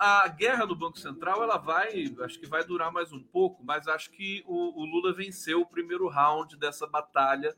A 0.00 0.26
guerra 0.28 0.64
do 0.64 0.74
Banco 0.74 0.98
Central 0.98 1.42
ela 1.42 1.58
vai, 1.58 2.12
acho 2.22 2.40
que 2.40 2.46
vai 2.46 2.64
durar 2.64 2.90
mais 2.90 3.12
um 3.12 3.22
pouco, 3.22 3.62
mas 3.62 3.86
acho 3.86 4.10
que 4.10 4.42
o, 4.46 4.80
o 4.80 4.84
Lula 4.84 5.12
venceu 5.12 5.60
o 5.60 5.66
primeiro 5.66 6.08
round 6.08 6.56
dessa 6.56 6.86
batalha 6.86 7.54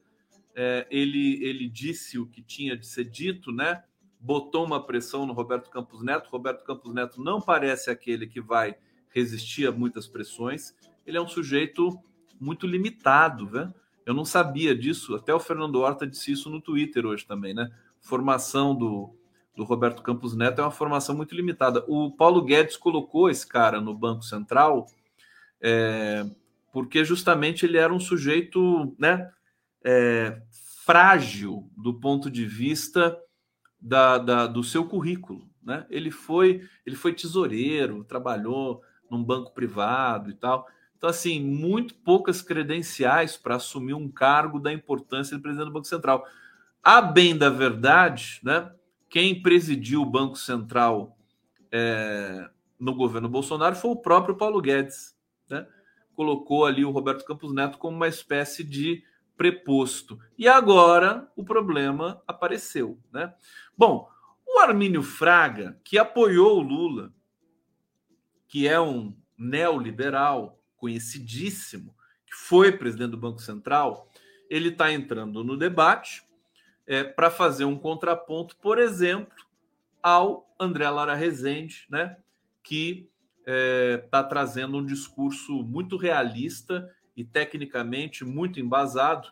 é, 0.55 0.87
ele, 0.91 1.43
ele 1.45 1.69
disse 1.69 2.19
o 2.19 2.27
que 2.27 2.43
tinha 2.43 2.77
de 2.77 2.87
ser 2.87 3.05
dito, 3.05 3.51
né? 3.51 3.83
Botou 4.21 4.65
uma 4.65 4.85
pressão 4.85 5.27
no 5.27 5.33
Roberto 5.33 5.71
Campos 5.71 6.03
Neto. 6.03 6.29
Roberto 6.31 6.65
Campos 6.65 6.93
Neto 6.93 7.23
não 7.23 7.41
parece 7.41 7.91
aquele 7.91 8.27
que 8.27 8.41
vai 8.41 8.77
resistir 9.09 9.67
a 9.67 9.73
muitas 9.73 10.07
pressões. 10.07 10.75
Ele 11.07 11.17
é 11.17 11.21
um 11.21 11.29
sujeito 11.29 11.99
muito 12.39 12.67
limitado, 12.67 13.51
né? 13.51 13.73
Eu 14.05 14.15
não 14.15 14.25
sabia 14.25 14.75
disso. 14.75 15.15
Até 15.15 15.35
o 15.35 15.41
Fernando 15.41 15.81
Horta 15.81 16.07
disse 16.07 16.33
isso 16.33 16.51
no 16.51 16.61
Twitter 16.61 17.07
hoje 17.07 17.27
também, 17.27 17.55
né? 17.55 17.71
Formação 18.01 18.75
do, 18.75 19.15
do 19.57 19.65
Roberto 19.65 20.03
Campos 20.03 20.35
Neto 20.35 20.61
é 20.61 20.65
uma 20.65 20.71
formação 20.71 21.15
muito 21.15 21.35
limitada. 21.35 21.85
O 21.87 22.11
Paulo 22.11 22.43
Guedes 22.43 22.77
colocou 22.77 23.29
esse 23.29 23.47
cara 23.47 23.81
no 23.81 23.95
Banco 23.95 24.23
Central 24.23 24.87
é, 25.61 26.25
porque 26.73 27.05
justamente 27.05 27.67
ele 27.67 27.77
era 27.77 27.93
um 27.93 28.01
sujeito, 28.01 28.95
né? 28.99 29.31
é, 29.85 30.41
frágil 30.85 31.69
do 31.77 31.95
ponto 31.95 32.31
de 32.31 32.47
vista 32.47 33.19
da, 33.81 34.19
da, 34.19 34.47
do 34.47 34.63
seu 34.63 34.85
currículo. 34.85 35.49
Né? 35.63 35.87
Ele 35.91 36.11
foi 36.11 36.69
ele 36.85 36.97
foi 36.97 37.13
tesoureiro, 37.13 38.05
trabalhou 38.05 38.83
num 39.11 39.23
banco 39.23 39.53
privado 39.53 40.31
e 40.31 40.35
tal. 40.35 40.67
Então, 40.97 41.11
assim, 41.11 41.41
muito 41.41 41.95
poucas 41.97 42.41
credenciais 42.41 43.37
para 43.37 43.57
assumir 43.57 43.95
um 43.95 44.09
cargo 44.09 44.61
da 44.61 44.73
importância 44.73 45.37
de 45.37 45.43
presidente 45.43 45.67
do 45.67 45.73
Banco 45.73 45.87
Central. 45.87 46.25
A 46.83 47.03
bem 47.03 47.37
da 47.37 47.51
verdade, 47.51 48.41
né, 48.43 48.71
quem 49.13 49.43
presidiu 49.43 50.01
o 50.01 50.07
Banco 50.07 50.37
Central 50.37 51.19
é, 51.71 52.49
no 52.81 52.95
governo 52.95 53.29
Bolsonaro 53.29 53.77
foi 53.77 53.91
o 53.91 53.97
próprio 53.97 54.35
Paulo 54.35 54.59
Guedes. 54.59 55.15
Né? 55.51 55.69
Colocou 56.15 56.65
ali 56.65 56.83
o 56.83 56.91
Roberto 56.91 57.23
Campos 57.27 57.53
Neto 57.53 57.77
como 57.77 57.95
uma 57.95 58.09
espécie 58.09 58.65
de 58.65 59.05
preposto. 59.37 60.19
E 60.39 60.49
agora 60.49 61.31
o 61.37 61.45
problema 61.45 62.23
apareceu, 62.27 62.99
né? 63.13 63.35
Bom, 63.77 64.09
o 64.47 64.61
Armínio 64.61 65.03
Fraga, 65.03 65.79
que 65.85 65.99
apoiou 65.99 66.57
o 66.57 66.63
Lula, 66.63 67.13
que 68.49 68.67
é 68.67 68.81
um 68.81 69.15
neoliberal 69.37 70.59
conhecidíssimo, 70.75 71.95
que 72.25 72.35
foi 72.35 72.73
presidente 72.73 73.11
do 73.11 73.19
Banco 73.19 73.43
Central, 73.43 74.11
ele 74.49 74.71
está 74.71 74.91
entrando 74.91 75.45
no 75.45 75.55
debate 75.55 76.23
é, 76.93 77.03
para 77.03 77.31
fazer 77.31 77.65
um 77.65 77.79
contraponto, 77.79 78.55
por 78.57 78.79
exemplo, 78.79 79.33
ao 80.03 80.55
André 80.61 80.91
Lara 80.91 81.15
Rezende, 81.15 81.87
né, 81.89 82.19
que 82.63 83.09
está 83.39 83.51
é, 83.51 83.97
tá 84.11 84.23
trazendo 84.23 84.77
um 84.77 84.85
discurso 84.85 85.63
muito 85.63 85.97
realista 85.97 86.95
e 87.17 87.25
tecnicamente 87.25 88.27
muito 88.27 88.61
embasado. 88.61 89.27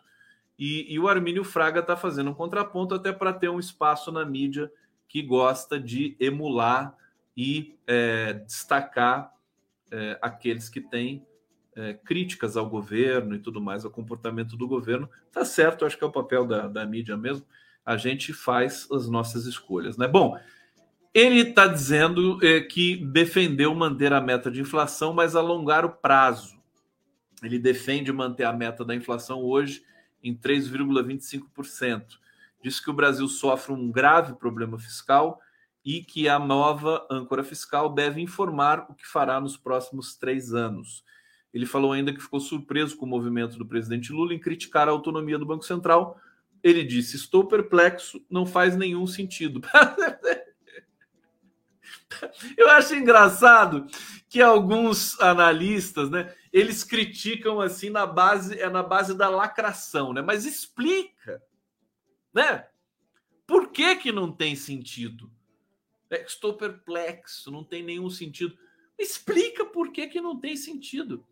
E, 0.57 0.91
e 0.91 0.99
o 0.99 1.07
Armínio 1.07 1.43
Fraga 1.43 1.81
está 1.81 1.95
fazendo 1.95 2.31
um 2.31 2.33
contraponto 2.33 2.95
até 2.95 3.13
para 3.13 3.31
ter 3.31 3.49
um 3.49 3.59
espaço 3.59 4.11
na 4.11 4.25
mídia 4.25 4.71
que 5.07 5.21
gosta 5.21 5.79
de 5.79 6.17
emular 6.19 6.97
e 7.37 7.77
é, 7.85 8.33
destacar 8.33 9.31
é, 9.91 10.17
aqueles 10.19 10.67
que 10.67 10.81
têm 10.81 11.23
é, 11.81 11.93
críticas 11.93 12.55
ao 12.55 12.69
governo 12.69 13.35
e 13.35 13.39
tudo 13.39 13.59
mais, 13.59 13.83
ao 13.83 13.91
comportamento 13.91 14.55
do 14.55 14.67
governo. 14.67 15.09
Tá 15.31 15.43
certo, 15.43 15.85
acho 15.85 15.97
que 15.97 16.03
é 16.03 16.07
o 16.07 16.11
papel 16.11 16.45
da, 16.45 16.67
da 16.67 16.85
mídia 16.85 17.17
mesmo. 17.17 17.45
A 17.85 17.97
gente 17.97 18.31
faz 18.31 18.87
as 18.91 19.09
nossas 19.09 19.45
escolhas, 19.45 19.97
né? 19.97 20.07
Bom, 20.07 20.37
ele 21.13 21.41
está 21.41 21.67
dizendo 21.67 22.39
é, 22.45 22.61
que 22.61 22.97
defendeu 22.97 23.73
manter 23.73 24.13
a 24.13 24.21
meta 24.21 24.51
de 24.51 24.61
inflação, 24.61 25.13
mas 25.13 25.35
alongar 25.35 25.83
o 25.83 25.89
prazo. 25.89 26.61
Ele 27.43 27.57
defende 27.57 28.11
manter 28.13 28.43
a 28.43 28.53
meta 28.53 28.85
da 28.85 28.95
inflação 28.95 29.41
hoje 29.41 29.83
em 30.23 30.35
3,25%. 30.35 32.03
Diz 32.63 32.79
que 32.79 32.91
o 32.91 32.93
Brasil 32.93 33.27
sofre 33.27 33.73
um 33.73 33.91
grave 33.91 34.35
problema 34.35 34.77
fiscal 34.77 35.39
e 35.83 36.03
que 36.03 36.29
a 36.29 36.37
nova 36.37 37.05
âncora 37.09 37.43
fiscal 37.43 37.91
deve 37.91 38.21
informar 38.21 38.85
o 38.87 38.93
que 38.93 39.07
fará 39.07 39.41
nos 39.41 39.57
próximos 39.57 40.15
três 40.15 40.53
anos. 40.53 41.03
Ele 41.53 41.65
falou 41.65 41.91
ainda 41.91 42.13
que 42.13 42.21
ficou 42.21 42.39
surpreso 42.39 42.95
com 42.95 43.05
o 43.05 43.09
movimento 43.09 43.57
do 43.57 43.65
presidente 43.65 44.13
Lula 44.13 44.33
em 44.33 44.39
criticar 44.39 44.87
a 44.87 44.91
autonomia 44.91 45.37
do 45.37 45.45
Banco 45.45 45.65
Central. 45.65 46.19
Ele 46.63 46.83
disse: 46.83 47.15
Estou 47.15 47.45
perplexo, 47.47 48.25
não 48.29 48.45
faz 48.45 48.75
nenhum 48.75 49.05
sentido. 49.05 49.61
Eu 52.57 52.69
acho 52.69 52.95
engraçado 52.95 53.87
que 54.29 54.41
alguns 54.41 55.19
analistas, 55.19 56.09
né, 56.09 56.33
eles 56.53 56.83
criticam 56.83 57.59
assim 57.59 57.89
na 57.89 58.05
base 58.05 58.59
é 58.59 58.69
na 58.69 58.83
base 58.83 59.13
da 59.15 59.29
lacração, 59.29 60.13
né? 60.13 60.21
Mas 60.21 60.45
explica, 60.45 61.41
né? 62.33 62.67
Por 63.45 63.71
que 63.71 63.95
que 63.97 64.11
não 64.11 64.31
tem 64.31 64.55
sentido? 64.55 65.31
É, 66.09 66.23
estou 66.23 66.53
perplexo, 66.53 67.51
não 67.51 67.63
tem 67.63 67.83
nenhum 67.83 68.09
sentido. 68.09 68.57
Explica 68.97 69.65
por 69.65 69.91
que 69.91 70.07
que 70.07 70.21
não 70.21 70.39
tem 70.39 70.55
sentido. 70.55 71.25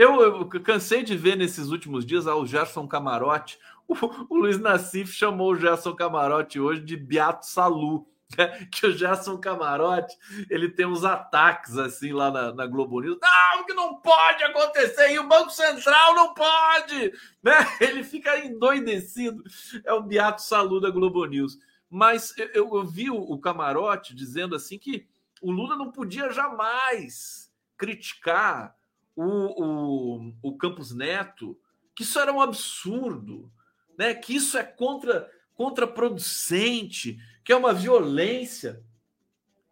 Eu, 0.00 0.22
eu 0.22 0.46
cansei 0.62 1.02
de 1.02 1.14
ver 1.14 1.36
nesses 1.36 1.68
últimos 1.68 2.06
dias 2.06 2.26
ah, 2.26 2.34
o 2.34 2.46
Gerson 2.46 2.88
Camarote. 2.88 3.58
O, 3.90 3.96
o 4.34 4.38
Luiz 4.38 4.56
Nassif 4.56 5.12
chamou 5.12 5.50
o 5.50 5.56
Gerson 5.56 5.96
Camarote 5.96 6.60
hoje 6.60 6.80
de 6.80 6.96
Beato 6.96 7.44
Salu. 7.44 8.06
que 8.70 8.86
o 8.86 8.96
Gerson 8.96 9.36
Camarote 9.36 10.16
ele 10.48 10.68
tem 10.68 10.86
uns 10.86 11.04
ataques 11.04 11.76
assim 11.76 12.12
lá 12.12 12.30
na, 12.30 12.54
na 12.54 12.66
Globo 12.68 13.00
News. 13.00 13.18
Não, 13.20 13.66
que 13.66 13.74
não 13.74 13.96
pode 13.96 14.44
acontecer, 14.44 15.10
e 15.10 15.18
o 15.18 15.26
Banco 15.26 15.50
Central 15.50 16.14
não 16.14 16.32
pode, 16.32 17.12
né? 17.42 17.56
Ele 17.80 18.04
fica 18.04 18.38
endoidecido. 18.38 19.42
É 19.84 19.92
o 19.92 20.04
Beato 20.04 20.40
Salu 20.40 20.80
da 20.80 20.88
Globo 20.88 21.26
News. 21.26 21.58
Mas 21.90 22.32
eu, 22.38 22.76
eu 22.76 22.84
vi 22.84 23.10
o, 23.10 23.16
o 23.16 23.40
Camarote 23.40 24.14
dizendo 24.14 24.54
assim 24.54 24.78
que 24.78 25.08
o 25.42 25.50
Lula 25.50 25.74
não 25.74 25.90
podia 25.90 26.30
jamais 26.30 27.50
criticar 27.76 28.78
o, 29.22 30.22
o, 30.22 30.34
o 30.42 30.56
Campos 30.56 30.94
Neto, 30.94 31.58
que 31.94 32.02
isso 32.02 32.18
era 32.18 32.32
um 32.32 32.40
absurdo, 32.40 33.50
né? 33.98 34.14
Que 34.14 34.34
isso 34.34 34.56
é 34.56 34.64
contra 34.64 35.30
contraproducente, 35.54 37.18
que 37.44 37.52
é 37.52 37.56
uma 37.56 37.74
violência. 37.74 38.82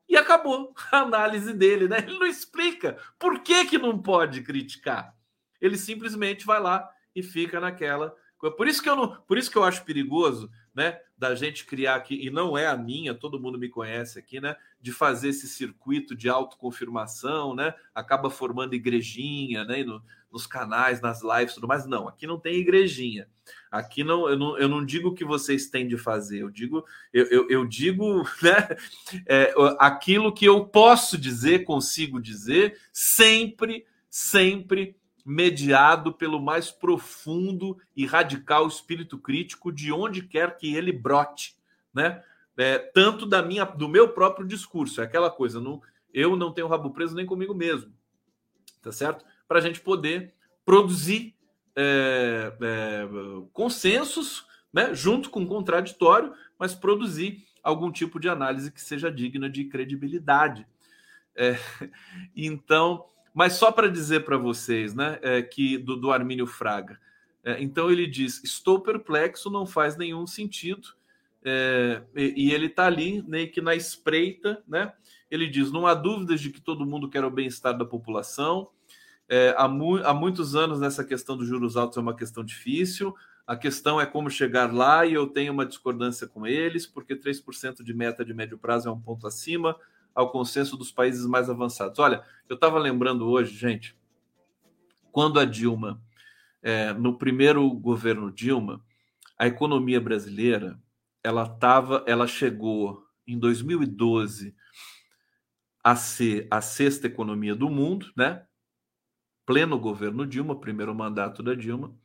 E 0.07 0.17
acabou 0.17 0.75
a 0.93 0.99
análise 0.99 1.55
dele, 1.55 1.89
né? 1.89 1.99
Ele 1.99 2.19
não 2.19 2.27
explica 2.27 2.99
por 3.19 3.41
que, 3.41 3.65
que 3.65 3.79
não 3.79 3.99
pode 3.99 4.43
criticar. 4.43 5.17
Ele 5.61 5.79
simplesmente 5.79 6.45
vai 6.45 6.61
lá 6.61 6.89
e 7.15 7.23
fica 7.23 7.59
naquela. 7.59 8.15
Por 8.39 8.69
isso 8.69 8.83
que 8.83 8.89
eu 8.89 8.97
não, 8.97 9.17
por 9.23 9.39
isso 9.39 9.51
que 9.51 9.57
eu 9.57 9.65
acho 9.65 9.85
perigoso, 9.85 10.51
né, 10.79 11.01
da 11.19 11.35
gente 11.35 11.67
criar 11.67 11.97
aqui 11.97 12.25
e 12.25 12.31
não 12.31 12.57
é 12.57 12.69
a 12.69 12.77
minha, 12.77 13.13
todo 13.13 13.41
mundo 13.41 13.59
me 13.59 13.69
conhece 13.69 14.17
aqui, 14.17 14.41
né, 14.41 14.55
de 14.81 14.93
fazer 14.93 15.31
esse 15.31 15.49
circuito 15.49 16.15
de 16.15 16.29
autoconfirmação, 16.29 17.53
né? 17.53 17.75
Acaba 17.93 18.31
formando 18.31 18.77
igrejinha, 18.77 19.65
né, 19.65 19.83
no, 19.83 20.01
nos 20.31 20.47
canais, 20.47 21.01
nas 21.01 21.21
lives, 21.21 21.55
tudo 21.55 21.67
mais. 21.67 21.85
Não, 21.85 22.07
aqui 22.07 22.29
não 22.29 22.39
tem 22.39 22.61
igrejinha. 22.61 23.27
Aqui 23.73 24.05
não 24.05 24.29
eu, 24.29 24.39
não, 24.39 24.57
eu 24.57 24.69
não 24.69 24.87
digo 24.87 25.09
o 25.09 25.15
que 25.15 25.25
vocês 25.25 25.69
têm 25.69 25.89
de 25.89 25.99
fazer, 25.99 26.43
eu 26.43 26.51
digo, 26.51 26.87
eu, 27.13 27.27
eu, 27.27 27.51
eu 27.51 27.67
digo 27.67 28.23
né, 28.41 28.69
é, 29.27 29.53
aquilo 29.81 30.33
que 30.33 30.45
eu 30.45 30.65
posso 30.65 31.19
dizer, 31.19 31.65
consigo 31.65 32.23
dizer, 32.23 32.79
sempre, 32.93 33.85
sempre 34.09 34.95
mediado 35.29 36.11
pelo 36.11 36.41
mais 36.41 36.71
profundo 36.71 37.77
e 37.95 38.07
radical 38.07 38.67
espírito 38.67 39.19
crítico 39.19 39.71
de 39.71 39.93
onde 39.93 40.23
quer 40.23 40.57
que 40.57 40.75
ele 40.75 40.91
brote, 40.91 41.55
né? 41.93 42.25
É, 42.57 42.79
tanto 42.79 43.27
da 43.27 43.43
minha, 43.43 43.65
do 43.65 43.87
meu 43.89 44.09
próprio 44.09 44.47
discurso, 44.47 45.03
é 45.03 45.05
aquela 45.05 45.31
coisa, 45.31 45.61
não, 45.61 45.83
eu 46.15 46.35
não 46.35 46.51
tenho 46.51 46.67
rabo 46.67 46.91
preso 46.91 47.15
nem 47.15 47.27
comigo 47.27 47.55
mesmo, 47.55 47.93
tá 48.81 48.91
certo? 48.91 49.23
Para 49.47 49.59
a 49.59 49.61
gente 49.61 49.81
poder 49.81 50.33
produzir 50.65 51.37
é, 51.77 52.51
é, 52.59 53.09
consensos, 53.53 54.47
né, 54.73 54.95
junto 54.95 55.29
com 55.29 55.43
o 55.43 55.47
contraditório, 55.47 56.33
mas 56.59 56.75
produzir 56.75 57.45
algum 57.63 57.93
tipo 57.93 58.19
de 58.19 58.31
análise 58.31 58.73
que 58.73 58.81
seja 58.81 59.13
digna 59.13 59.49
de 59.51 59.67
credibilidade. 59.67 60.67
É, 61.37 61.59
então, 62.35 63.05
mas 63.39 63.53
só 63.53 63.71
para 63.71 63.89
dizer 63.89 64.25
para 64.25 64.37
vocês, 64.37 64.97
né, 64.97 65.17
é, 65.23 65.41
que 65.41 65.79
do, 65.79 65.95
do 65.95 66.11
Armínio 66.11 66.45
Fraga. 66.45 66.99
É, 67.45 67.63
então 67.63 67.89
ele 67.89 68.05
diz: 68.05 68.43
estou 68.43 68.81
perplexo, 68.81 69.49
não 69.49 69.65
faz 69.65 69.97
nenhum 69.97 70.27
sentido. 70.27 70.89
É, 71.45 72.03
e, 72.17 72.49
e, 72.49 72.53
ele 72.53 72.67
está 72.67 72.87
ali, 72.87 73.23
meio 73.29 73.49
que 73.49 73.61
na 73.61 73.77
espreita, 73.77 74.61
né? 74.67 74.93
Ele 75.31 75.47
diz: 75.47 75.71
não 75.71 75.87
há 75.87 75.95
dúvidas 75.95 76.41
de 76.41 76.51
que 76.51 76.61
todo 76.61 76.85
mundo 76.85 77.09
quer 77.09 77.25
o 77.25 77.31
bem-estar 77.31 77.79
da 77.79 77.85
população. 77.85 78.71
É, 79.29 79.55
há, 79.57 79.69
mu 79.69 80.05
há 80.05 80.13
muitos 80.13 80.57
anos 80.57 80.81
nessa 80.81 81.05
questão 81.05 81.37
dos 81.37 81.47
juros 81.47 81.77
altos 81.77 81.97
é 81.97 82.01
uma 82.01 82.17
questão 82.17 82.43
difícil. 82.43 83.15
A 83.47 83.55
questão 83.55 84.01
é 84.01 84.05
como 84.05 84.29
chegar 84.29 84.75
lá 84.75 85.07
e 85.07 85.15
eu 85.15 85.29
tenho 85.29 85.53
uma 85.53 85.65
discordância 85.65 86.27
com 86.27 86.45
eles, 86.45 86.89
porque 86.89 87.15
3% 87.15 87.85
de 87.85 87.95
meta 87.95 88.25
de 88.25 88.35
médio 88.35 88.59
prazo 88.59 88.89
é 88.89 88.93
um 88.93 89.01
ponto 89.01 89.29
acima 89.29 89.77
ao 90.19 90.33
consenso 90.33 90.77
dos 90.77 90.91
países 90.91 91.25
mais 91.27 91.49
avançados. 91.49 92.01
Olha, 92.01 92.25
eu 92.49 92.57
estava 92.57 92.77
lembrando 92.77 93.29
hoje, 93.29 93.55
gente, 93.55 93.97
quando 95.13 95.39
a 95.39 95.45
Dilma, 95.45 96.03
é, 96.61 96.93
no 96.93 97.17
primeiro 97.17 97.71
governo 97.71 98.33
Dilma, 98.33 98.85
a 99.39 99.47
economia 99.47 100.01
brasileira, 100.01 100.77
ela 101.23 101.49
tava, 101.49 102.03
ela 102.05 102.27
chegou 102.27 103.07
em 103.29 103.39
2012 103.39 104.57
a 105.85 105.95
ser 105.95 106.49
a 106.51 106.61
sexta 106.61 107.07
economia 107.07 107.55
do 107.55 107.71
mundo, 107.71 108.13
né? 108.17 108.45
Pleno 109.47 109.79
governo 109.79 110.27
Dilma, 110.27 110.59
primeiro 110.59 110.93
mandato 110.97 111.45
da 111.45 111.55
Dilma. 111.55 111.97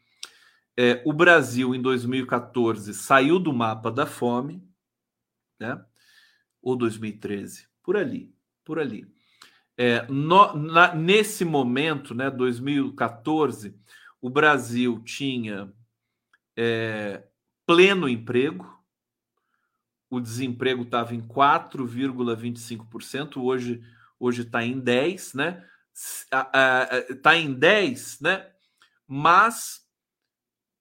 É, 0.78 1.01
o 1.03 1.11
Brasil, 1.11 1.74
em 1.74 1.82
2014, 1.82 2.93
saiu 2.93 3.39
do 3.39 3.51
mapa 3.51 3.91
da 3.91 4.05
fome, 4.05 4.64
né? 5.59 5.84
Ou 6.61 6.76
2013, 6.76 7.72
por 7.84 7.97
ali, 7.97 8.34
por 8.63 8.79
ali. 8.79 9.05
É, 9.77 10.07
no, 10.07 10.55
na, 10.55 10.95
nesse 10.95 11.43
momento, 11.43 12.15
né, 12.15 12.31
2014, 12.31 13.75
o 14.21 14.29
Brasil 14.29 15.01
tinha 15.03 15.69
é, 16.55 17.23
pleno 17.65 18.07
emprego, 18.07 18.71
o 20.09 20.19
desemprego 20.19 20.84
estava 20.84 21.15
em 21.15 21.21
4,25%, 21.21 23.38
hoje 23.38 23.81
hoje 24.19 24.43
está 24.43 24.63
em 24.63 24.79
10, 24.79 25.34
né? 25.34 25.67
Está 27.09 27.36
em 27.36 27.51
10, 27.53 28.21
né? 28.21 28.47
Mas 29.05 29.86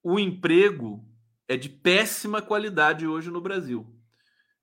o 0.03 0.19
emprego 0.19 1.05
é 1.49 1.57
de 1.57 1.69
péssima 1.69 2.41
qualidade 2.41 3.07
hoje 3.07 3.31
no 3.31 3.41
Brasil. 3.41 3.87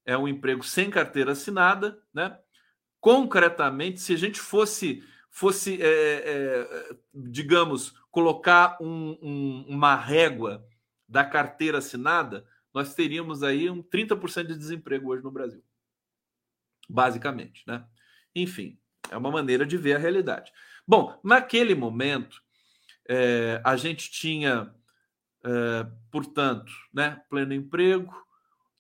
É 0.06 0.18
um 0.18 0.28
emprego 0.28 0.64
sem 0.64 0.90
carteira 0.90 1.34
assinada, 1.34 2.02
né? 2.14 2.38
Concretamente, 3.00 4.02
se 4.02 4.14
a 4.14 4.18
gente 4.18 4.40
fosse, 4.40 5.04
fosse 5.30 5.82
é, 5.82 5.88
é, 5.88 6.98
digamos, 7.14 7.94
colocar 8.12 8.78
um, 8.82 9.18
um, 9.22 9.66
uma 9.68 9.96
régua 9.96 10.66
da 11.08 11.24
carteira 11.24 11.78
assinada, 11.78 12.46
nós 12.74 12.94
teríamos 12.94 13.42
aí 13.44 13.70
um 13.70 13.82
30% 13.82 14.48
de 14.48 14.58
desemprego 14.58 15.12
hoje 15.12 15.24
no 15.24 15.32
Brasil. 15.32 15.64
Basicamente, 16.88 17.64
né? 17.68 17.86
Enfim, 18.36 18.80
é 19.10 19.18
uma 19.18 19.32
maneira 19.32 19.66
de 19.66 19.78
ver 19.78 19.96
a 19.96 20.00
realidade. 20.00 20.52
Bom, 20.88 21.20
naquele 21.24 21.76
momento, 21.76 22.42
é, 23.08 23.62
a 23.64 23.76
gente 23.76 24.12
tinha, 24.12 24.74
é, 25.44 25.88
portanto, 26.12 26.72
né, 26.94 27.22
pleno 27.30 27.54
emprego, 27.54 28.14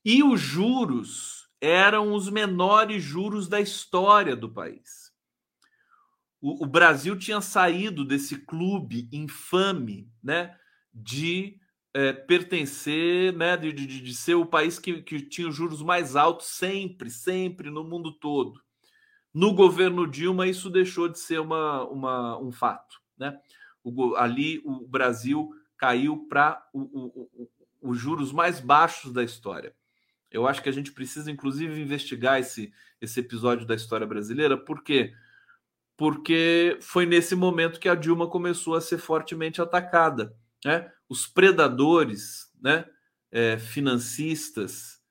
e 0.03 0.23
os 0.23 0.39
juros 0.39 1.49
eram 1.61 2.13
os 2.13 2.29
menores 2.29 3.03
juros 3.03 3.47
da 3.47 3.59
história 3.59 4.35
do 4.35 4.49
país. 4.49 5.09
O, 6.41 6.63
o 6.63 6.67
Brasil 6.67 7.17
tinha 7.17 7.41
saído 7.41 8.05
desse 8.05 8.37
clube 8.45 9.09
infame 9.11 10.09
né, 10.23 10.57
de 10.93 11.59
é, 11.93 12.13
pertencer, 12.13 13.33
né, 13.33 13.57
de, 13.57 13.73
de, 13.73 14.01
de, 14.01 14.13
ser 14.13 14.35
o 14.35 14.45
país 14.45 14.79
que, 14.79 15.01
que 15.01 15.21
tinha 15.21 15.49
os 15.49 15.55
juros 15.55 15.81
mais 15.81 16.15
altos 16.15 16.47
sempre, 16.47 17.09
sempre 17.09 17.69
no 17.69 17.83
mundo 17.83 18.11
todo. 18.13 18.61
No 19.33 19.53
governo 19.53 20.07
Dilma, 20.07 20.47
isso 20.47 20.69
deixou 20.69 21.09
de 21.09 21.19
ser 21.19 21.39
uma, 21.39 21.83
uma 21.85 22.39
um 22.39 22.51
fato. 22.51 22.97
Né? 23.17 23.37
O, 23.83 24.15
ali 24.15 24.61
o 24.63 24.87
Brasil 24.87 25.49
caiu 25.77 26.25
para 26.27 26.65
os 27.81 27.97
juros 27.97 28.31
mais 28.31 28.59
baixos 28.59 29.11
da 29.11 29.23
história. 29.23 29.75
Eu 30.31 30.47
acho 30.47 30.61
que 30.61 30.69
a 30.69 30.73
gente 30.73 30.91
precisa, 30.91 31.31
inclusive, 31.31 31.81
investigar 31.81 32.39
esse, 32.39 32.71
esse 33.01 33.19
episódio 33.19 33.65
da 33.65 33.75
história 33.75 34.05
brasileira, 34.05 34.57
por 34.57 34.83
quê? 34.83 35.13
Porque 35.97 36.77
foi 36.81 37.05
nesse 37.05 37.35
momento 37.35 37.79
que 37.79 37.89
a 37.89 37.95
Dilma 37.95 38.27
começou 38.27 38.75
a 38.75 38.81
ser 38.81 38.97
fortemente 38.97 39.61
atacada. 39.61 40.35
Né? 40.63 40.91
os 41.09 41.25
predadores, 41.25 42.51
né, 42.61 42.85
é, 43.31 43.57
financistas, 43.57 45.01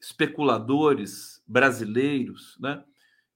especuladores 0.00 1.42
brasileiros, 1.46 2.56
né, 2.58 2.82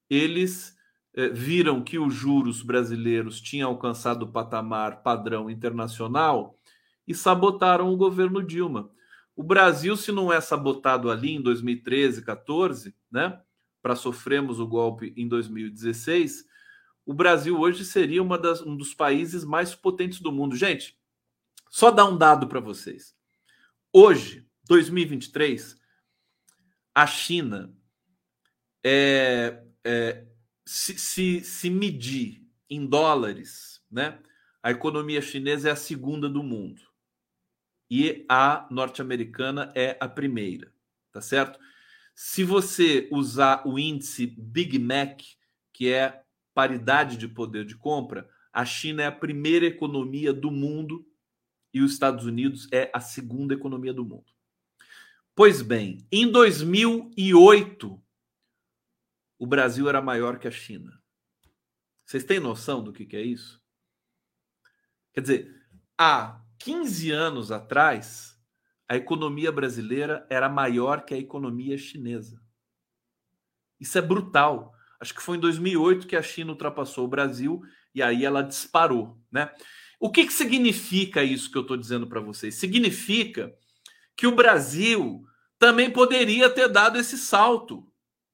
eles 0.08 0.74
é, 1.14 1.28
viram 1.28 1.84
que 1.84 1.98
os 1.98 2.14
juros 2.14 2.62
brasileiros 2.62 3.40
tinham 3.40 3.68
alcançado 3.68 4.22
o 4.22 4.32
patamar 4.32 5.02
padrão 5.02 5.50
internacional 5.50 6.58
e 7.06 7.14
sabotaram 7.14 7.92
o 7.92 7.96
governo 7.96 8.42
Dilma. 8.42 8.90
O 9.34 9.42
Brasil, 9.42 9.96
se 9.96 10.12
não 10.12 10.32
é 10.32 10.40
sabotado 10.40 11.10
ali 11.10 11.32
em 11.32 11.40
2013, 11.40 12.22
14, 12.22 12.94
né, 13.10 13.40
para 13.80 13.96
sofrermos 13.96 14.60
o 14.60 14.66
golpe 14.66 15.12
em 15.16 15.26
2016, 15.26 16.46
o 17.04 17.14
Brasil 17.14 17.58
hoje 17.58 17.84
seria 17.84 18.22
uma 18.22 18.38
das, 18.38 18.60
um 18.60 18.76
dos 18.76 18.94
países 18.94 19.42
mais 19.42 19.74
potentes 19.74 20.20
do 20.20 20.30
mundo. 20.30 20.54
Gente, 20.54 20.98
só 21.70 21.90
dar 21.90 22.04
um 22.04 22.16
dado 22.16 22.46
para 22.46 22.60
vocês. 22.60 23.16
Hoje, 23.92 24.46
2023, 24.68 25.80
a 26.94 27.06
China 27.06 27.74
é, 28.84 29.64
é, 29.82 30.26
se, 30.64 30.98
se, 30.98 31.40
se 31.40 31.70
medir 31.70 32.46
em 32.68 32.86
dólares, 32.86 33.82
né? 33.90 34.18
A 34.62 34.70
economia 34.70 35.20
chinesa 35.20 35.70
é 35.70 35.72
a 35.72 35.76
segunda 35.76 36.28
do 36.28 36.42
mundo 36.42 36.91
e 37.94 38.24
a 38.26 38.66
norte-americana 38.70 39.70
é 39.74 39.98
a 40.00 40.08
primeira, 40.08 40.72
tá 41.12 41.20
certo? 41.20 41.60
Se 42.14 42.42
você 42.42 43.06
usar 43.12 43.68
o 43.68 43.78
índice 43.78 44.26
Big 44.26 44.78
Mac, 44.78 45.20
que 45.74 45.90
é 45.90 46.24
paridade 46.54 47.18
de 47.18 47.28
poder 47.28 47.66
de 47.66 47.76
compra, 47.76 48.26
a 48.50 48.64
China 48.64 49.02
é 49.02 49.06
a 49.06 49.12
primeira 49.12 49.66
economia 49.66 50.32
do 50.32 50.50
mundo 50.50 51.06
e 51.74 51.82
os 51.82 51.92
Estados 51.92 52.24
Unidos 52.24 52.66
é 52.72 52.90
a 52.94 53.00
segunda 53.00 53.52
economia 53.52 53.92
do 53.92 54.06
mundo. 54.06 54.32
Pois 55.34 55.60
bem, 55.60 55.98
em 56.10 56.32
2008, 56.32 58.02
o 59.38 59.46
Brasil 59.46 59.86
era 59.86 60.00
maior 60.00 60.38
que 60.38 60.48
a 60.48 60.50
China. 60.50 60.98
Vocês 62.06 62.24
têm 62.24 62.40
noção 62.40 62.82
do 62.82 62.90
que, 62.90 63.04
que 63.04 63.16
é 63.16 63.22
isso? 63.22 63.62
Quer 65.12 65.20
dizer, 65.20 65.66
há 65.98 66.42
15 66.64 67.10
anos 67.10 67.50
atrás, 67.50 68.38
a 68.88 68.96
economia 68.96 69.50
brasileira 69.50 70.26
era 70.30 70.48
maior 70.48 71.04
que 71.04 71.12
a 71.12 71.18
economia 71.18 71.76
chinesa. 71.76 72.40
Isso 73.80 73.98
é 73.98 74.00
brutal. 74.00 74.72
Acho 75.00 75.12
que 75.12 75.22
foi 75.22 75.36
em 75.36 75.40
2008 75.40 76.06
que 76.06 76.14
a 76.14 76.22
China 76.22 76.52
ultrapassou 76.52 77.04
o 77.04 77.08
Brasil 77.08 77.62
e 77.92 78.00
aí 78.00 78.24
ela 78.24 78.42
disparou, 78.42 79.18
né? 79.30 79.52
O 79.98 80.10
que, 80.10 80.24
que 80.24 80.32
significa 80.32 81.22
isso 81.22 81.50
que 81.50 81.58
eu 81.58 81.62
estou 81.62 81.76
dizendo 81.76 82.06
para 82.06 82.20
vocês? 82.20 82.54
Significa 82.54 83.52
que 84.16 84.26
o 84.26 84.34
Brasil 84.34 85.24
também 85.58 85.90
poderia 85.90 86.48
ter 86.48 86.68
dado 86.68 86.98
esse 86.98 87.18
salto. 87.18 87.86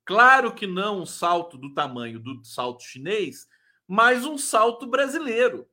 Claro 0.05 0.55
que 0.55 0.67
não 0.67 1.03
um 1.03 1.07
salto 1.07 1.57
do 1.57 1.73
tamanho 1.73 2.19
do 2.19 2.45
salto 2.45 2.83
chinês, 2.83 3.47
mas 3.87 4.25
um 4.25 4.37
salto 4.37 4.87
brasileiro. 4.87 5.67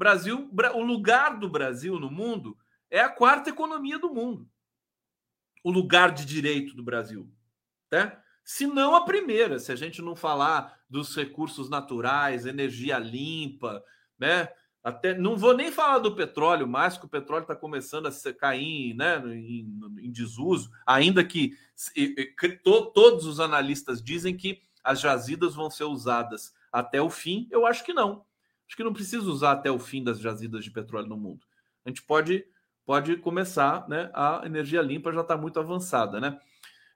Brasil, 0.00 0.50
o 0.74 0.82
lugar 0.82 1.38
do 1.38 1.46
Brasil 1.46 2.00
no 2.00 2.10
mundo 2.10 2.56
é 2.90 3.00
a 3.00 3.10
quarta 3.10 3.50
economia 3.50 3.98
do 3.98 4.08
mundo. 4.08 4.48
O 5.62 5.70
lugar 5.70 6.10
de 6.10 6.24
direito 6.24 6.74
do 6.74 6.82
Brasil, 6.82 7.30
né? 7.92 8.18
Se 8.42 8.66
não 8.66 8.96
a 8.96 9.04
primeira, 9.04 9.58
se 9.58 9.70
a 9.70 9.76
gente 9.76 10.00
não 10.00 10.16
falar 10.16 10.80
dos 10.88 11.14
recursos 11.14 11.68
naturais, 11.68 12.46
energia 12.46 12.98
limpa, 12.98 13.84
né? 14.18 14.48
Até 14.82 15.12
não 15.12 15.36
vou 15.36 15.54
nem 15.54 15.70
falar 15.70 15.98
do 15.98 16.16
petróleo 16.16 16.66
mais, 16.66 16.96
que 16.96 17.04
o 17.04 17.10
petróleo 17.10 17.42
está 17.42 17.54
começando 17.54 18.06
a 18.06 18.32
cair 18.32 18.94
né, 18.94 19.18
em, 19.36 19.78
em 19.98 20.10
desuso, 20.10 20.70
ainda 20.86 21.22
que 21.22 21.54
to, 22.64 22.86
todos 22.86 23.26
os 23.26 23.38
analistas 23.38 24.02
dizem 24.02 24.34
que 24.34 24.62
as 24.82 24.98
jazidas 24.98 25.54
vão 25.54 25.70
ser 25.70 25.84
usadas 25.84 26.54
até 26.72 27.02
o 27.02 27.10
fim. 27.10 27.46
Eu 27.50 27.66
acho 27.66 27.84
que 27.84 27.92
não. 27.92 28.24
Acho 28.70 28.76
que 28.76 28.84
não 28.84 28.92
precisa 28.92 29.28
usar 29.28 29.50
até 29.50 29.68
o 29.68 29.80
fim 29.80 30.00
das 30.00 30.20
jazidas 30.20 30.62
de 30.62 30.70
petróleo 30.70 31.08
no 31.08 31.16
mundo. 31.16 31.44
A 31.84 31.88
gente 31.88 32.02
pode, 32.02 32.46
pode 32.86 33.16
começar, 33.16 33.88
né? 33.88 34.12
A 34.14 34.42
energia 34.44 34.80
limpa 34.80 35.12
já 35.12 35.22
está 35.22 35.36
muito 35.36 35.58
avançada, 35.58 36.20
né? 36.20 36.38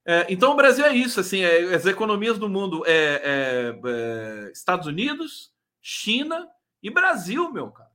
É, 0.07 0.25
então 0.33 0.53
o 0.53 0.57
Brasil 0.57 0.85
é 0.85 0.95
isso, 0.95 1.19
assim, 1.19 1.41
é, 1.41 1.75
as 1.75 1.85
economias 1.85 2.39
do 2.39 2.49
mundo 2.49 2.85
é, 2.87 2.93
é, 2.93 3.81
é 3.85 4.53
Estados 4.53 4.87
Unidos, 4.87 5.53
China 5.83 6.49
e 6.81 6.91
Brasil, 6.91 7.53
meu 7.53 7.73
cara. 7.73 7.91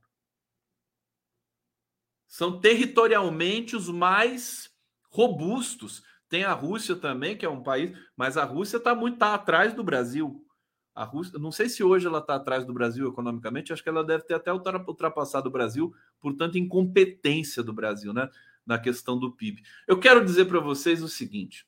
São 2.28 2.60
territorialmente 2.60 3.76
os 3.76 3.88
mais 3.88 4.70
robustos. 5.08 6.02
Tem 6.28 6.44
a 6.44 6.52
Rússia 6.52 6.96
também, 6.96 7.34
que 7.34 7.46
é 7.46 7.48
um 7.48 7.62
país, 7.62 7.96
mas 8.14 8.36
a 8.36 8.44
Rússia 8.44 8.76
está 8.76 8.94
muito 8.94 9.16
tá 9.16 9.32
atrás 9.32 9.72
do 9.72 9.82
Brasil. 9.82 10.46
A 10.94 11.04
Rússia, 11.04 11.38
não 11.38 11.52
sei 11.52 11.68
se 11.68 11.82
hoje 11.82 12.06
ela 12.06 12.18
está 12.18 12.34
atrás 12.34 12.66
do 12.66 12.74
Brasil 12.74 13.08
economicamente, 13.08 13.72
acho 13.72 13.82
que 13.82 13.88
ela 13.88 14.04
deve 14.04 14.24
ter 14.24 14.34
até 14.34 14.52
ultrapassado 14.52 15.48
o 15.48 15.52
Brasil, 15.52 15.94
portanto, 16.20 16.58
incompetência 16.58 17.62
do 17.62 17.72
Brasil, 17.72 18.12
né? 18.12 18.28
Na 18.66 18.78
questão 18.78 19.18
do 19.18 19.32
PIB. 19.32 19.62
Eu 19.86 19.98
quero 19.98 20.24
dizer 20.24 20.46
para 20.46 20.60
vocês 20.60 21.02
o 21.02 21.08
seguinte: 21.08 21.66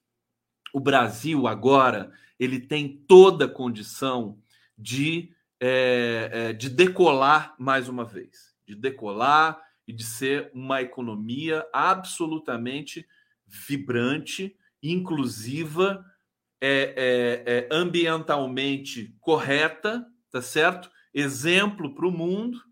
o 0.72 0.80
Brasil 0.80 1.46
agora 1.46 2.12
ele 2.38 2.58
tem 2.60 3.04
toda 3.06 3.44
a 3.44 3.48
condição 3.48 4.38
de, 4.76 5.32
é, 5.60 6.30
é, 6.32 6.52
de 6.52 6.68
decolar 6.68 7.54
mais 7.58 7.88
uma 7.88 8.04
vez, 8.04 8.54
de 8.66 8.74
decolar 8.74 9.62
e 9.86 9.92
de 9.92 10.04
ser 10.04 10.50
uma 10.52 10.82
economia 10.82 11.66
absolutamente 11.72 13.06
vibrante, 13.46 14.56
inclusiva 14.82 16.04
é, 16.64 16.94
é, 17.44 17.58
é 17.58 17.68
ambientalmente 17.72 19.16
correta, 19.20 20.06
tá 20.30 20.40
certo? 20.40 20.88
Exemplo 21.12 21.92
para 21.92 22.06
o 22.06 22.12
mundo. 22.12 22.62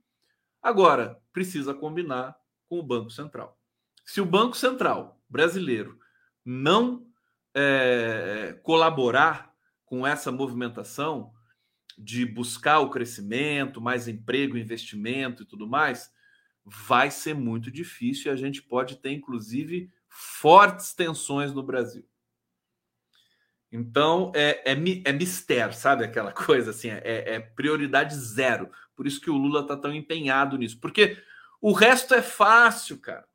Agora, 0.62 1.20
precisa 1.32 1.74
combinar 1.74 2.36
com 2.68 2.78
o 2.78 2.82
Banco 2.84 3.10
Central. 3.10 3.58
Se 4.04 4.20
o 4.20 4.26
Banco 4.26 4.56
Central 4.56 5.20
brasileiro 5.28 5.98
não 6.44 7.04
é, 7.52 8.58
colaborar 8.62 9.52
com 9.84 10.06
essa 10.06 10.30
movimentação 10.30 11.32
de 11.98 12.24
buscar 12.24 12.78
o 12.78 12.90
crescimento, 12.90 13.80
mais 13.80 14.06
emprego, 14.06 14.56
investimento 14.56 15.42
e 15.42 15.46
tudo 15.46 15.66
mais, 15.66 16.12
vai 16.64 17.10
ser 17.10 17.34
muito 17.34 17.70
difícil 17.72 18.30
e 18.30 18.32
a 18.32 18.36
gente 18.36 18.62
pode 18.62 18.96
ter, 18.96 19.10
inclusive, 19.10 19.90
fortes 20.08 20.94
tensões 20.94 21.52
no 21.52 21.62
Brasil. 21.62 22.08
Então 23.72 24.32
é, 24.34 24.72
é, 24.72 25.02
é 25.04 25.12
mistério, 25.12 25.74
sabe? 25.74 26.04
Aquela 26.04 26.32
coisa 26.32 26.70
assim, 26.70 26.88
é, 26.88 27.34
é 27.34 27.40
prioridade 27.40 28.14
zero. 28.14 28.70
Por 28.96 29.06
isso 29.06 29.20
que 29.20 29.30
o 29.30 29.36
Lula 29.36 29.66
tá 29.66 29.76
tão 29.76 29.94
empenhado 29.94 30.58
nisso. 30.58 30.78
Porque 30.80 31.16
o 31.60 31.72
resto 31.72 32.14
é 32.14 32.22
fácil, 32.22 32.98
cara. 32.98 33.26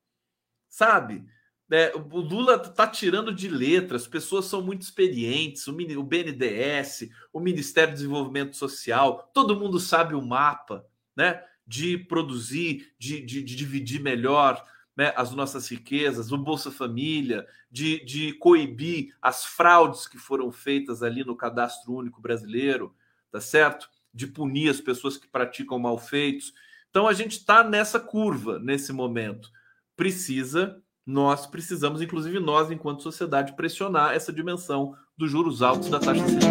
Sabe? 0.70 1.26
É, 1.72 1.94
o 1.96 2.20
Lula 2.20 2.60
tá 2.60 2.86
tirando 2.86 3.34
de 3.34 3.48
letra, 3.48 3.98
as 3.98 4.06
pessoas 4.06 4.46
são 4.46 4.62
muito 4.62 4.84
experientes, 4.84 5.68
o, 5.68 5.72
o 5.72 6.04
BNDES, 6.04 7.10
o 7.34 7.40
Ministério 7.40 7.92
do 7.92 7.96
Desenvolvimento 7.96 8.56
Social, 8.56 9.32
todo 9.34 9.60
mundo 9.60 9.80
sabe 9.80 10.14
o 10.14 10.22
mapa, 10.22 10.86
né? 11.16 11.44
De 11.66 11.98
produzir, 11.98 12.94
de, 13.00 13.20
de, 13.22 13.42
de 13.42 13.56
dividir 13.56 14.00
melhor 14.00 14.64
né, 14.96 15.14
as 15.16 15.32
nossas 15.32 15.68
riquezas, 15.70 16.32
o 16.32 16.38
Bolsa 16.38 16.72
Família, 16.72 17.46
de, 17.70 18.04
de 18.06 18.34
coibir 18.34 19.14
as 19.22 19.46
fraudes 19.46 20.08
que 20.08 20.18
foram 20.18 20.52
feitas 20.52 21.04
ali 21.04 21.24
no 21.24 21.36
cadastro 21.36 21.94
único 21.94 22.22
brasileiro, 22.22 22.96
tá 23.32 23.42
certo? 23.42 23.90
De 24.14 24.26
punir 24.28 24.70
as 24.70 24.80
pessoas 24.80 25.18
que 25.18 25.28
praticam 25.28 25.78
malfeitos. 25.78 26.54
Então 26.90 27.08
a 27.08 27.14
gente 27.14 27.34
está 27.34 27.64
nessa 27.64 28.00
curva 28.00 28.58
nesse 28.60 28.94
momento. 28.94 29.52
Precisa, 29.98 30.82
nós 31.06 31.46
precisamos, 31.46 32.02
inclusive 32.02 32.40
nós, 32.40 32.72
enquanto 32.72 33.04
sociedade, 33.04 33.56
pressionar 33.56 34.14
essa 34.14 34.32
dimensão 34.32 34.96
dos 35.18 35.30
juros 35.30 35.62
altos 35.62 35.90
da 35.90 36.00
taxa 36.00 36.26
Selic. 36.26 36.46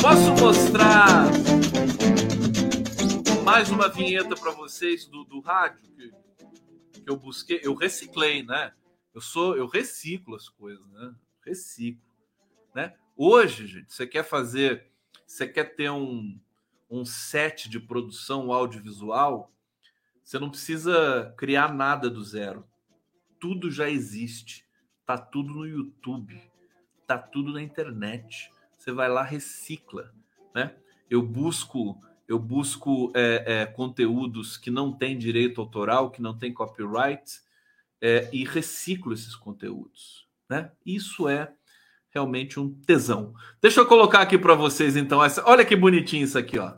Posso 0.00 0.32
mostrar 0.44 1.30
mais 3.54 3.70
uma 3.70 3.88
vinheta 3.88 4.34
para 4.34 4.50
vocês 4.50 5.06
do, 5.06 5.22
do 5.22 5.38
rádio 5.38 5.80
que, 5.92 6.10
que 7.00 7.08
eu 7.08 7.16
busquei, 7.16 7.60
eu 7.62 7.72
reciclei, 7.72 8.42
né? 8.42 8.72
Eu 9.14 9.20
sou, 9.20 9.56
eu 9.56 9.68
reciclo 9.68 10.34
as 10.34 10.48
coisas, 10.48 10.84
né? 10.90 11.14
Reciclo, 11.46 12.02
né? 12.74 12.96
Hoje, 13.16 13.68
gente, 13.68 13.92
você 13.92 14.08
quer 14.08 14.24
fazer, 14.24 14.90
você 15.24 15.46
quer 15.46 15.76
ter 15.76 15.88
um, 15.88 16.36
um 16.90 17.04
set 17.04 17.68
de 17.70 17.78
produção 17.78 18.52
audiovisual, 18.52 19.52
você 20.24 20.36
não 20.36 20.50
precisa 20.50 21.32
criar 21.38 21.72
nada 21.72 22.10
do 22.10 22.24
zero. 22.24 22.66
Tudo 23.38 23.70
já 23.70 23.88
existe. 23.88 24.66
Tá 25.06 25.16
tudo 25.16 25.54
no 25.54 25.64
YouTube. 25.64 26.42
Tá 27.06 27.16
tudo 27.16 27.52
na 27.52 27.62
internet. 27.62 28.50
Você 28.76 28.90
vai 28.90 29.08
lá, 29.08 29.22
recicla, 29.22 30.12
né? 30.52 30.74
Eu 31.08 31.22
busco 31.22 32.02
eu 32.28 32.38
busco 32.38 33.12
é, 33.14 33.44
é, 33.46 33.66
conteúdos 33.66 34.56
que 34.56 34.70
não 34.70 34.92
têm 34.92 35.16
direito 35.18 35.60
autoral, 35.60 36.10
que 36.10 36.22
não 36.22 36.36
têm 36.36 36.52
copyright, 36.52 37.40
é, 38.00 38.28
e 38.32 38.44
reciclo 38.44 39.12
esses 39.12 39.34
conteúdos. 39.34 40.26
Né? 40.48 40.70
Isso 40.84 41.28
é 41.28 41.52
realmente 42.10 42.60
um 42.60 42.70
tesão. 42.86 43.34
Deixa 43.60 43.80
eu 43.80 43.86
colocar 43.86 44.20
aqui 44.20 44.38
para 44.38 44.54
vocês, 44.54 44.96
então. 44.96 45.22
Essa... 45.22 45.42
Olha 45.46 45.64
que 45.64 45.74
bonitinho 45.74 46.24
isso 46.24 46.38
aqui, 46.38 46.58
ó. 46.58 46.72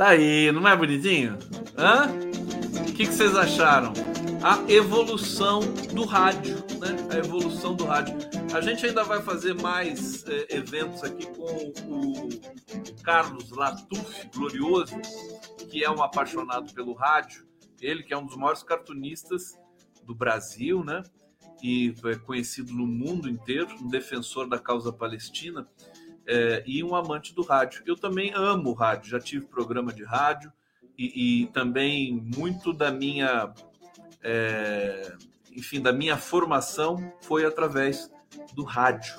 Tá 0.00 0.08
aí, 0.08 0.50
não 0.50 0.66
é 0.66 0.74
bonitinho? 0.74 1.38
Hã? 1.76 2.06
O 2.08 2.84
que, 2.94 3.04
que 3.04 3.12
vocês 3.12 3.36
acharam? 3.36 3.92
A 4.42 4.58
evolução 4.72 5.60
do 5.92 6.06
rádio, 6.06 6.56
né? 6.78 7.06
A 7.12 7.18
evolução 7.18 7.74
do 7.74 7.84
rádio. 7.84 8.16
A 8.54 8.62
gente 8.62 8.86
ainda 8.86 9.04
vai 9.04 9.20
fazer 9.20 9.52
mais 9.60 10.24
é, 10.26 10.56
eventos 10.56 11.04
aqui 11.04 11.26
com 11.26 11.70
o 11.86 12.28
Carlos 13.02 13.50
Latuf, 13.50 14.26
glorioso, 14.34 14.96
que 15.70 15.84
é 15.84 15.90
um 15.90 16.02
apaixonado 16.02 16.72
pelo 16.72 16.94
rádio. 16.94 17.46
Ele 17.78 18.02
que 18.02 18.14
é 18.14 18.16
um 18.16 18.24
dos 18.24 18.38
maiores 18.38 18.62
cartunistas 18.62 19.60
do 20.06 20.14
Brasil, 20.14 20.82
né? 20.82 21.02
E 21.62 21.94
é 22.06 22.14
conhecido 22.14 22.72
no 22.72 22.86
mundo 22.86 23.28
inteiro, 23.28 23.68
um 23.82 23.88
defensor 23.88 24.48
da 24.48 24.58
causa 24.58 24.90
palestina 24.90 25.68
é, 26.30 26.62
e 26.64 26.84
um 26.84 26.94
amante 26.94 27.34
do 27.34 27.42
rádio. 27.42 27.82
Eu 27.84 27.96
também 27.96 28.32
amo 28.32 28.72
rádio, 28.72 29.10
já 29.10 29.18
tive 29.18 29.46
programa 29.46 29.92
de 29.92 30.04
rádio 30.04 30.52
e, 30.96 31.42
e 31.42 31.46
também 31.48 32.14
muito 32.36 32.72
da 32.72 32.92
minha, 32.92 33.52
é, 34.22 35.12
enfim, 35.50 35.80
da 35.80 35.92
minha 35.92 36.16
formação 36.16 37.12
foi 37.20 37.44
através 37.44 38.12
do 38.54 38.62
rádio. 38.62 39.12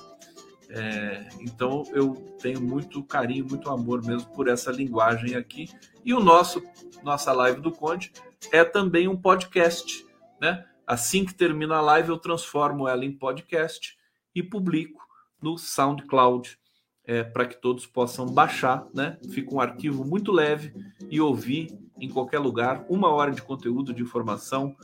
É, 0.69 1.27
então 1.41 1.83
eu 1.91 2.13
tenho 2.41 2.61
muito 2.61 3.03
carinho, 3.03 3.45
muito 3.45 3.69
amor 3.69 4.05
mesmo 4.05 4.33
por 4.33 4.47
essa 4.47 4.71
linguagem 4.71 5.35
aqui. 5.35 5.67
E 6.05 6.13
o 6.13 6.21
nosso 6.21 6.63
nossa 7.03 7.33
live 7.33 7.59
do 7.59 7.73
Conde 7.73 8.13
é 8.53 8.63
também 8.63 9.09
um 9.09 9.17
podcast, 9.17 10.05
né? 10.39 10.65
Assim 10.87 11.25
que 11.25 11.33
termina 11.33 11.75
a 11.75 11.81
live, 11.81 12.09
eu 12.09 12.17
transformo 12.17 12.87
ela 12.87 13.03
em 13.03 13.11
podcast 13.11 13.97
e 14.33 14.41
publico 14.41 15.01
no 15.41 15.57
SoundCloud 15.57 16.60
é, 17.05 17.23
para 17.23 17.45
que 17.45 17.59
todos 17.59 17.85
possam 17.85 18.25
baixar, 18.27 18.85
né? 18.93 19.17
Fica 19.31 19.53
um 19.53 19.59
arquivo 19.59 20.05
muito 20.05 20.31
leve 20.31 20.73
e 21.09 21.19
ouvir 21.19 21.77
em 21.99 22.09
qualquer 22.09 22.39
lugar, 22.39 22.85
uma 22.89 23.09
hora 23.09 23.31
de 23.31 23.41
conteúdo 23.41 23.93
de 23.93 24.01
informação 24.01 24.75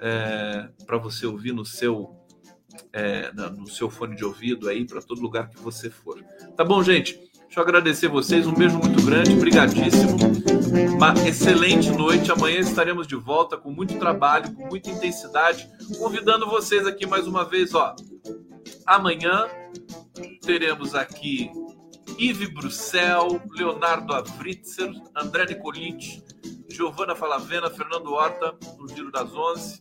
é, 0.00 0.68
para 0.86 0.98
você 0.98 1.26
ouvir 1.26 1.52
no 1.52 1.64
seu 1.64 2.14
é, 2.92 3.32
no 3.32 3.66
seu 3.66 3.88
fone 3.88 4.14
de 4.14 4.24
ouvido 4.24 4.68
aí 4.68 4.84
para 4.84 5.00
todo 5.00 5.20
lugar 5.20 5.48
que 5.48 5.58
você 5.58 5.88
for. 5.88 6.22
Tá 6.54 6.62
bom, 6.62 6.82
gente? 6.82 7.18
Deixa 7.46 7.60
eu 7.60 7.62
agradecer 7.62 8.08
vocês, 8.08 8.46
um 8.46 8.52
beijo 8.52 8.76
muito 8.76 9.02
grande, 9.02 9.34
brigadíssimo. 9.34 10.16
uma 10.94 11.14
excelente 11.26 11.90
noite. 11.90 12.30
Amanhã 12.30 12.58
estaremos 12.58 13.06
de 13.06 13.16
volta 13.16 13.56
com 13.56 13.70
muito 13.70 13.98
trabalho, 13.98 14.52
com 14.52 14.66
muita 14.66 14.90
intensidade, 14.90 15.66
convidando 15.98 16.46
vocês 16.46 16.86
aqui 16.86 17.06
mais 17.06 17.26
uma 17.26 17.44
vez, 17.44 17.72
ó. 17.74 17.96
Amanhã 18.84 19.46
teremos 20.42 20.94
aqui 20.94 21.50
Yves 22.18 22.48
Bruxel, 22.48 23.40
Leonardo 23.50 24.14
Avritzer, 24.14 24.90
André 25.14 25.46
Nicolinte, 25.46 26.22
Giovana 26.68 27.14
Falavena, 27.14 27.70
Fernando 27.70 28.12
Horta, 28.12 28.54
no 28.78 28.88
Giro 28.88 29.10
das 29.10 29.34
Onze. 29.34 29.80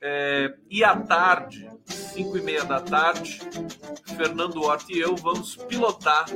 É, 0.00 0.54
e 0.70 0.84
à 0.84 0.94
tarde, 0.96 1.68
5 1.86 2.38
e 2.38 2.42
meia 2.42 2.64
da 2.64 2.80
tarde, 2.80 3.40
Fernando 4.16 4.62
Horta 4.62 4.92
e 4.92 5.00
eu 5.00 5.16
vamos 5.16 5.56
pilotar 5.56 6.26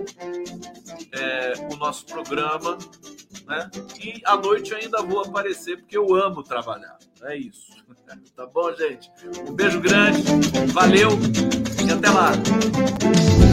é, 1.12 1.53
o 1.72 1.76
nosso 1.76 2.07
programa. 2.07 2.78
Né? 3.47 3.70
E 4.03 4.22
à 4.24 4.36
noite 4.36 4.74
ainda 4.74 5.03
vou 5.03 5.20
aparecer, 5.20 5.78
porque 5.78 5.97
eu 5.97 6.14
amo 6.14 6.43
trabalhar. 6.43 6.99
É 7.22 7.36
isso. 7.36 7.72
Tá 8.36 8.47
bom, 8.47 8.74
gente? 8.74 9.11
Um 9.49 9.55
beijo 9.55 9.80
grande, 9.80 10.22
valeu 10.72 11.11
e 11.86 11.90
até 11.90 12.11
lá. 12.11 13.51